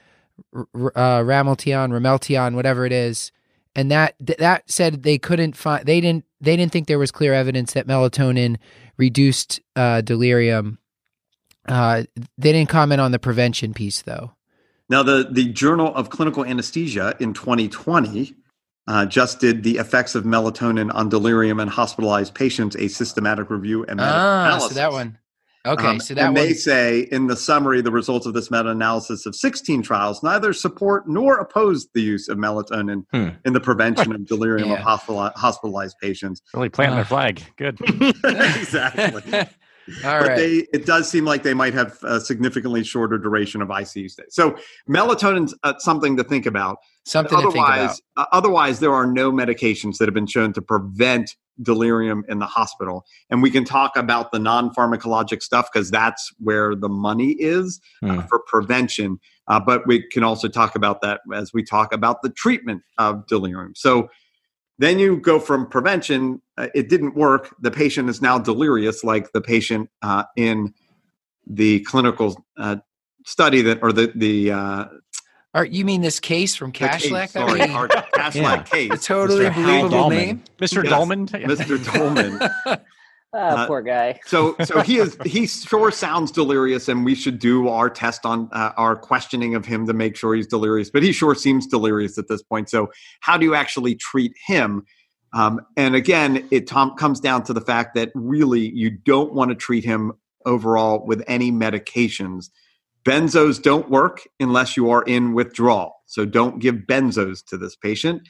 uh, 0.56 1.22
ramelteon, 1.22 1.92
ramelteon, 1.92 2.56
whatever 2.56 2.86
it 2.86 2.92
is. 2.92 3.32
And 3.80 3.92
that 3.92 4.16
th- 4.26 4.40
that 4.40 4.70
said 4.70 5.04
they 5.04 5.18
couldn't 5.18 5.56
find 5.56 5.86
they 5.86 6.02
didn't 6.02 6.26
they 6.42 6.58
didn't 6.58 6.72
think 6.72 6.88
there 6.88 7.00
was 7.00 7.12
clear 7.12 7.34
evidence 7.34 7.74
that 7.74 7.88
melatonin 7.88 8.58
reduced 8.98 9.62
uh, 9.76 10.02
delirium 10.02 10.80
uh, 11.70 12.04
they 12.38 12.52
didn't 12.52 12.70
comment 12.70 13.00
on 13.00 13.12
the 13.12 13.20
prevention 13.20 13.74
piece, 13.74 14.02
though. 14.02 14.34
Now, 14.90 15.04
the, 15.04 15.28
the 15.30 15.46
Journal 15.46 15.94
of 15.94 16.10
Clinical 16.10 16.44
Anesthesia 16.44 17.16
in 17.20 17.34
2020 17.34 18.34
uh, 18.88 19.06
just 19.06 19.40
did 19.40 19.62
the 19.62 19.78
effects 19.78 20.16
of 20.16 20.24
melatonin 20.24 20.94
on 20.96 21.10
delirium 21.10 21.60
in 21.60 21.68
hospitalized 21.68 22.34
patients, 22.34 22.76
a 22.76 22.88
systematic 22.88 23.52
review 23.52 23.86
and. 23.86 24.02
Ah, 24.02 24.58
so 24.60 24.74
that 24.74 24.92
one. 24.92 25.20
Okay, 25.66 25.86
Um, 25.86 26.00
so 26.00 26.14
that 26.14 26.28
and 26.28 26.36
one. 26.36 26.46
they 26.48 26.54
say 26.54 27.02
in 27.12 27.28
the 27.28 27.36
summary, 27.36 27.82
the 27.82 27.92
results 27.92 28.26
of 28.26 28.34
this 28.34 28.50
meta-analysis 28.50 29.26
of 29.26 29.36
16 29.36 29.82
trials 29.82 30.24
neither 30.24 30.54
support 30.54 31.08
nor 31.10 31.38
oppose 31.38 31.88
the 31.94 32.02
use 32.02 32.30
of 32.30 32.38
melatonin 32.38 33.04
Hmm. 33.12 33.30
in 33.46 33.52
the 33.54 33.60
prevention 33.60 34.14
of 34.16 34.26
delirium 34.26 34.72
of 34.72 34.80
Yeah. 34.80 34.86
hospitali- 34.86 35.34
hospitalized 35.36 35.98
patients. 36.02 36.42
Really 36.54 36.70
planting 36.70 36.96
their 36.96 37.04
Ah. 37.06 37.08
flag. 37.08 37.44
Good. 37.58 37.78
exactly. 38.24 39.34
All 40.06 40.20
but 40.20 40.28
right. 40.30 40.38
they, 40.38 40.68
it 40.72 40.86
does 40.86 41.10
seem 41.10 41.26
like 41.26 41.42
they 41.42 41.56
might 41.56 41.74
have 41.74 41.98
a 42.04 42.20
significantly 42.22 42.84
shorter 42.84 43.18
duration 43.18 43.60
of 43.62 43.70
ICU 43.70 44.08
stay. 44.10 44.24
So 44.30 44.56
melatonin's 44.88 45.54
uh, 45.64 45.74
something 45.80 46.16
to 46.18 46.24
think 46.24 46.46
about. 46.46 46.78
Something 47.10 47.38
to 47.40 47.52
think 47.52 47.66
about. 47.66 47.80
otherwise, 47.80 48.02
uh, 48.18 48.26
otherwise, 48.32 48.80
there 48.80 48.94
are 48.94 49.08
no 49.08 49.32
medications 49.32 49.98
that 49.98 50.06
have 50.08 50.14
been 50.14 50.28
shown 50.28 50.54
to 50.54 50.62
prevent 50.62 51.36
delirium 51.62 52.24
in 52.30 52.40
the 52.40 52.46
hospital. 52.46 53.06
And 53.30 53.42
we 53.42 53.52
can 53.52 53.66
talk 53.66 53.98
about 53.98 54.32
the 54.32 54.40
non-pharmacologic 54.40 55.42
stuff 55.42 55.70
because 55.72 55.92
that's 55.92 56.32
where 56.40 56.76
the 56.76 56.88
money 56.88 57.32
is 57.32 57.82
uh, 58.04 58.08
Hmm. 58.08 58.20
for 58.28 58.40
prevention. 58.48 59.20
Uh, 59.48 59.60
but 59.60 59.86
we 59.88 60.08
can 60.08 60.24
also 60.24 60.48
talk 60.48 60.76
about 60.76 61.02
that 61.02 61.22
as 61.34 61.52
we 61.54 61.64
talk 61.64 61.94
about 61.94 62.22
the 62.22 62.30
treatment 62.30 62.84
of 62.98 63.28
delirium. 63.28 63.74
So 63.76 64.10
then 64.78 65.00
you 65.00 65.18
go 65.18 65.40
from 65.40 65.68
prevention, 65.68 66.42
uh, 66.58 66.68
it 66.74 66.88
didn't 66.88 67.16
work. 67.16 67.54
The 67.60 67.72
patient 67.72 68.10
is 68.10 68.22
now 68.22 68.40
delirious, 68.40 69.04
like 69.04 69.32
the 69.34 69.42
patient 69.42 69.90
uh, 70.02 70.24
in 70.38 70.74
the 71.46 71.82
clinical 71.82 72.46
uh, 72.58 72.78
study 73.26 73.62
that, 73.64 73.80
or 73.82 73.92
the 73.92 74.14
the, 74.16 74.52
Or 75.56 75.66
you 75.66 75.84
mean 75.84 76.02
this 76.02 76.20
case 76.20 76.56
from 76.56 76.70
the 76.72 76.78
case, 76.80 77.08
Kashlak? 77.08 77.32
that 77.32 77.48
sorry, 77.48 77.60
we- 77.62 77.74
our 77.74 77.88
Kashlak 77.88 78.34
Yeah. 78.36 78.64
case, 78.64 78.92
a 78.92 78.98
totally 78.98 79.46
Mr. 79.46 79.56
Believable 79.56 79.90
Dahlman. 79.98 80.10
name. 80.10 80.44
Mr. 80.60 80.84
Yes. 80.84 80.92
Dolman. 80.92 81.28
Mr. 81.28 81.94
Dolman. 81.94 82.80
Ah, 83.32 83.38
Uh, 83.38 83.68
poor 83.68 83.84
guy. 83.84 84.20
So, 84.26 84.56
so 84.66 84.82
he 84.82 84.98
is. 84.98 85.16
He 85.24 85.46
sure 85.46 85.92
sounds 85.92 86.32
delirious, 86.32 86.88
and 86.88 87.06
we 87.06 87.14
should 87.14 87.38
do 87.38 87.68
our 87.68 87.88
test 87.88 88.26
on 88.26 88.50
uh, 88.52 88.72
our 88.76 88.96
questioning 88.96 89.54
of 89.54 89.68
him 89.68 89.86
to 89.86 89.94
make 89.94 90.16
sure 90.16 90.34
he's 90.34 90.48
delirious. 90.48 90.90
But 90.90 91.04
he 91.04 91.12
sure 91.12 91.36
seems 91.36 91.68
delirious 91.68 92.18
at 92.18 92.28
this 92.28 92.42
point. 92.42 92.72
So, 92.72 92.90
how 93.20 93.38
do 93.38 93.46
you 93.46 93.54
actually 93.54 93.94
treat 93.94 94.32
him? 94.48 94.84
Um, 95.32 95.62
and 95.78 95.94
again, 95.94 96.48
it 96.50 96.66
tom- 96.66 96.96
comes 96.96 97.20
down 97.20 97.44
to 97.44 97.54
the 97.54 97.62
fact 97.62 97.94
that 97.94 98.10
really 98.16 98.68
you 98.74 98.90
don't 98.90 99.32
want 99.36 99.52
to 99.52 99.56
treat 99.56 99.86
him 99.86 100.14
overall 100.48 101.06
with 101.06 101.24
any 101.28 101.52
medications. 101.52 102.50
Benzos 103.10 103.62
don't 103.62 103.90
work 103.90 104.28
unless 104.40 104.78
you 104.78 104.90
are 104.90 105.04
in 105.04 105.34
withdrawal. 105.34 105.96
So, 106.06 106.26
don't 106.26 106.60
give 106.60 106.76
benzos 106.76 107.44
to 107.48 107.58
this 107.58 107.76
patient. 107.76 108.28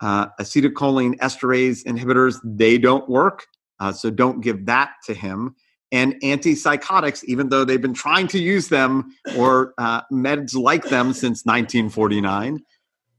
Uh, 0.00 0.26
acetylcholine 0.40 1.16
esterase 1.18 1.84
inhibitors 1.84 2.38
they 2.44 2.78
don't 2.78 3.08
work 3.08 3.46
uh, 3.80 3.92
so 3.92 4.10
don't 4.10 4.40
give 4.40 4.66
that 4.66 4.92
to 5.06 5.14
him. 5.14 5.54
And 5.92 6.14
antipsychotics, 6.22 7.22
even 7.24 7.50
though 7.50 7.64
they've 7.64 7.80
been 7.80 7.94
trying 7.94 8.26
to 8.28 8.38
use 8.38 8.68
them 8.68 9.14
or 9.36 9.74
uh, 9.78 10.02
meds 10.12 10.56
like 10.56 10.84
them 10.84 11.12
since 11.12 11.44
1949, 11.44 12.60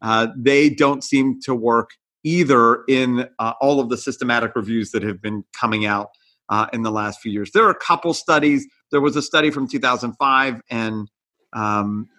uh, 0.02 0.28
they 0.36 0.70
don't 0.70 1.04
seem 1.04 1.40
to 1.42 1.56
work 1.56 1.92
either 2.24 2.84
in 2.90 3.30
uh, 3.40 3.54
all 3.62 3.80
of 3.80 3.90
the 3.90 3.98
systematic 3.98 4.56
reviews 4.56 4.92
that 4.92 5.04
have 5.04 5.22
been 5.22 5.46
coming 5.54 5.86
out 5.86 6.10
uh, 6.50 6.68
in 6.74 6.84
the 6.84 6.92
last 6.92 7.22
few 7.22 7.32
years. 7.32 7.52
There 7.52 7.66
are 7.66 7.72
a 7.72 7.76
couple 7.76 8.14
studies. 8.14 8.68
There 8.92 9.02
was 9.02 9.16
a 9.16 9.22
study 9.22 9.50
from 9.50 9.68
2005 9.68 10.62
and 10.70 11.10
um, 11.54 12.10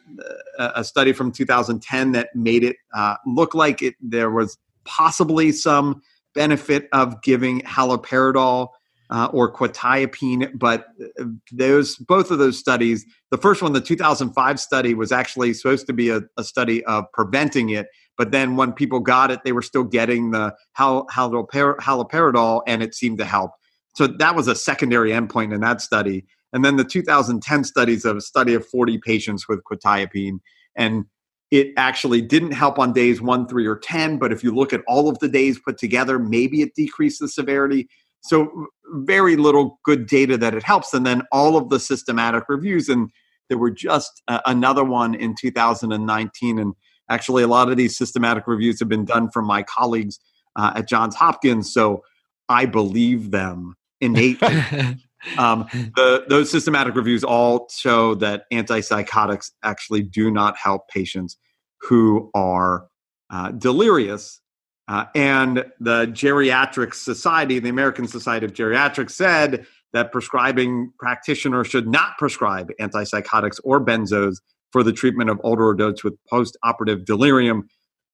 a 0.59 0.83
study 0.83 1.13
from 1.13 1.31
2010 1.31 2.13
that 2.13 2.29
made 2.35 2.65
it 2.65 2.77
uh, 2.95 3.17
look 3.27 3.55
like 3.55 3.83
it 3.83 3.95
there 4.01 4.31
was 4.31 4.57
possibly 4.85 5.53
some 5.53 6.01
benefit 6.35 6.89
of 6.93 7.23
giving 7.23 7.61
haloperidol 7.63 8.69
uh, 9.11 9.29
or 9.33 9.53
quetiapine, 9.53 10.51
but 10.59 10.87
uh, 11.21 11.25
those 11.53 11.97
both 11.97 12.31
of 12.31 12.39
those 12.39 12.59
studies, 12.59 13.05
the 13.31 13.39
first 13.39 13.63
one, 13.63 13.73
the 13.73 13.81
2005 13.81 14.61
study, 14.61 14.95
was 14.95 15.13
actually 15.13 15.53
supposed 15.55 15.87
to 15.87 15.93
be 15.93 16.09
a, 16.11 16.23
a 16.37 16.43
study 16.43 16.85
of 16.87 17.05
preventing 17.13 17.71
it, 17.71 17.87
but 18.19 18.33
then 18.33 18.57
when 18.57 18.73
people 18.73 19.01
got 19.01 19.31
it, 19.31 19.41
they 19.45 19.53
were 19.53 19.63
still 19.63 19.85
getting 19.85 20.33
the 20.33 20.55
hal- 20.73 21.07
haloper- 21.13 21.77
haloperidol, 21.77 22.63
and 22.67 22.83
it 22.83 22.95
seemed 22.95 23.19
to 23.19 23.25
help. 23.25 23.53
So 23.97 24.07
that 24.07 24.37
was 24.37 24.47
a 24.47 24.55
secondary 24.55 25.11
endpoint 25.11 25.55
in 25.55 25.63
that 25.63 25.81
study. 25.81 26.27
And 26.53 26.63
then 26.65 26.77
the 26.77 26.85
2010 26.85 27.65
studies 27.65 28.05
of 28.05 28.19
a 28.19 28.21
study 28.21 28.53
of 28.53 28.67
40 28.67 28.99
patients 28.99 29.49
with 29.49 29.63
quetiapine, 29.65 30.41
and 30.77 31.07
it 31.51 31.69
actually 31.77 32.21
didn't 32.21 32.53
help 32.53 32.79
on 32.79 32.93
days 32.93 33.23
one, 33.23 33.49
three, 33.49 33.67
or 33.67 33.79
10. 33.79 34.19
But 34.19 34.33
if 34.33 34.45
you 34.45 34.55
look 34.55 34.73
at 34.73 34.83
all 34.87 35.09
of 35.09 35.19
the 35.21 35.29
days 35.29 35.59
put 35.59 35.79
together, 35.79 36.19
maybe 36.19 36.61
it 36.61 36.75
decreased 36.75 37.21
the 37.21 37.29
severity. 37.29 37.89
So 38.21 38.67
very 38.91 39.37
little 39.37 39.81
good 39.85 40.07
data 40.07 40.37
that 40.39 40.55
it 40.55 40.63
helps. 40.63 40.93
And 40.93 41.07
then 41.07 41.23
all 41.33 41.57
of 41.57 41.71
the 41.71 41.81
systematic 41.81 42.45
reviews, 42.49 42.89
and 42.89 43.11
there 43.49 43.59
were 43.59 43.71
just 43.71 44.23
uh, 44.29 44.41
another 44.45 44.85
one 44.85 45.15
in 45.15 45.35
2019. 45.41 46.59
And 46.59 46.75
actually, 47.09 47.45
a 47.45 47.49
lot 47.49 47.71
of 47.71 47.79
these 47.79 47.97
systematic 47.97 48.47
reviews 48.47 48.79
have 48.81 48.89
been 48.89 49.07
done 49.07 49.31
from 49.31 49.47
my 49.47 49.63
colleagues 49.63 50.19
uh, 50.57 50.73
at 50.77 50.89
Johns 50.89 51.15
Hopkins. 51.15 51.73
So 51.73 52.03
I 52.49 52.67
believe 52.67 53.31
them 53.31 53.77
innately. 54.01 54.49
um, 55.39 55.67
the, 55.73 56.25
those 56.29 56.51
systematic 56.51 56.95
reviews 56.95 57.25
all 57.25 57.69
show 57.71 58.15
that 58.17 58.45
antipsychotics 58.53 59.53
actually 59.63 60.03
do 60.03 60.31
not 60.31 60.57
help 60.57 60.89
patients 60.89 61.37
who 61.81 62.31
are 62.35 62.87
uh, 63.31 63.51
delirious. 63.53 64.41
Uh, 64.89 65.05
and 65.15 65.65
the 65.81 66.07
Geriatric 66.07 66.95
Society, 66.95 67.59
the 67.59 67.69
American 67.69 68.07
Society 68.07 68.47
of 68.47 68.53
Geriatrics, 68.53 69.11
said 69.11 69.67
that 69.93 70.13
prescribing 70.13 70.93
practitioners 70.99 71.67
should 71.67 71.89
not 71.89 72.19
prescribe 72.19 72.71
antipsychotics 72.81 73.59
or 73.65 73.85
benzos 73.85 74.37
for 74.71 74.83
the 74.83 74.93
treatment 74.93 75.31
of 75.31 75.41
older 75.43 75.71
adults 75.71 76.05
with 76.05 76.15
post-operative 76.29 77.05
delirium 77.05 77.69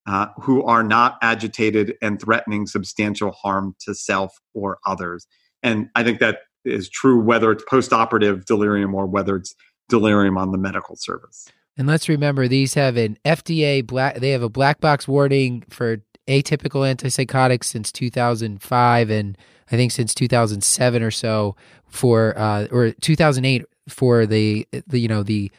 uh, 0.07 0.27
who 0.41 0.63
are 0.63 0.83
not 0.83 1.19
agitated 1.23 1.95
and 2.03 2.21
threatening 2.21 2.67
substantial 2.67 3.33
harm 3.33 3.75
to 3.81 3.95
self 3.95 4.39
or 4.55 4.79
others. 4.87 5.27
And 5.63 5.91
I 5.95 6.03
think 6.05 6.21
that 6.21 6.39
is 6.65 6.89
true 6.89 7.21
whether 7.21 7.51
it's 7.51 7.65
post-operative 7.69 8.45
delirium 8.45 8.95
or 8.95 9.07
whether 9.07 9.37
it's 9.37 9.55
delirium 9.89 10.39
on 10.39 10.53
the 10.53 10.59
medical 10.59 10.97
service. 10.97 11.49
And 11.77 11.89
let's 11.89 12.09
remember 12.09 12.49
these 12.49 12.75
have 12.75 12.97
an 12.97 13.19
FDA 13.25 13.87
black 13.87 14.17
they 14.17 14.31
have 14.31 14.43
a 14.43 14.49
black 14.49 14.81
box 14.81 15.09
warning 15.09 15.65
for 15.71 15.99
atypical 16.29 16.83
antipsychotics 16.95 17.65
since 17.65 17.91
2005 17.91 19.11
and 19.11 19.39
I 19.71 19.77
think 19.77 19.91
since 19.91 20.15
2007 20.15 21.03
or 21.03 21.11
so 21.11 21.57
for 21.87 22.39
uh, 22.39 22.67
or 22.71 22.93
2008 22.93 23.65
for 23.89 24.27
the, 24.27 24.67
the 24.87 24.99
you 24.99 25.09
know 25.09 25.23
the 25.23 25.51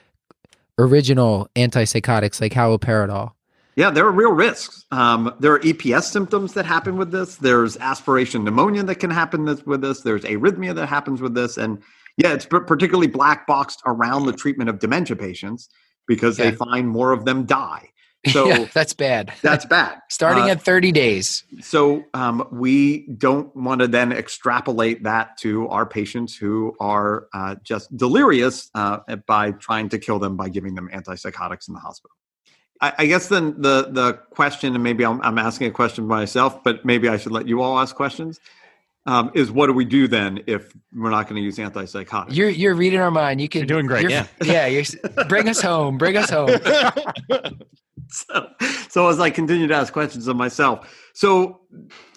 original 0.77 1.49
antipsychotics 1.55 2.41
like 2.41 2.53
haloperidol. 2.53 3.31
Yeah, 3.75 3.89
there 3.89 4.05
are 4.05 4.11
real 4.11 4.31
risks. 4.31 4.85
Um, 4.91 5.33
there 5.39 5.53
are 5.53 5.59
EPS 5.59 6.03
symptoms 6.03 6.53
that 6.53 6.65
happen 6.65 6.97
with 6.97 7.11
this. 7.11 7.37
There's 7.37 7.77
aspiration 7.77 8.43
pneumonia 8.43 8.83
that 8.83 8.95
can 8.95 9.09
happen 9.09 9.45
this, 9.45 9.65
with 9.65 9.81
this. 9.81 10.01
There's 10.01 10.23
arrhythmia 10.23 10.75
that 10.75 10.87
happens 10.87 11.21
with 11.21 11.33
this. 11.33 11.57
And 11.57 11.81
yeah, 12.17 12.33
it's 12.33 12.45
particularly 12.45 13.07
black 13.07 13.47
boxed 13.47 13.81
around 13.85 14.25
the 14.25 14.33
treatment 14.33 14.69
of 14.69 14.79
dementia 14.79 15.15
patients 15.15 15.69
because 16.07 16.37
yeah. 16.37 16.51
they 16.51 16.55
find 16.55 16.87
more 16.87 17.11
of 17.11 17.25
them 17.25 17.45
die. 17.45 17.89
So 18.31 18.47
yeah, 18.47 18.69
that's 18.73 18.93
bad. 18.93 19.33
That's 19.41 19.65
bad. 19.65 19.99
Starting 20.09 20.45
uh, 20.45 20.53
at 20.53 20.61
30 20.61 20.93
days. 20.93 21.43
So 21.59 22.05
um, 22.13 22.47
we 22.53 23.05
don't 23.17 23.53
want 23.53 23.81
to 23.81 23.87
then 23.89 24.13
extrapolate 24.13 25.03
that 25.03 25.35
to 25.39 25.67
our 25.67 25.85
patients 25.85 26.33
who 26.33 26.73
are 26.79 27.27
uh, 27.33 27.55
just 27.63 27.95
delirious 27.97 28.69
uh, 28.75 28.99
by 29.27 29.51
trying 29.51 29.89
to 29.89 29.99
kill 29.99 30.19
them 30.19 30.37
by 30.37 30.47
giving 30.47 30.73
them 30.73 30.87
antipsychotics 30.93 31.67
in 31.67 31.73
the 31.73 31.81
hospital. 31.81 32.15
I, 32.83 32.93
I 32.99 33.05
guess 33.05 33.29
then 33.29 33.55
the 33.61 33.87
the 33.89 34.13
question, 34.31 34.75
and 34.75 34.83
maybe 34.83 35.05
I'm, 35.05 35.21
I'm, 35.21 35.37
asking 35.37 35.67
a 35.67 35.71
question 35.71 36.05
myself, 36.05 36.61
but 36.65 36.83
maybe 36.83 37.07
I 37.07 37.15
should 37.15 37.31
let 37.31 37.47
you 37.47 37.61
all 37.61 37.79
ask 37.79 37.95
questions. 37.95 38.41
Um, 39.05 39.31
is 39.33 39.51
what 39.51 39.67
do 39.67 39.73
we 39.73 39.85
do 39.85 40.07
then 40.07 40.43
if 40.47 40.73
we're 40.93 41.09
not 41.09 41.29
going 41.29 41.37
to 41.37 41.41
use 41.41 41.57
antipsychotics? 41.57 42.35
You're 42.35 42.49
you're 42.49 42.75
reading 42.75 42.99
our 42.99 43.09
mind. 43.09 43.39
You 43.39 43.47
can. 43.47 43.59
You're 43.59 43.67
doing 43.67 43.85
great. 43.85 44.09
yeah, 44.09 44.27
yeah. 44.43 44.65
You're, 44.67 44.83
bring 45.29 45.47
us 45.47 45.61
home. 45.61 45.97
Bring 45.97 46.17
us 46.17 46.29
home. 46.29 46.49
so, 48.09 48.49
so 48.89 49.07
as 49.07 49.19
I 49.19 49.29
continue 49.29 49.67
to 49.67 49.75
ask 49.75 49.93
questions 49.93 50.27
of 50.27 50.35
myself, 50.35 50.93
so 51.13 51.61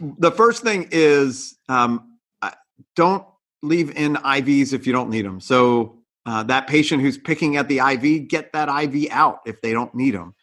the 0.01 0.33
first 0.33 0.65
thing 0.65 0.89
is 0.91 1.57
um, 1.69 2.19
don't 2.97 3.25
leave 3.63 3.97
in 3.97 4.15
IVs 4.17 4.73
if 4.73 4.85
you 4.85 4.93
don't 4.93 5.11
need 5.11 5.25
them. 5.25 5.41
So 5.41 5.99
uh, 6.25 6.43
that 6.45 6.67
patient 6.67 7.03
who's 7.03 7.19
picking 7.19 7.57
at 7.57 7.69
the 7.69 7.79
IV, 7.79 8.27
get 8.27 8.53
that 8.53 8.69
IV 8.69 9.11
out 9.13 9.41
if 9.47 9.61
they 9.61 9.73
don't 9.73 9.95
need 9.95 10.15
them. 10.15 10.35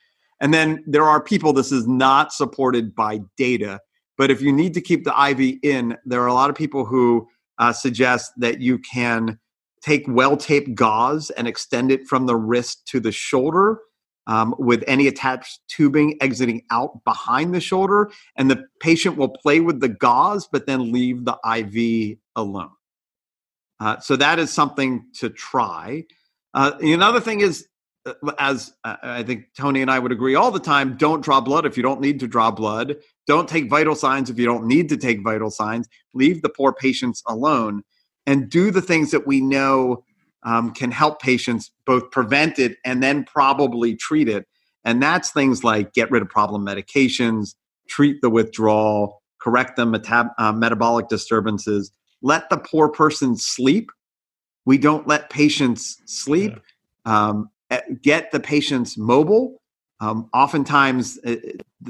And 0.44 0.54
then 0.54 0.84
there 0.86 1.06
are 1.06 1.24
people, 1.24 1.54
this 1.54 1.72
is 1.72 1.88
not 1.88 2.34
supported 2.34 2.94
by 2.94 3.22
data, 3.38 3.80
but 4.18 4.30
if 4.30 4.42
you 4.42 4.52
need 4.52 4.74
to 4.74 4.82
keep 4.82 5.06
the 5.06 5.30
IV 5.30 5.60
in, 5.64 5.98
there 6.06 6.22
are 6.22 6.28
a 6.28 6.34
lot 6.34 6.50
of 6.50 6.56
people 6.58 6.84
who 6.84 7.30
uh, 7.60 7.72
suggest 7.72 8.34
that 8.38 8.60
you 8.60 8.78
can 8.80 9.40
take 9.82 10.04
well 10.06 10.36
taped 10.36 10.76
gauze 10.76 11.30
and 11.30 11.48
extend 11.48 11.94
it 11.94 12.06
from 12.08 12.26
the 12.26 12.36
wrist 12.36 12.86
to 12.88 13.00
the 13.00 13.12
shoulder 13.14 13.80
um, 14.28 14.54
with 14.60 14.84
any 14.86 15.08
attached 15.08 15.62
tubing 15.70 16.18
exiting 16.22 16.62
out 16.72 17.06
behind 17.06 17.56
the 17.56 17.62
shoulder. 17.62 18.12
And 18.36 18.52
the 18.52 18.66
patient 18.82 19.16
will 19.16 19.30
play 19.30 19.62
with 19.62 19.80
the 19.80 19.88
gauze, 19.88 20.50
but 20.52 20.66
then 20.66 20.92
leave 20.92 21.24
the 21.24 21.38
IV 21.46 22.18
alone. 22.36 22.72
Uh, 23.80 23.98
so 24.02 24.18
that 24.18 24.40
is 24.40 24.52
something 24.52 25.06
to 25.20 25.30
try. 25.30 26.04
Uh, 26.54 26.74
another 26.82 27.22
thing 27.22 27.40
is 27.40 27.66
as 28.38 28.74
uh, 28.84 28.98
I 29.02 29.24
think 29.24 29.48
Tony 29.58 29.82
and 29.82 29.90
I 29.90 30.00
would 30.00 30.12
agree 30.12 30.36
all 30.36 30.52
the 30.52 30.60
time, 30.60 30.98
don't 30.98 31.22
draw 31.22 31.40
blood 31.40 31.66
if 31.66 31.78
you 31.78 31.84
don't 31.84 32.02
need 32.02 32.20
to 32.20 32.28
draw 32.28 32.52
blood. 32.52 32.98
Don't 33.28 33.48
take 33.48 33.70
vital 33.70 33.96
signs 33.96 34.30
if 34.30 34.38
you 34.38 34.46
don't 34.46 34.66
need 34.66 34.90
to 34.90 34.98
take 34.98 35.24
vital 35.24 35.50
signs. 35.50 35.88
Leave 36.14 36.42
the 36.42 36.50
poor 36.50 36.74
patients 36.74 37.24
alone 37.28 37.84
and 38.26 38.50
do 38.50 38.72
the 38.72 38.82
things 38.82 39.12
that 39.12 39.26
we 39.26 39.42
know 39.42 40.04
um, 40.44 40.72
can 40.74 40.92
help 40.92 41.22
patients 41.22 41.72
both 41.86 42.12
prevent 42.12 42.60
it 42.60 42.78
and 42.84 43.02
then 43.02 43.24
probably 43.24 43.96
treat 43.96 44.28
it. 44.28 44.46
And 44.84 45.02
that's 45.02 45.32
things 45.32 45.64
like 45.64 45.94
get 45.94 46.12
rid 46.12 46.22
of 46.22 46.30
problem 46.30 46.66
medications, 46.66 47.56
treat 47.88 48.22
the 48.22 48.30
withdrawal, 48.30 49.22
correct 49.42 49.78
the 49.78 49.86
metab- 49.86 50.34
uh, 50.38 50.52
metabolic 50.52 51.08
disturbances, 51.08 51.92
let 52.22 52.50
the 52.50 52.58
poor 52.58 52.90
person 52.90 53.38
sleep. 53.38 53.92
We 54.66 54.78
don't 54.78 55.08
let 55.08 55.30
patients 55.30 56.02
sleep. 56.06 56.54
Yeah. 57.06 57.30
Um, 57.30 57.50
get 58.02 58.32
the 58.32 58.40
patients 58.40 58.98
mobile. 58.98 59.62
Um, 60.00 60.30
oftentimes, 60.34 61.20
uh, 61.26 61.36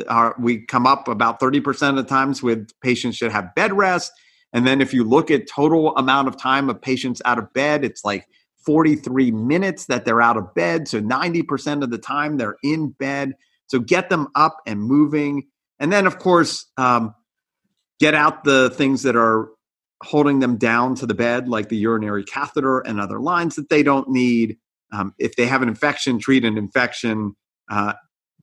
our, 0.07 0.36
we 0.38 0.65
come 0.65 0.86
up 0.86 1.07
about 1.07 1.39
30% 1.39 1.89
of 1.89 1.95
the 1.95 2.03
times 2.03 2.43
with 2.43 2.69
patients 2.81 3.17
should 3.17 3.31
have 3.31 3.55
bed 3.55 3.73
rest. 3.73 4.11
And 4.51 4.67
then 4.67 4.81
if 4.81 4.93
you 4.93 5.03
look 5.03 5.31
at 5.31 5.47
total 5.47 5.95
amount 5.95 6.27
of 6.27 6.38
time 6.38 6.69
of 6.69 6.81
patients 6.81 7.21
out 7.25 7.39
of 7.39 7.51
bed, 7.53 7.84
it's 7.84 8.05
like 8.05 8.27
43 8.65 9.31
minutes 9.31 9.86
that 9.88 10.05
they're 10.05 10.21
out 10.21 10.38
of 10.38 10.53
bed. 10.53 10.88
So 10.88 11.01
90% 11.01 11.84
of 11.84 11.89
the 11.89 11.97
time 11.97 12.38
they're 12.38 12.57
in 12.63 12.89
bed. 12.89 13.34
So 13.67 13.79
get 13.79 14.09
them 14.09 14.27
up 14.36 14.57
and 14.67 14.81
moving. 14.81 15.47
And 15.79 15.91
then, 15.91 16.05
of 16.05 16.19
course, 16.19 16.67
um, 16.77 17.15
get 17.99 18.13
out 18.13 18.43
the 18.43 18.69
things 18.69 19.03
that 19.03 19.15
are 19.15 19.49
holding 20.03 20.39
them 20.39 20.57
down 20.57 20.95
to 20.95 21.05
the 21.05 21.13
bed, 21.13 21.47
like 21.47 21.69
the 21.69 21.77
urinary 21.77 22.23
catheter 22.23 22.79
and 22.79 22.99
other 22.99 23.19
lines 23.19 23.55
that 23.55 23.69
they 23.69 23.84
don't 23.84 24.09
need. 24.09 24.57
Um, 24.93 25.13
if 25.17 25.35
they 25.35 25.47
have 25.47 25.61
an 25.61 25.67
infection, 25.67 26.19
treat 26.19 26.45
an 26.45 26.57
infection. 26.57 27.35
Uh, 27.69 27.93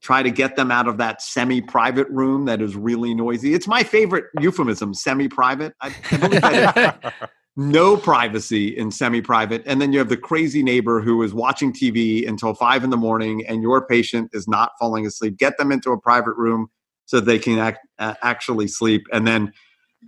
try 0.01 0.23
to 0.23 0.31
get 0.31 0.55
them 0.55 0.71
out 0.71 0.87
of 0.87 0.97
that 0.97 1.21
semi-private 1.21 2.09
room 2.09 2.45
that 2.45 2.61
is 2.61 2.75
really 2.75 3.13
noisy. 3.13 3.53
It's 3.53 3.67
my 3.67 3.83
favorite 3.83 4.25
euphemism, 4.39 4.93
semi-private. 4.93 5.73
I, 5.79 5.95
I 6.11 6.17
believe 6.17 6.41
that 6.41 7.13
no 7.55 7.97
privacy 7.97 8.75
in 8.75 8.91
semi-private, 8.91 9.63
and 9.65 9.81
then 9.81 9.93
you 9.93 9.99
have 9.99 10.09
the 10.09 10.17
crazy 10.17 10.63
neighbor 10.63 11.01
who 11.01 11.21
is 11.21 11.33
watching 11.33 11.71
TV 11.71 12.27
until 12.27 12.53
five 12.53 12.83
in 12.83 12.89
the 12.89 12.97
morning, 12.97 13.45
and 13.45 13.61
your 13.61 13.85
patient 13.85 14.31
is 14.33 14.47
not 14.47 14.71
falling 14.79 15.05
asleep. 15.05 15.37
Get 15.37 15.57
them 15.57 15.71
into 15.71 15.91
a 15.91 15.99
private 15.99 16.35
room 16.35 16.69
so 17.05 17.19
they 17.19 17.39
can 17.39 17.59
act, 17.59 17.79
uh, 17.99 18.15
actually 18.23 18.67
sleep, 18.67 19.05
and 19.11 19.27
then 19.27 19.53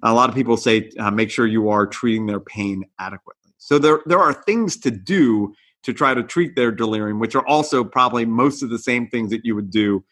a 0.01 0.13
lot 0.13 0.29
of 0.29 0.35
people 0.35 0.57
say 0.57 0.89
uh, 0.99 1.11
make 1.11 1.29
sure 1.29 1.45
you 1.45 1.69
are 1.69 1.85
treating 1.85 2.25
their 2.25 2.39
pain 2.39 2.83
adequately. 2.99 3.53
So 3.57 3.77
there 3.77 4.01
there 4.05 4.19
are 4.19 4.33
things 4.33 4.77
to 4.77 4.91
do 4.91 5.53
to 5.83 5.93
try 5.93 6.13
to 6.13 6.23
treat 6.23 6.55
their 6.55 6.71
delirium, 6.71 7.19
which 7.19 7.35
are 7.35 7.45
also 7.47 7.83
probably 7.83 8.25
most 8.25 8.63
of 8.63 8.69
the 8.69 8.79
same 8.79 9.07
things 9.07 9.29
that 9.29 9.45
you 9.45 9.55
would 9.55 9.69
do 9.69 10.03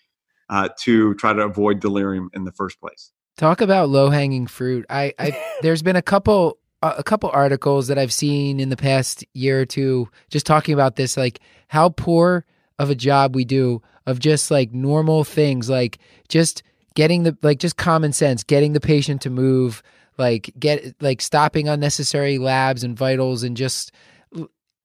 uh, 0.49 0.69
to 0.81 1.13
try 1.15 1.33
to 1.33 1.41
avoid 1.41 1.79
delirium 1.79 2.29
in 2.33 2.43
the 2.43 2.51
first 2.51 2.79
place. 2.79 3.11
Talk 3.37 3.61
about 3.61 3.89
low 3.89 4.09
hanging 4.09 4.47
fruit. 4.47 4.85
I, 4.89 5.13
I 5.17 5.41
there's 5.61 5.81
been 5.81 5.95
a 5.95 6.01
couple 6.01 6.57
a 6.83 7.03
couple 7.03 7.29
articles 7.31 7.87
that 7.87 7.99
I've 7.99 8.11
seen 8.11 8.59
in 8.59 8.69
the 8.69 8.77
past 8.77 9.23
year 9.33 9.61
or 9.61 9.65
two 9.65 10.09
just 10.29 10.45
talking 10.45 10.73
about 10.73 10.95
this, 10.95 11.15
like 11.15 11.39
how 11.67 11.89
poor 11.89 12.45
of 12.79 12.89
a 12.89 12.95
job 12.95 13.35
we 13.35 13.45
do 13.45 13.81
of 14.07 14.19
just 14.19 14.49
like 14.49 14.73
normal 14.73 15.23
things, 15.23 15.69
like 15.69 15.99
just 16.27 16.63
getting 16.95 17.23
the 17.23 17.37
like 17.43 17.59
just 17.59 17.77
common 17.77 18.13
sense, 18.13 18.43
getting 18.43 18.73
the 18.73 18.79
patient 18.79 19.21
to 19.21 19.29
move, 19.29 19.83
like 20.17 20.51
get 20.59 20.95
like 21.01 21.21
stopping 21.21 21.67
unnecessary 21.67 22.39
labs 22.39 22.83
and 22.83 22.97
vitals 22.97 23.43
and 23.43 23.55
just 23.55 23.91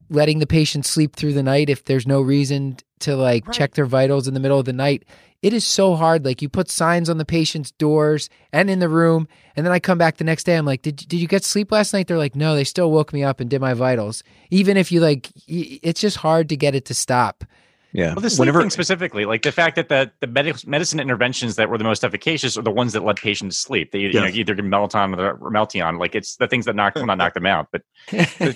letting 0.09 0.39
the 0.39 0.47
patient 0.47 0.87
sleep 0.87 1.17
through 1.17 1.33
the 1.33 1.43
night 1.43 1.69
if 1.69 1.85
there's 1.85 2.07
no 2.07 2.21
reason 2.21 2.77
to 3.01 3.17
like 3.17 3.51
check 3.53 3.75
their 3.75 3.87
vitals 3.87 4.27
in 4.27 4.35
the 4.35 4.41
middle 4.41 4.59
of 4.59 4.65
the 4.65 4.73
night. 4.73 5.05
It 5.43 5.53
is 5.53 5.67
so 5.67 5.95
hard. 5.95 6.25
Like 6.25 6.41
you 6.41 6.49
put 6.49 6.71
signs 6.71 7.11
on 7.11 7.19
the 7.19 7.25
patient's 7.25 7.71
doors 7.73 8.29
and 8.53 8.71
in 8.71 8.79
the 8.79 8.89
room, 8.89 9.29
and 9.55 9.67
then 9.67 9.73
I 9.73 9.79
come 9.79 9.99
back 9.99 10.17
the 10.17 10.25
next 10.25 10.45
day. 10.45 10.57
I'm 10.57 10.65
like, 10.65 10.83
did 10.83 10.97
did 10.97 11.21
you 11.21 11.29
get 11.29 11.45
sleep 11.45 11.71
last 11.71 11.93
night? 11.93 12.07
They're 12.07 12.19
like, 12.19 12.35
no. 12.35 12.55
They 12.55 12.65
still 12.65 12.91
woke 12.91 13.13
me 13.13 13.23
up 13.23 13.41
and 13.41 13.51
did 13.51 13.61
my 13.61 13.75
vitals. 13.75 14.23
Even 14.51 14.77
if 14.77 14.91
you 14.91 15.01
like, 15.01 15.31
it's 15.47 16.01
just 16.01 16.17
hard 16.17 16.49
to 16.49 16.57
get 16.57 16.75
it 16.75 16.87
to 16.87 16.95
stop. 16.95 17.45
Yeah. 17.93 18.13
Well, 18.13 18.21
the 18.21 18.29
sleep 18.29 18.41
Whenever 18.41 18.61
thing 18.61 18.71
specifically, 18.71 19.25
like 19.25 19.43
the 19.43 19.53
fact 19.53 19.77
that 19.77 19.89
the 19.89 20.11
the 20.21 20.27
medic- 20.27 20.67
medicine 20.67 21.01
interventions 21.01 21.57
that 21.57 21.71
were 21.71 21.79
the 21.79 21.85
most 21.85 22.05
efficacious 22.05 22.59
are 22.59 22.63
the 22.63 22.71
ones 22.71 22.93
that 22.93 23.05
let 23.05 23.17
patients 23.17 23.57
sleep. 23.57 23.93
They 23.93 24.01
you 24.01 24.13
know, 24.13 24.27
either 24.27 24.55
give 24.55 24.65
melatonin 24.65 25.17
or 25.17 25.33
or 25.33 25.51
Meltion. 25.51 25.99
Like 25.99 26.15
it's 26.15 26.37
the 26.37 26.49
things 26.49 26.67
that 26.67 26.77
knock 26.77 26.95
well, 26.95 27.07
not 27.07 27.19
knock 27.19 27.35
them 27.35 27.47
out, 27.47 27.69
but 27.73 27.83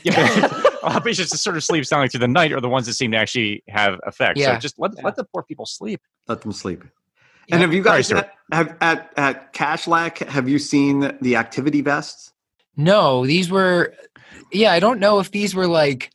you 0.04 0.10
know, 0.10 0.69
a 0.82 0.86
lot 0.86 0.96
of 0.96 1.04
patients 1.04 1.30
that 1.30 1.38
sort 1.38 1.56
of 1.56 1.64
sleep 1.64 1.84
soundly 1.86 2.08
through 2.08 2.20
the 2.20 2.28
night 2.28 2.52
are 2.52 2.60
the 2.60 2.68
ones 2.68 2.86
that 2.86 2.94
seem 2.94 3.10
to 3.12 3.16
actually 3.16 3.62
have 3.68 4.00
effect. 4.04 4.38
Yeah. 4.38 4.54
So 4.54 4.60
just 4.60 4.78
let 4.78 5.02
let 5.02 5.16
the 5.16 5.24
poor 5.24 5.42
people 5.42 5.66
sleep. 5.66 6.00
Let 6.28 6.42
them 6.42 6.52
sleep. 6.52 6.84
Yeah. 7.48 7.56
And 7.56 7.62
have 7.62 7.72
you 7.72 7.82
guys 7.82 8.08
Sorry, 8.08 8.22
have, 8.52 8.68
have 8.68 8.76
at 8.80 9.12
at 9.16 9.52
Kashlak? 9.52 10.26
Have 10.28 10.48
you 10.48 10.58
seen 10.58 11.16
the 11.20 11.36
activity 11.36 11.80
vests? 11.80 12.32
No, 12.76 13.26
these 13.26 13.50
were, 13.50 13.94
yeah, 14.52 14.72
I 14.72 14.80
don't 14.80 15.00
know 15.00 15.18
if 15.18 15.32
these 15.32 15.54
were 15.54 15.66
like, 15.66 16.10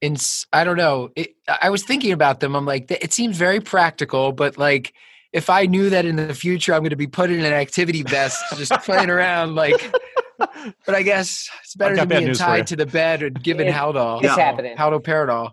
in, 0.00 0.16
I 0.52 0.64
don't 0.64 0.78
know. 0.78 1.10
It, 1.14 1.36
I 1.60 1.70
was 1.70 1.84
thinking 1.84 2.10
about 2.10 2.40
them. 2.40 2.56
I'm 2.56 2.64
like, 2.64 2.90
it 2.90 3.12
seems 3.12 3.36
very 3.36 3.60
practical, 3.60 4.32
but 4.32 4.58
like, 4.58 4.94
if 5.32 5.48
I 5.48 5.66
knew 5.66 5.90
that 5.90 6.06
in 6.06 6.16
the 6.16 6.34
future 6.34 6.74
I'm 6.74 6.80
going 6.80 6.90
to 6.90 6.96
be 6.96 7.06
put 7.06 7.30
in 7.30 7.38
an 7.38 7.52
activity 7.52 8.02
vest, 8.02 8.42
just 8.56 8.72
playing 8.82 9.10
around, 9.10 9.54
like, 9.54 9.94
but 10.86 10.94
I 10.94 11.02
guess 11.02 11.48
it's 11.62 11.74
better 11.74 11.94
got 11.94 12.08
than 12.08 12.18
being 12.18 12.28
news 12.28 12.38
for 12.40 12.44
you. 12.44 12.56
tied 12.56 12.66
to 12.68 12.76
the 12.76 12.86
bed 12.86 13.22
and 13.22 13.42
given 13.42 13.66
It- 13.68 13.74
Haldol. 13.74 14.22
it's 14.24 14.34
happening. 14.36 14.76
Haldol 14.76 15.52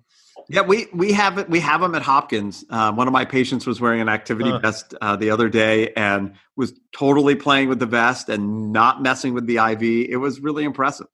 Yeah, 0.49 0.61
we 0.61 0.87
we 0.93 1.11
have 1.13 1.37
it. 1.37 1.49
We 1.49 1.59
have 1.59 1.81
them 1.81 1.93
at 1.95 2.01
Hopkins. 2.01 2.63
Uh, 2.69 2.91
one 2.93 3.07
of 3.07 3.13
my 3.13 3.25
patients 3.25 3.67
was 3.67 3.81
wearing 3.81 3.99
an 4.01 4.09
activity 4.09 4.49
Huh. 4.49 4.59
vest 4.59 4.93
uh, 5.01 5.15
the 5.15 5.29
other 5.31 5.49
day 5.49 5.91
and 5.97 6.33
was 6.55 6.73
totally 6.95 7.35
playing 7.35 7.67
with 7.69 7.79
the 7.79 7.85
vest 7.85 8.29
and 8.29 8.71
not 8.71 9.01
messing 9.01 9.33
with 9.33 9.45
the 9.45 9.57
IV. 9.57 9.83
It 10.09 10.17
was 10.17 10.39
really 10.39 10.63
impressive. 10.63 11.07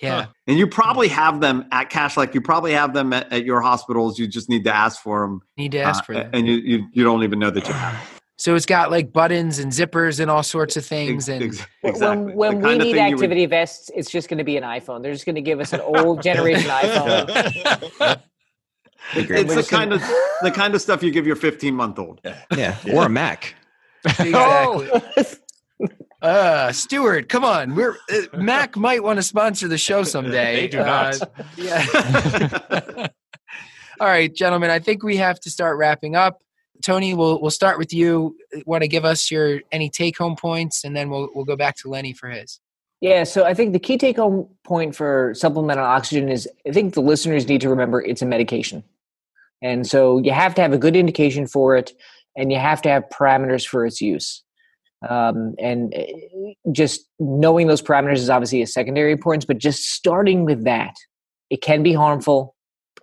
Yeah. 0.00 0.26
And 0.48 0.58
you 0.58 0.66
probably 0.66 1.06
have 1.08 1.40
them 1.40 1.64
at 1.70 1.88
Cash. 1.88 2.16
Like 2.16 2.34
You 2.34 2.40
probably 2.40 2.72
have 2.72 2.92
them 2.92 3.12
at, 3.12 3.32
at 3.32 3.44
your 3.44 3.60
hospitals. 3.60 4.18
You 4.18 4.26
just 4.26 4.48
need 4.48 4.64
to 4.64 4.74
ask 4.74 5.00
for 5.00 5.20
them, 5.20 5.42
Need 5.56 5.72
to 5.72 5.78
ask 5.80 6.04
for 6.04 6.14
them. 6.14 6.28
and 6.32 6.46
you, 6.46 6.54
you 6.54 6.86
you 6.92 7.04
don't 7.04 7.22
even 7.22 7.38
know 7.38 7.50
that 7.50 7.66
you 7.68 7.72
have. 7.74 8.20
Them. 8.44 8.52
So 8.52 8.56
it's 8.56 8.66
got 8.66 8.90
like 8.90 9.12
buttons 9.12 9.58
and 9.58 9.70
zippers 9.72 10.20
and 10.20 10.30
all 10.30 10.42
sorts 10.42 10.76
of 10.76 10.84
things. 10.84 11.28
And 11.28 11.40
When- 11.40 11.92
exactly. 11.94 12.34
When, 12.34 12.60
when 12.60 12.62
we 12.62 12.78
need 12.78 12.92
thing 12.94 13.08
you 13.10 13.16
would- 13.16 13.24
activity 13.24 13.46
vests, 13.46 13.90
it's 13.94 14.10
just 14.10 14.28
going 14.28 14.38
to 14.38 14.44
be 14.44 14.56
an 14.56 14.64
iPhone. 14.64 15.02
They're 15.02 15.12
just 15.12 15.24
going 15.26 15.36
to 15.36 15.40
give 15.42 15.60
us 15.60 15.72
an 15.72 15.80
old 15.80 16.22
generation 16.22 16.70
iPhone. 16.70 18.20
It's 19.14 19.28
the 19.28 19.54
just 19.56 19.70
gonna- 19.70 19.98
kind 19.98 20.02
of 20.02 20.10
the 20.42 20.50
kind 20.52 20.74
of 20.76 20.80
stuff 20.80 21.02
you 21.02 21.10
give 21.10 21.26
your 21.26 21.36
15 21.36 21.74
month 21.74 21.98
old. 21.98 22.20
yeah, 22.56 22.76
or 22.92 23.06
a 23.06 23.08
Mac. 23.08 23.54
exactly. 24.04 24.32
Oh, 24.34 25.00
Uh, 26.22 26.70
Stuart, 26.70 27.28
come 27.28 27.44
on. 27.44 27.74
We're 27.74 27.96
uh, 28.08 28.20
Mac 28.38 28.76
might 28.76 29.02
want 29.02 29.16
to 29.16 29.24
sponsor 29.24 29.66
the 29.66 29.76
show 29.76 30.04
someday. 30.04 30.54
They 30.54 30.68
do 30.68 30.78
not. 30.78 31.20
Uh, 31.20 31.26
yeah. 31.56 33.08
All 33.98 34.06
right, 34.06 34.32
gentlemen. 34.32 34.70
I 34.70 34.78
think 34.78 35.02
we 35.02 35.16
have 35.16 35.40
to 35.40 35.50
start 35.50 35.78
wrapping 35.78 36.14
up. 36.14 36.40
Tony, 36.82 37.14
we'll 37.14 37.40
we'll 37.40 37.50
start 37.50 37.78
with 37.78 37.92
you. 37.92 38.36
Want 38.66 38.82
to 38.82 38.88
give 38.88 39.04
us 39.04 39.30
your 39.30 39.60
any 39.70 39.88
take 39.88 40.18
home 40.18 40.36
points, 40.36 40.84
and 40.84 40.96
then 40.96 41.10
we'll 41.10 41.28
we'll 41.34 41.44
go 41.44 41.56
back 41.56 41.76
to 41.78 41.88
Lenny 41.88 42.12
for 42.12 42.28
his. 42.28 42.60
Yeah, 43.00 43.24
so 43.24 43.44
I 43.44 43.52
think 43.52 43.72
the 43.72 43.80
key 43.80 43.98
take 43.98 44.16
home 44.16 44.48
point 44.64 44.94
for 44.94 45.32
supplemental 45.34 45.84
oxygen 45.84 46.28
is 46.28 46.48
I 46.66 46.70
think 46.70 46.94
the 46.94 47.00
listeners 47.00 47.48
need 47.48 47.60
to 47.62 47.68
remember 47.68 48.00
it's 48.00 48.22
a 48.22 48.26
medication. 48.26 48.84
And 49.60 49.86
so 49.86 50.18
you 50.18 50.32
have 50.32 50.54
to 50.56 50.62
have 50.62 50.72
a 50.72 50.78
good 50.78 50.96
indication 50.96 51.46
for 51.46 51.76
it 51.76 51.92
and 52.36 52.52
you 52.52 52.58
have 52.58 52.82
to 52.82 52.88
have 52.88 53.04
parameters 53.12 53.66
for 53.66 53.86
its 53.86 54.00
use. 54.00 54.42
Um, 55.08 55.54
and 55.58 55.94
uh, 55.94 56.70
just 56.70 57.08
knowing 57.18 57.66
those 57.66 57.82
parameters 57.82 58.18
is 58.18 58.30
obviously 58.30 58.62
a 58.62 58.66
secondary 58.68 59.10
importance, 59.10 59.44
but 59.44 59.58
just 59.58 59.90
starting 59.90 60.44
with 60.44 60.64
that, 60.64 60.94
it 61.50 61.60
can 61.60 61.82
be 61.82 61.92
harmful 61.92 62.54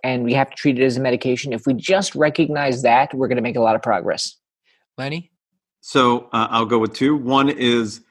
and 0.04 0.24
we 0.24 0.32
have 0.34 0.50
to 0.50 0.56
treat 0.56 0.78
it 0.78 0.84
as 0.84 0.96
a 0.96 1.00
medication. 1.00 1.52
If 1.52 1.66
we 1.66 1.74
just 1.74 2.14
recognize 2.14 2.82
that, 2.82 3.12
we're 3.14 3.28
going 3.28 3.36
to 3.36 3.42
make 3.42 3.56
a 3.56 3.60
lot 3.60 3.76
of 3.76 3.82
progress. 3.82 4.36
Lenny. 4.98 5.30
So 5.80 6.28
uh, 6.32 6.48
I'll 6.50 6.66
go 6.66 6.78
with 6.78 6.94
two. 6.94 7.16
One 7.16 7.48
is 7.48 8.02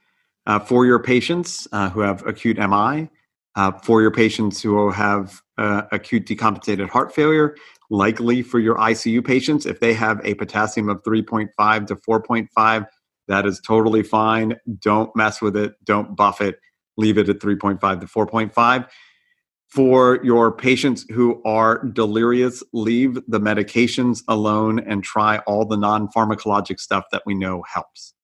uh, 0.46 0.60
for 0.60 0.86
your 0.86 1.00
patients 1.00 1.68
uh, 1.72 1.90
who 1.90 2.00
have 2.02 2.26
acute 2.26 2.58
MI, 2.58 3.10
uh, 3.56 3.72
for 3.84 4.02
your 4.02 4.12
patients 4.12 4.62
who 4.62 4.90
have 4.90 5.42
uh, 5.58 5.84
acute 5.92 6.26
decompensated 6.26 6.90
heart 6.90 7.14
failure, 7.14 7.56
likely 7.90 8.42
for 8.42 8.60
your 8.60 8.76
ICU 8.76 9.24
patients, 9.26 9.66
if 9.66 9.80
they 9.80 9.94
have 9.94 10.22
a 10.24 10.34
potassium 10.36 10.90
of 10.90 11.04
3.5 11.04 11.88
to 11.88 11.96
4.5, 11.96 12.88
that 13.28 13.46
is 13.46 13.60
totally 13.60 14.02
fine. 14.02 14.56
Don't 14.80 15.16
mess 15.16 15.42
with 15.42 15.56
it. 15.56 15.74
Don't 15.84 16.16
buff 16.16 16.42
it. 16.42 16.60
Leave 16.98 17.18
it 17.18 17.30
at 17.30 17.40
3.5 17.40 18.02
to 18.02 18.08
4.5. 18.08 18.88
For 19.70 20.20
your 20.24 20.52
patients 20.52 21.06
who 21.12 21.44
are 21.46 21.84
delirious, 21.84 22.64
leave 22.74 23.20
the 23.28 23.40
medications 23.40 24.24
alone 24.28 24.80
and 24.80 25.04
try 25.04 25.38
all 25.40 25.64
the 25.64 25.78
non 25.78 26.08
pharmacologic 26.08 26.80
stuff 26.80 27.06
that 27.12 27.22
we 27.26 27.36
know 27.36 27.64
helps. 27.72 28.16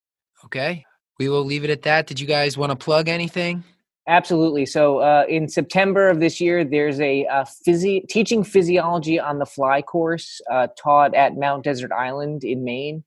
Okay, 0.45 0.85
we 1.19 1.29
will 1.29 1.45
leave 1.45 1.63
it 1.63 1.69
at 1.69 1.83
that. 1.83 2.07
Did 2.07 2.19
you 2.19 2.25
guys 2.25 2.57
want 2.57 2.71
to 2.71 2.75
plug 2.75 3.07
anything? 3.07 3.63
Absolutely. 4.07 4.65
So, 4.65 4.99
uh, 4.99 5.25
in 5.29 5.47
September 5.47 6.09
of 6.09 6.19
this 6.19 6.41
year, 6.41 6.63
there's 6.63 6.99
a 6.99 7.25
uh, 7.27 7.45
physi- 7.67 8.07
teaching 8.07 8.43
physiology 8.43 9.19
on 9.19 9.37
the 9.37 9.45
fly 9.45 9.83
course 9.83 10.41
uh, 10.51 10.67
taught 10.77 11.13
at 11.13 11.37
Mount 11.37 11.63
Desert 11.63 11.91
Island 11.91 12.43
in 12.43 12.63
Maine. 12.63 13.03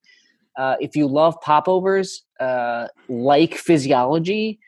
Uh, 0.56 0.76
if 0.80 0.96
you 0.96 1.06
love 1.06 1.40
popovers, 1.40 2.24
uh, 2.40 2.88
like 3.08 3.54
physiology, 3.54 4.58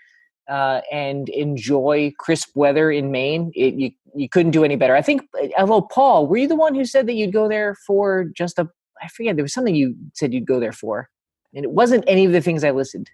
uh, 0.51 0.81
and 0.93 1.29
enjoy 1.31 2.13
crisp 2.19 2.51
weather 2.55 2.91
in 2.91 3.11
Maine, 3.11 3.53
it, 3.55 3.75
you 3.75 3.91
you 4.15 4.29
couldn't 4.29 4.51
do 4.51 4.65
any 4.65 4.77
better. 4.77 4.97
I 4.97 5.03
think. 5.03 5.23
Although 5.57 5.83
Paul, 5.83 6.27
were 6.27 6.37
you 6.39 6.49
the 6.49 6.57
one 6.57 6.75
who 6.75 6.85
said 6.85 7.07
that 7.07 7.15
you'd 7.15 7.33
go 7.33 7.49
there 7.49 7.77
for 7.87 8.25
just 8.25 8.59
a? 8.59 8.69
I 9.03 9.09
forget. 9.09 9.37
There 9.37 9.45
was 9.45 9.55
something 9.55 9.75
you 9.75 9.95
said 10.15 10.35
you'd 10.35 10.47
go 10.47 10.61
there 10.61 10.73
for, 10.73 11.09
and 11.55 11.65
it 11.65 11.71
wasn't 11.71 12.05
any 12.07 12.25
of 12.25 12.33
the 12.33 12.41
things 12.41 12.65
I 12.65 12.73
listed. 12.73 13.09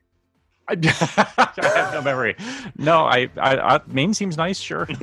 I, 0.69 0.73
I 1.59 1.67
have 1.69 1.95
no 1.95 2.03
memory. 2.03 2.35
No, 2.77 3.05
I, 3.05 3.29
I, 3.37 3.77
I 3.77 3.81
Maine 3.87 4.15
seems 4.15 4.37
nice. 4.37 4.59
Sure. 4.59 4.89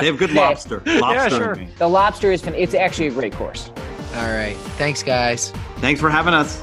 They 0.00 0.06
have 0.06 0.18
good 0.18 0.30
Yeah. 0.30 0.48
lobster. 0.48 0.82
Lobster. 0.86 1.30
sure. 1.30 1.66
The 1.78 1.88
lobster 1.88 2.32
is. 2.32 2.42
It's 2.46 2.74
actually 2.74 3.08
a 3.08 3.10
great 3.10 3.34
course. 3.34 3.70
All 4.14 4.32
right. 4.32 4.56
Thanks, 4.78 5.02
guys. 5.02 5.50
Thanks 5.78 6.00
for 6.00 6.08
having 6.08 6.32
us. 6.32 6.62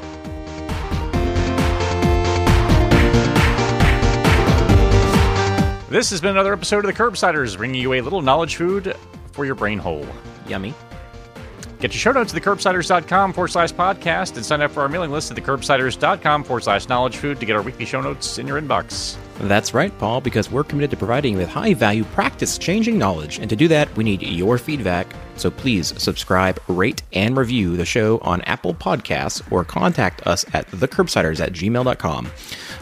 This 5.98 6.12
has 6.12 6.22
been 6.22 6.30
another 6.30 6.54
episode 6.54 6.86
of 6.86 6.86
the 6.86 6.94
Curbsiders, 6.94 7.58
bringing 7.58 7.82
you 7.82 7.94
a 7.94 8.02
little 8.02 8.22
knowledge 8.22 8.58
food 8.58 8.96
for 9.32 9.46
your 9.46 9.56
brain 9.56 9.80
hole. 9.80 10.06
Yummy. 10.48 10.76
Get 11.80 11.92
your 11.92 12.00
show 12.00 12.12
notes 12.12 12.32
at 12.36 12.40
thecurbsiders.com 12.40 13.34
forward 13.34 13.48
slash 13.48 13.74
podcast 13.74 14.36
and 14.36 14.46
sign 14.46 14.62
up 14.62 14.70
for 14.70 14.82
our 14.82 14.90
mailing 14.90 15.10
list 15.10 15.32
at 15.32 15.38
thecurbsiders.com 15.38 16.44
forward 16.44 16.62
slash 16.62 16.88
knowledge 16.88 17.18
food 17.18 17.40
to 17.40 17.48
get 17.48 17.56
our 17.56 17.64
weekly 17.64 17.86
show 17.86 18.00
notes 18.00 18.38
in 18.38 18.46
your 18.46 18.62
inbox. 18.62 19.18
That's 19.40 19.74
right, 19.74 19.92
Paul, 19.98 20.22
because 20.22 20.52
we're 20.52 20.64
committed 20.64 20.92
to 20.92 20.98
providing 20.98 21.34
you 21.34 21.40
with 21.40 21.50
high 21.50 21.74
value, 21.74 22.04
practice 22.04 22.60
changing 22.60 23.00
knowledge. 23.00 23.40
And 23.40 23.50
to 23.50 23.56
do 23.56 23.68
that, 23.70 23.96
we 23.98 24.04
need 24.04 24.22
your 24.22 24.60
feedback. 24.60 25.12
So 25.36 25.50
please 25.50 26.00
subscribe, 26.00 26.60
rate, 26.68 27.02
and 27.14 27.36
review 27.36 27.76
the 27.76 27.86
show 27.86 28.20
on 28.20 28.42
Apple 28.42 28.76
Podcasts 28.76 29.42
or 29.52 29.66
contact 29.66 30.28
us 30.28 30.46
at 30.54 30.70
thecurbsiders 30.70 31.40
at 31.40 31.54
gmail.com. 31.54 32.32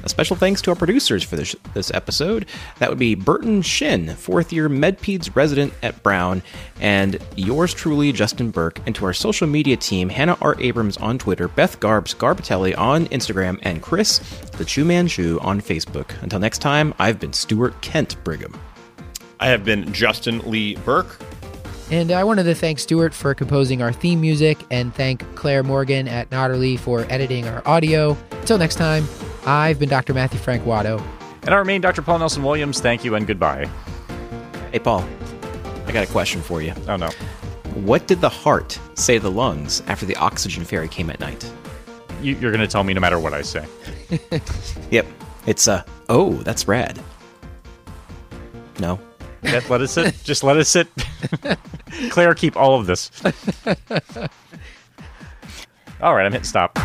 A 0.06 0.10
special 0.10 0.36
thanks 0.36 0.62
to 0.62 0.70
our 0.70 0.76
producers 0.76 1.24
for 1.24 1.36
this, 1.36 1.56
this 1.74 1.91
episode. 1.91 2.45
That 2.78 2.89
would 2.89 2.99
be 2.99 3.16
Burton 3.16 3.64
Shen, 3.64 4.16
fourth 4.16 4.53
year 4.53 4.70
MedPeds 4.70 5.36
resident 5.36 5.74
at 5.82 6.01
Brown, 6.03 6.43
and 6.80 7.18
yours 7.36 7.74
truly, 7.74 8.12
Justin 8.12 8.51
Berk, 8.51 8.80
and 8.86 8.93
to 8.95 9.06
our 9.06 9.14
social 9.14 9.47
media 9.47 9.76
team, 9.76 10.10
Hannah 10.10 10.38
R. 10.41 10.56
Abrams 10.60 10.97
on 10.97 11.18
Twitter, 11.18 11.47
Beth 11.47 11.80
Garbs 11.80 12.16
Garbitelli 12.16 12.78
on 12.78 13.08
Instagram, 13.08 13.58
and 13.64 13.82
Chris, 13.82 14.20
the 14.58 14.66
Chew 14.66 14.86
Man 14.86 15.08
Chu, 15.08 15.39
on 15.41 15.60
Facebook. 15.60 16.12
Until 16.22 16.39
next 16.39 16.60
time, 16.60 16.93
I've 16.99 17.20
been 17.20 17.34
Stuart 17.34 17.82
Kent 17.82 18.24
Brigham. 18.24 18.58
I 19.39 19.47
have 19.47 19.66
been 19.66 19.91
Justin 19.91 20.39
Lee 20.49 20.76
Berk. 20.76 21.20
And 21.91 22.12
I 22.12 22.24
wanted 22.24 22.43
to 22.43 22.56
thank 22.56 22.80
Stuart 22.80 23.14
for 23.14 23.34
composing 23.34 23.82
our 23.82 23.91
theme 23.91 24.22
music 24.22 24.58
and 24.72 24.93
thank 24.93 25.24
Clair 25.36 25.64
Morgan 25.64 26.08
at 26.08 26.30
Nodderly 26.30 26.80
for 26.80 27.06
editing 27.10 27.47
our 27.47 27.62
audio. 27.68 28.18
Until 28.32 28.58
next 28.58 28.76
time, 28.76 29.08
I've 29.46 29.80
been 29.80 29.89
Dr. 29.89 30.14
Matthew 30.14 30.39
Frank 30.39 30.64
Watto. 30.64 31.02
And 31.43 31.50
our 31.54 31.64
main 31.64 31.82
Dr. 31.82 32.02
Paul 32.02 32.20
Nelson 32.20 32.43
Williams, 32.43 32.80
thank 32.80 33.04
you 33.04 33.16
and 33.16 33.28
goodbye. 33.28 33.70
Hey, 34.72 34.80
Paul, 34.80 35.06
I 35.86 35.91
got 35.91 36.04
a 36.08 36.12
question 36.12 36.41
for 36.41 36.62
you. 36.62 36.74
Oh, 36.88 36.96
no. 36.96 37.10
What 37.76 38.08
did 38.08 38.22
the 38.22 38.30
heart 38.30 38.80
say 38.96 39.18
to 39.18 39.24
the 39.24 39.32
lungs 39.32 39.82
after 39.88 40.06
the 40.06 40.16
oxygen 40.16 40.64
fairy 40.66 40.88
came 40.88 41.10
at 41.10 41.20
night? 41.20 41.52
You, 42.22 42.36
you're 42.38 42.52
going 42.52 42.62
to 42.62 42.68
tell 42.68 42.84
me 42.84 42.93
no 42.93 43.02
matter 43.02 43.20
what 43.20 43.34
I 43.34 43.41
say. 43.41 43.66
Yep, 44.91 45.06
it's 45.48 45.68
uh, 45.68 45.84
oh, 46.10 46.34
that's 46.43 46.68
rad. 46.68 47.00
No, 48.80 49.00
Let, 49.43 49.68
let 49.70 49.82
it 49.82 49.88
sit. 49.88 50.16
Just 50.24 50.43
let 50.43 50.58
it 50.58 50.66
sit. 50.66 50.88
Clair, 52.10 52.36
keep 52.36 52.56
all 52.56 52.80
of 52.80 52.86
this. 52.86 53.10
All 56.02 56.14
right, 56.14 56.26
I'm 56.26 56.32
hitting 56.34 56.43
stop. 56.43 56.78